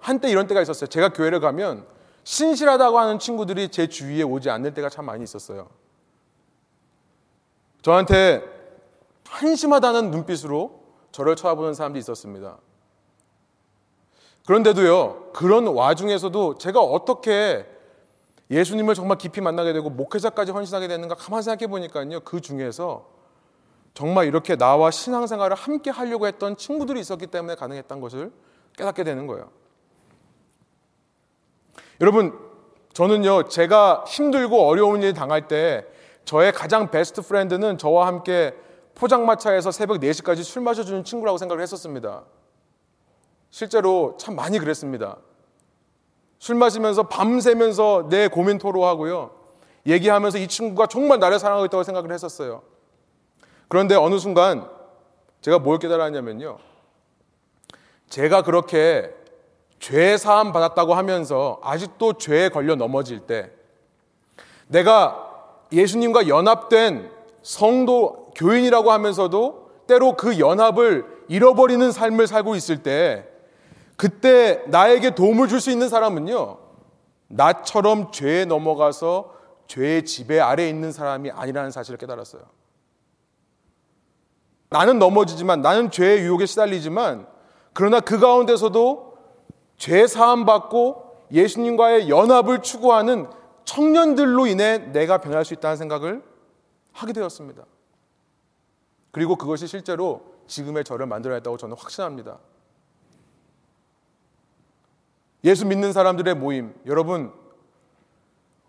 한때 0.00 0.28
이런 0.28 0.48
때가 0.48 0.60
있었어요. 0.60 0.88
제가 0.88 1.10
교회를 1.10 1.38
가면 1.38 1.91
신실하다고 2.24 2.98
하는 2.98 3.18
친구들이 3.18 3.68
제 3.68 3.88
주위에 3.88 4.22
오지 4.22 4.50
않을 4.50 4.74
때가 4.74 4.88
참 4.88 5.06
많이 5.06 5.24
있었어요. 5.24 5.68
저한테 7.82 8.42
한심하다는 9.28 10.10
눈빛으로 10.10 10.82
저를 11.10 11.36
쳐다보는 11.36 11.74
사람들이 11.74 12.00
있었습니다. 12.00 12.58
그런데도요, 14.46 15.30
그런 15.32 15.66
와중에서도 15.66 16.58
제가 16.58 16.80
어떻게 16.80 17.66
예수님을 18.50 18.94
정말 18.94 19.18
깊이 19.18 19.40
만나게 19.40 19.72
되고 19.72 19.88
목회자까지 19.88 20.52
헌신하게 20.52 20.88
되는가 20.88 21.14
가만 21.14 21.42
생각해 21.42 21.68
보니까요, 21.68 22.20
그 22.20 22.40
중에서 22.40 23.08
정말 23.94 24.26
이렇게 24.26 24.56
나와 24.56 24.90
신앙생활을 24.90 25.56
함께 25.56 25.90
하려고 25.90 26.26
했던 26.26 26.56
친구들이 26.56 27.00
있었기 27.00 27.26
때문에 27.28 27.54
가능했던 27.54 28.00
것을 28.00 28.32
깨닫게 28.76 29.04
되는 29.04 29.26
거예요. 29.26 29.50
여러분, 32.02 32.36
저는요, 32.94 33.44
제가 33.44 34.04
힘들고 34.08 34.66
어려운 34.66 35.04
일 35.04 35.14
당할 35.14 35.46
때 35.46 35.86
저의 36.24 36.52
가장 36.52 36.90
베스트 36.90 37.22
프렌드는 37.22 37.78
저와 37.78 38.08
함께 38.08 38.56
포장마차에서 38.96 39.70
새벽 39.70 40.00
4시까지 40.00 40.42
술 40.42 40.62
마셔주는 40.62 41.04
친구라고 41.04 41.38
생각을 41.38 41.62
했었습니다. 41.62 42.24
실제로 43.50 44.16
참 44.18 44.34
많이 44.34 44.58
그랬습니다. 44.58 45.16
술 46.40 46.56
마시면서 46.56 47.04
밤새면서 47.04 48.08
내 48.10 48.26
고민 48.26 48.58
토로하고요. 48.58 49.30
얘기하면서 49.86 50.38
이 50.38 50.48
친구가 50.48 50.88
정말 50.88 51.20
나를 51.20 51.38
사랑하고 51.38 51.66
있다고 51.66 51.84
생각을 51.84 52.10
했었어요. 52.10 52.62
그런데 53.68 53.94
어느 53.94 54.18
순간 54.18 54.68
제가 55.40 55.60
뭘 55.60 55.78
깨달았냐면요. 55.78 56.58
제가 58.08 58.42
그렇게 58.42 59.21
죄 59.82 60.16
사함 60.16 60.52
받았다고 60.52 60.94
하면서 60.94 61.58
아직도 61.60 62.12
죄에 62.12 62.50
걸려 62.50 62.76
넘어질 62.76 63.18
때 63.18 63.50
내가 64.68 65.28
예수님과 65.72 66.28
연합된 66.28 67.10
성도 67.42 68.30
교인이라고 68.36 68.92
하면서도 68.92 69.70
때로 69.88 70.16
그 70.16 70.38
연합을 70.38 71.04
잃어버리는 71.26 71.90
삶을 71.90 72.28
살고 72.28 72.54
있을 72.54 72.84
때 72.84 73.26
그때 73.96 74.62
나에게 74.68 75.16
도움을 75.16 75.48
줄 75.48 75.60
수 75.60 75.72
있는 75.72 75.88
사람은요 75.88 76.58
나처럼 77.26 78.12
죄에 78.12 78.44
넘어가서 78.44 79.34
죄의 79.66 80.04
지배 80.04 80.38
아래에 80.38 80.68
있는 80.68 80.92
사람이 80.92 81.32
아니라는 81.32 81.72
사실을 81.72 81.98
깨달았어요. 81.98 82.42
나는 84.68 85.00
넘어지지만 85.00 85.60
나는 85.60 85.90
죄의 85.90 86.20
유혹에 86.20 86.46
시달리지만 86.46 87.26
그러나 87.72 87.98
그 87.98 88.20
가운데서도 88.20 89.11
죄 89.82 90.06
사함 90.06 90.44
받고 90.44 91.26
예수님과의 91.32 92.08
연합을 92.08 92.62
추구하는 92.62 93.28
청년들로 93.64 94.46
인해 94.46 94.78
내가 94.78 95.18
변할 95.18 95.44
수 95.44 95.54
있다는 95.54 95.76
생각을 95.76 96.22
하게 96.92 97.12
되었습니다. 97.12 97.64
그리고 99.10 99.34
그것이 99.34 99.66
실제로 99.66 100.22
지금의 100.46 100.84
저를 100.84 101.06
만들어냈다고 101.06 101.56
저는 101.56 101.76
확신합니다. 101.76 102.38
예수 105.42 105.66
믿는 105.66 105.92
사람들의 105.92 106.32
모임, 106.36 106.72
여러분, 106.86 107.32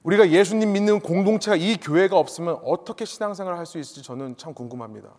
우리가 0.02 0.32
예수님 0.32 0.74
믿는 0.74 1.00
공동체가 1.00 1.56
이 1.56 1.78
교회가 1.78 2.18
없으면 2.18 2.60
어떻게 2.64 3.06
신앙생활을 3.06 3.60
할 3.60 3.68
수 3.68 3.78
있을지 3.78 4.02
저는 4.02 4.36
참 4.38 4.56
궁금합니다. 4.56 5.10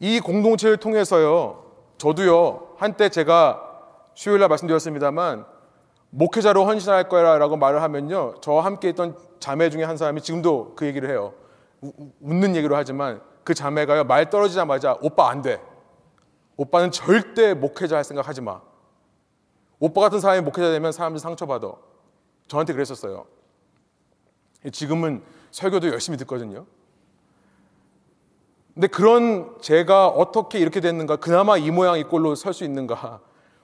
이 0.00 0.18
공동체를 0.18 0.78
통해서요, 0.78 1.64
저도요, 1.98 2.74
한때 2.76 3.08
제가 3.08 3.65
수요일 4.16 4.40
날 4.40 4.48
말씀드렸습니다만, 4.48 5.44
목회자로 6.10 6.64
헌신할 6.64 7.08
거라고 7.08 7.56
말을 7.56 7.82
하면요, 7.82 8.36
저와 8.40 8.64
함께 8.64 8.88
있던 8.88 9.14
자매 9.38 9.68
중에 9.68 9.84
한 9.84 9.98
사람이 9.98 10.22
지금도 10.22 10.72
그 10.74 10.86
얘기를 10.86 11.10
해요. 11.10 11.34
우, 11.82 11.92
웃는 12.22 12.56
얘기로 12.56 12.74
하지만 12.74 13.20
그 13.44 13.52
자매가요, 13.52 14.04
말 14.04 14.30
떨어지자마자 14.30 14.96
오빠 15.02 15.28
안 15.28 15.42
돼. 15.42 15.62
오빠는 16.56 16.90
절대 16.90 17.52
목회자 17.52 17.96
할 17.96 18.04
생각 18.04 18.26
하지 18.26 18.40
마. 18.40 18.62
오빠 19.78 20.00
같은 20.00 20.18
사람이 20.20 20.40
목회자 20.40 20.70
되면 20.70 20.90
사람들 20.90 21.20
상처받아. 21.20 21.74
저한테 22.48 22.72
그랬었어요. 22.72 23.26
지금은 24.72 25.22
설교도 25.50 25.88
열심히 25.88 26.16
듣거든요. 26.18 26.64
근데 28.72 28.86
그런 28.86 29.58
제가 29.60 30.08
어떻게 30.08 30.58
이렇게 30.58 30.80
됐는가, 30.80 31.16
그나마 31.16 31.58
이 31.58 31.70
모양 31.70 31.98
이 31.98 32.04
꼴로 32.04 32.34
설 32.34 32.54
수 32.54 32.64
있는가, 32.64 33.20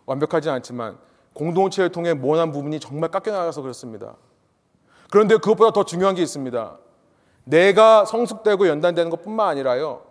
완벽하지 0.07 0.51
않지만 0.51 0.99
공동체를 1.33 1.91
통해 1.91 2.15
모난 2.15 2.53
부분이 2.53 2.81
정말 2.81 3.11
깎여나가서 3.11 3.63
그렇습니다. 3.63 4.17
그런데 5.11 5.37
그것보다 5.37 5.73
더 5.73 5.85
중요한 5.85 6.15
게 6.15 6.23
있습니다. 6.23 6.79
내가 7.45 8.05
성숙되고 8.05 8.69
연단되는 8.69 9.11
것뿐만 9.11 9.49
아니라요. 9.49 10.03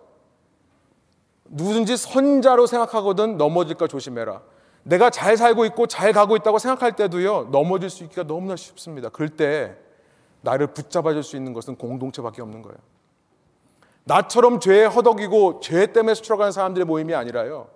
누구든지 1.45 1.97
선자로 1.97 2.67
생각하거든 2.67 3.37
넘어질까 3.37 3.87
조심해라. 3.87 4.41
내가 4.83 5.09
잘 5.09 5.37
살고 5.37 5.65
있고 5.65 5.87
잘 5.87 6.11
가고 6.13 6.35
있다고 6.35 6.57
생각할 6.57 6.95
때도요. 6.95 7.49
넘어질 7.51 7.89
수 7.89 8.03
있기가 8.03 8.23
너무나 8.23 8.55
쉽습니다. 8.55 9.09
그럴 9.09 9.29
때 9.29 9.75
나를 10.41 10.67
붙잡아 10.67 11.13
줄 11.13 11.23
수 11.23 11.35
있는 11.35 11.53
것은 11.53 11.75
공동체밖에 11.75 12.41
없는 12.41 12.61
거예요. 12.61 12.77
나처럼 14.05 14.59
죄에 14.59 14.85
허덕이고 14.85 15.59
죄 15.59 15.85
때문에 15.93 16.15
수출어가는 16.15 16.51
사람들의 16.51 16.85
모임이 16.85 17.13
아니라요. 17.13 17.67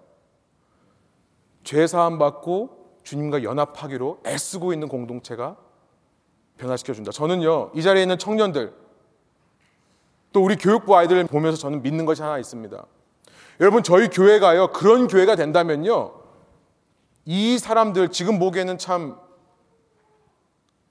죄 1.65 1.85
사함 1.87 2.17
받고 2.17 2.99
주님과 3.03 3.43
연합하기로 3.43 4.19
애쓰고 4.25 4.71
있는 4.71 4.87
공동체가 4.87 5.57
변화시켜 6.57 6.93
준다. 6.93 7.11
저는요. 7.11 7.71
이 7.75 7.81
자리에 7.81 8.03
있는 8.03 8.17
청년들 8.17 8.73
또 10.31 10.41
우리 10.41 10.55
교육부 10.55 10.95
아이들을 10.95 11.25
보면서 11.25 11.57
저는 11.57 11.81
믿는 11.81 12.05
것이 12.05 12.21
하나 12.21 12.37
있습니다. 12.39 12.85
여러분 13.59 13.83
저희 13.83 14.07
교회가요. 14.07 14.67
그런 14.71 15.07
교회가 15.07 15.35
된다면요. 15.35 16.13
이 17.25 17.57
사람들 17.59 18.09
지금 18.11 18.39
보기에는 18.39 18.77
참 18.77 19.25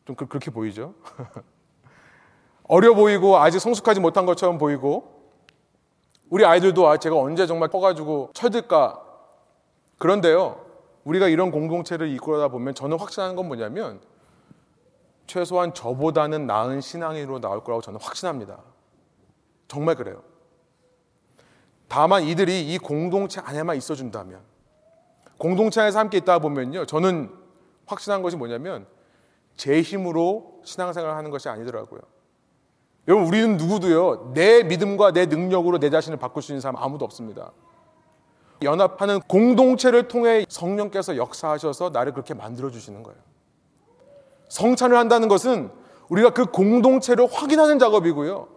좀 0.04 0.16
그렇게 0.16 0.50
보이죠? 0.50 0.94
어려 2.64 2.94
보이고 2.94 3.38
아직 3.38 3.58
성숙하지 3.58 4.00
못한 4.00 4.26
것처럼 4.26 4.58
보이고 4.58 5.32
우리 6.28 6.44
아이들도 6.44 6.86
아 6.88 6.96
제가 6.96 7.16
언제 7.16 7.46
정말 7.46 7.68
커가지고 7.68 8.30
철들까 8.34 9.00
그런데요 9.98 10.63
우리가 11.04 11.28
이런 11.28 11.50
공동체를 11.50 12.08
이끌어다 12.08 12.48
보면 12.48 12.74
저는 12.74 12.98
확신하는 12.98 13.36
건 13.36 13.46
뭐냐면 13.46 14.00
최소한 15.26 15.72
저보다는 15.72 16.46
나은 16.46 16.80
신앙인으로 16.80 17.40
나올 17.40 17.62
거라고 17.62 17.82
저는 17.82 18.00
확신합니다. 18.00 18.58
정말 19.68 19.94
그래요. 19.94 20.22
다만 21.88 22.24
이들이 22.24 22.72
이 22.72 22.78
공동체 22.78 23.40
안에만 23.40 23.76
있어준다면 23.76 24.40
공동체 25.38 25.80
안에서 25.80 25.98
함께 25.98 26.18
있다 26.18 26.38
보면요 26.38 26.86
저는 26.86 27.30
확신한 27.86 28.22
것이 28.22 28.36
뭐냐면 28.36 28.86
제 29.56 29.82
힘으로 29.82 30.60
신앙생활을 30.64 31.16
하는 31.16 31.30
것이 31.30 31.48
아니더라고요. 31.48 32.00
여러분 33.06 33.28
우리는 33.28 33.56
누구도요 33.58 34.32
내 34.32 34.62
믿음과 34.62 35.12
내 35.12 35.26
능력으로 35.26 35.78
내 35.78 35.90
자신을 35.90 36.18
바꿀 36.18 36.42
수 36.42 36.52
있는 36.52 36.60
사람 36.60 36.82
아무도 36.82 37.04
없습니다. 37.04 37.52
연합하는 38.62 39.20
공동체를 39.20 40.08
통해 40.08 40.44
성령께서 40.48 41.16
역사하셔서 41.16 41.90
나를 41.90 42.12
그렇게 42.12 42.34
만들어 42.34 42.70
주시는 42.70 43.02
거예요. 43.02 43.18
성찬을 44.48 44.96
한다는 44.96 45.28
것은 45.28 45.70
우리가 46.08 46.30
그 46.30 46.46
공동체를 46.46 47.26
확인하는 47.30 47.78
작업이고요. 47.78 48.48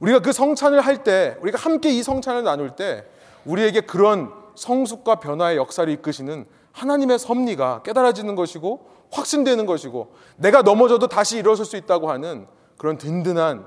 우리가 0.00 0.20
그 0.20 0.32
성찬을 0.32 0.80
할 0.80 1.04
때, 1.04 1.36
우리가 1.40 1.58
함께 1.58 1.90
이 1.90 2.02
성찬을 2.02 2.42
나눌 2.42 2.74
때, 2.74 3.04
우리에게 3.44 3.82
그런 3.82 4.32
성숙과 4.54 5.16
변화의 5.16 5.56
역사를 5.56 5.90
이끄시는 5.92 6.46
하나님의 6.72 7.18
섭리가 7.18 7.82
깨달아지는 7.82 8.34
것이고 8.34 8.88
확신되는 9.10 9.66
것이고 9.66 10.14
내가 10.36 10.62
넘어져도 10.62 11.06
다시 11.06 11.38
일어설 11.38 11.66
수 11.66 11.76
있다고 11.76 12.10
하는 12.10 12.46
그런 12.78 12.96
든든한 12.96 13.66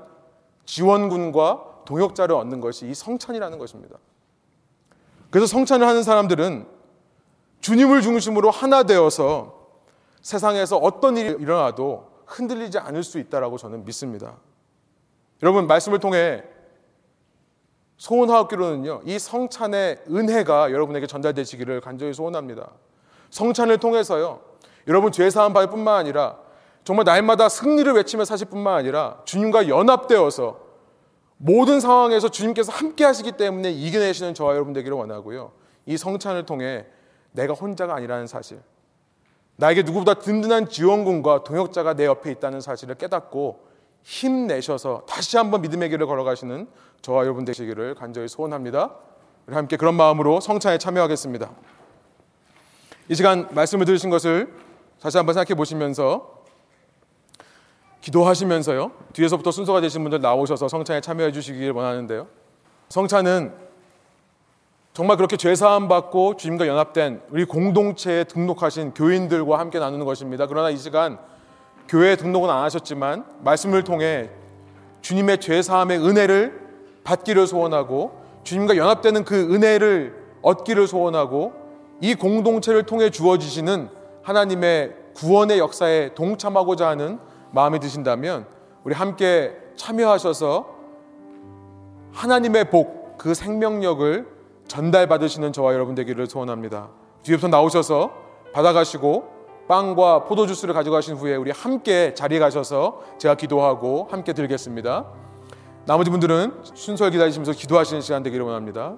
지원군과 0.64 1.84
동역자를 1.84 2.34
얻는 2.34 2.60
것이 2.60 2.88
이 2.88 2.94
성찬이라는 2.94 3.58
것입니다. 3.58 3.96
그래서 5.30 5.46
성찬을 5.46 5.86
하는 5.86 6.02
사람들은 6.02 6.66
주님을 7.60 8.02
중심으로 8.02 8.50
하나 8.50 8.82
되어서 8.84 9.56
세상에서 10.22 10.76
어떤 10.76 11.16
일이 11.16 11.30
일어나도 11.30 12.10
흔들리지 12.26 12.78
않을 12.78 13.02
수 13.02 13.18
있다라고 13.18 13.56
저는 13.58 13.84
믿습니다. 13.84 14.36
여러분 15.42 15.66
말씀을 15.66 15.98
통해 15.98 16.42
소원하옵기로는요. 17.96 19.02
이 19.04 19.18
성찬의 19.18 20.04
은혜가 20.10 20.72
여러분에게 20.72 21.06
전달되시기를 21.06 21.80
간절히 21.80 22.12
소원합니다. 22.12 22.70
성찬을 23.30 23.78
통해서요. 23.78 24.40
여러분 24.88 25.12
죄 25.12 25.28
사함 25.30 25.52
받을 25.52 25.70
뿐만 25.70 25.96
아니라 25.96 26.38
정말 26.84 27.04
날마다 27.04 27.48
승리를 27.48 27.92
외치며 27.92 28.24
사실 28.24 28.48
뿐만 28.48 28.74
아니라 28.74 29.20
주님과 29.24 29.68
연합되어서 29.68 30.65
모든 31.38 31.80
상황에서 31.80 32.28
주님께서 32.28 32.72
함께 32.72 33.04
하시기 33.04 33.32
때문에 33.32 33.70
이겨내시는 33.70 34.34
저와 34.34 34.54
여러분 34.54 34.72
되기를 34.72 34.96
원하고요. 34.96 35.52
이 35.84 35.96
성찬을 35.96 36.46
통해 36.46 36.86
내가 37.32 37.52
혼자가 37.52 37.94
아니라는 37.94 38.26
사실, 38.26 38.60
나에게 39.56 39.82
누구보다 39.82 40.14
든든한 40.14 40.68
지원군과 40.68 41.44
동역자가 41.44 41.94
내 41.94 42.06
옆에 42.06 42.30
있다는 42.30 42.60
사실을 42.60 42.94
깨닫고 42.96 43.66
힘내셔서 44.02 45.02
다시 45.08 45.36
한번 45.36 45.62
믿음의 45.62 45.90
길을 45.90 46.06
걸어가시는 46.06 46.68
저와 47.02 47.24
여러분 47.24 47.44
되시기를 47.44 47.94
간절히 47.94 48.28
소원합니다. 48.28 48.94
우리 49.46 49.54
함께 49.54 49.76
그런 49.76 49.94
마음으로 49.94 50.40
성찬에 50.40 50.78
참여하겠습니다. 50.78 51.50
이 53.08 53.14
시간 53.14 53.48
말씀을 53.52 53.86
들으신 53.86 54.10
것을 54.10 54.52
다시 55.00 55.16
한번 55.16 55.34
생각해 55.34 55.54
보시면서 55.54 56.35
기도하시면서요. 58.06 58.92
뒤에서부터 59.14 59.50
순서가 59.50 59.80
되신 59.80 60.02
분들 60.04 60.20
나오셔서 60.20 60.68
성찬에 60.68 61.00
참여해 61.00 61.32
주시길 61.32 61.72
원하는데요. 61.72 62.28
성찬은 62.88 63.52
정말 64.92 65.16
그렇게 65.16 65.36
죄 65.36 65.54
사함 65.56 65.88
받고 65.88 66.36
주님과 66.36 66.68
연합된 66.68 67.22
우리 67.30 67.44
공동체에 67.44 68.24
등록하신 68.24 68.94
교인들과 68.94 69.58
함께 69.58 69.80
나누는 69.80 70.06
것입니다. 70.06 70.46
그러나 70.46 70.70
이 70.70 70.76
시간 70.76 71.18
교회에 71.88 72.14
등록은 72.14 72.48
안 72.48 72.62
하셨지만 72.62 73.24
말씀을 73.42 73.82
통해 73.82 74.30
주님의 75.02 75.40
죄 75.40 75.60
사함의 75.60 75.98
은혜를 75.98 76.60
받기를 77.02 77.48
소원하고 77.48 78.22
주님과 78.44 78.76
연합되는 78.76 79.24
그 79.24 79.52
은혜를 79.52 80.14
얻기를 80.42 80.86
소원하고 80.86 81.54
이 82.00 82.14
공동체를 82.14 82.84
통해 82.84 83.10
주어지시는 83.10 83.88
하나님의 84.22 84.94
구원의 85.14 85.58
역사에 85.58 86.14
동참하고자 86.14 86.88
하는 86.88 87.18
마음이 87.56 87.80
드신다면 87.80 88.46
우리 88.84 88.94
함께 88.94 89.56
참여하셔서 89.76 90.76
하나님의 92.12 92.70
복, 92.70 93.16
그 93.16 93.32
생명력을 93.32 94.26
전달받으시는 94.68 95.54
저와 95.54 95.72
여러분 95.72 95.94
되기를 95.94 96.26
소원합니다. 96.26 96.90
뒤에부터 97.22 97.48
나오셔서 97.48 98.12
받아가시고 98.52 99.34
빵과 99.68 100.24
포도주스를 100.24 100.74
가져가신 100.74 101.16
후에 101.16 101.34
우리 101.34 101.50
함께 101.50 102.12
자리에 102.14 102.38
가셔서 102.38 103.02
제가 103.18 103.36
기도하고 103.36 104.06
함께 104.10 104.34
드리겠습니다. 104.34 105.06
나머지 105.86 106.10
분들은 106.10 106.60
순서를 106.74 107.10
기다리시면서 107.10 107.52
기도하시는 107.52 108.02
시간 108.02 108.22
되기를 108.22 108.44
원합니다. 108.44 108.96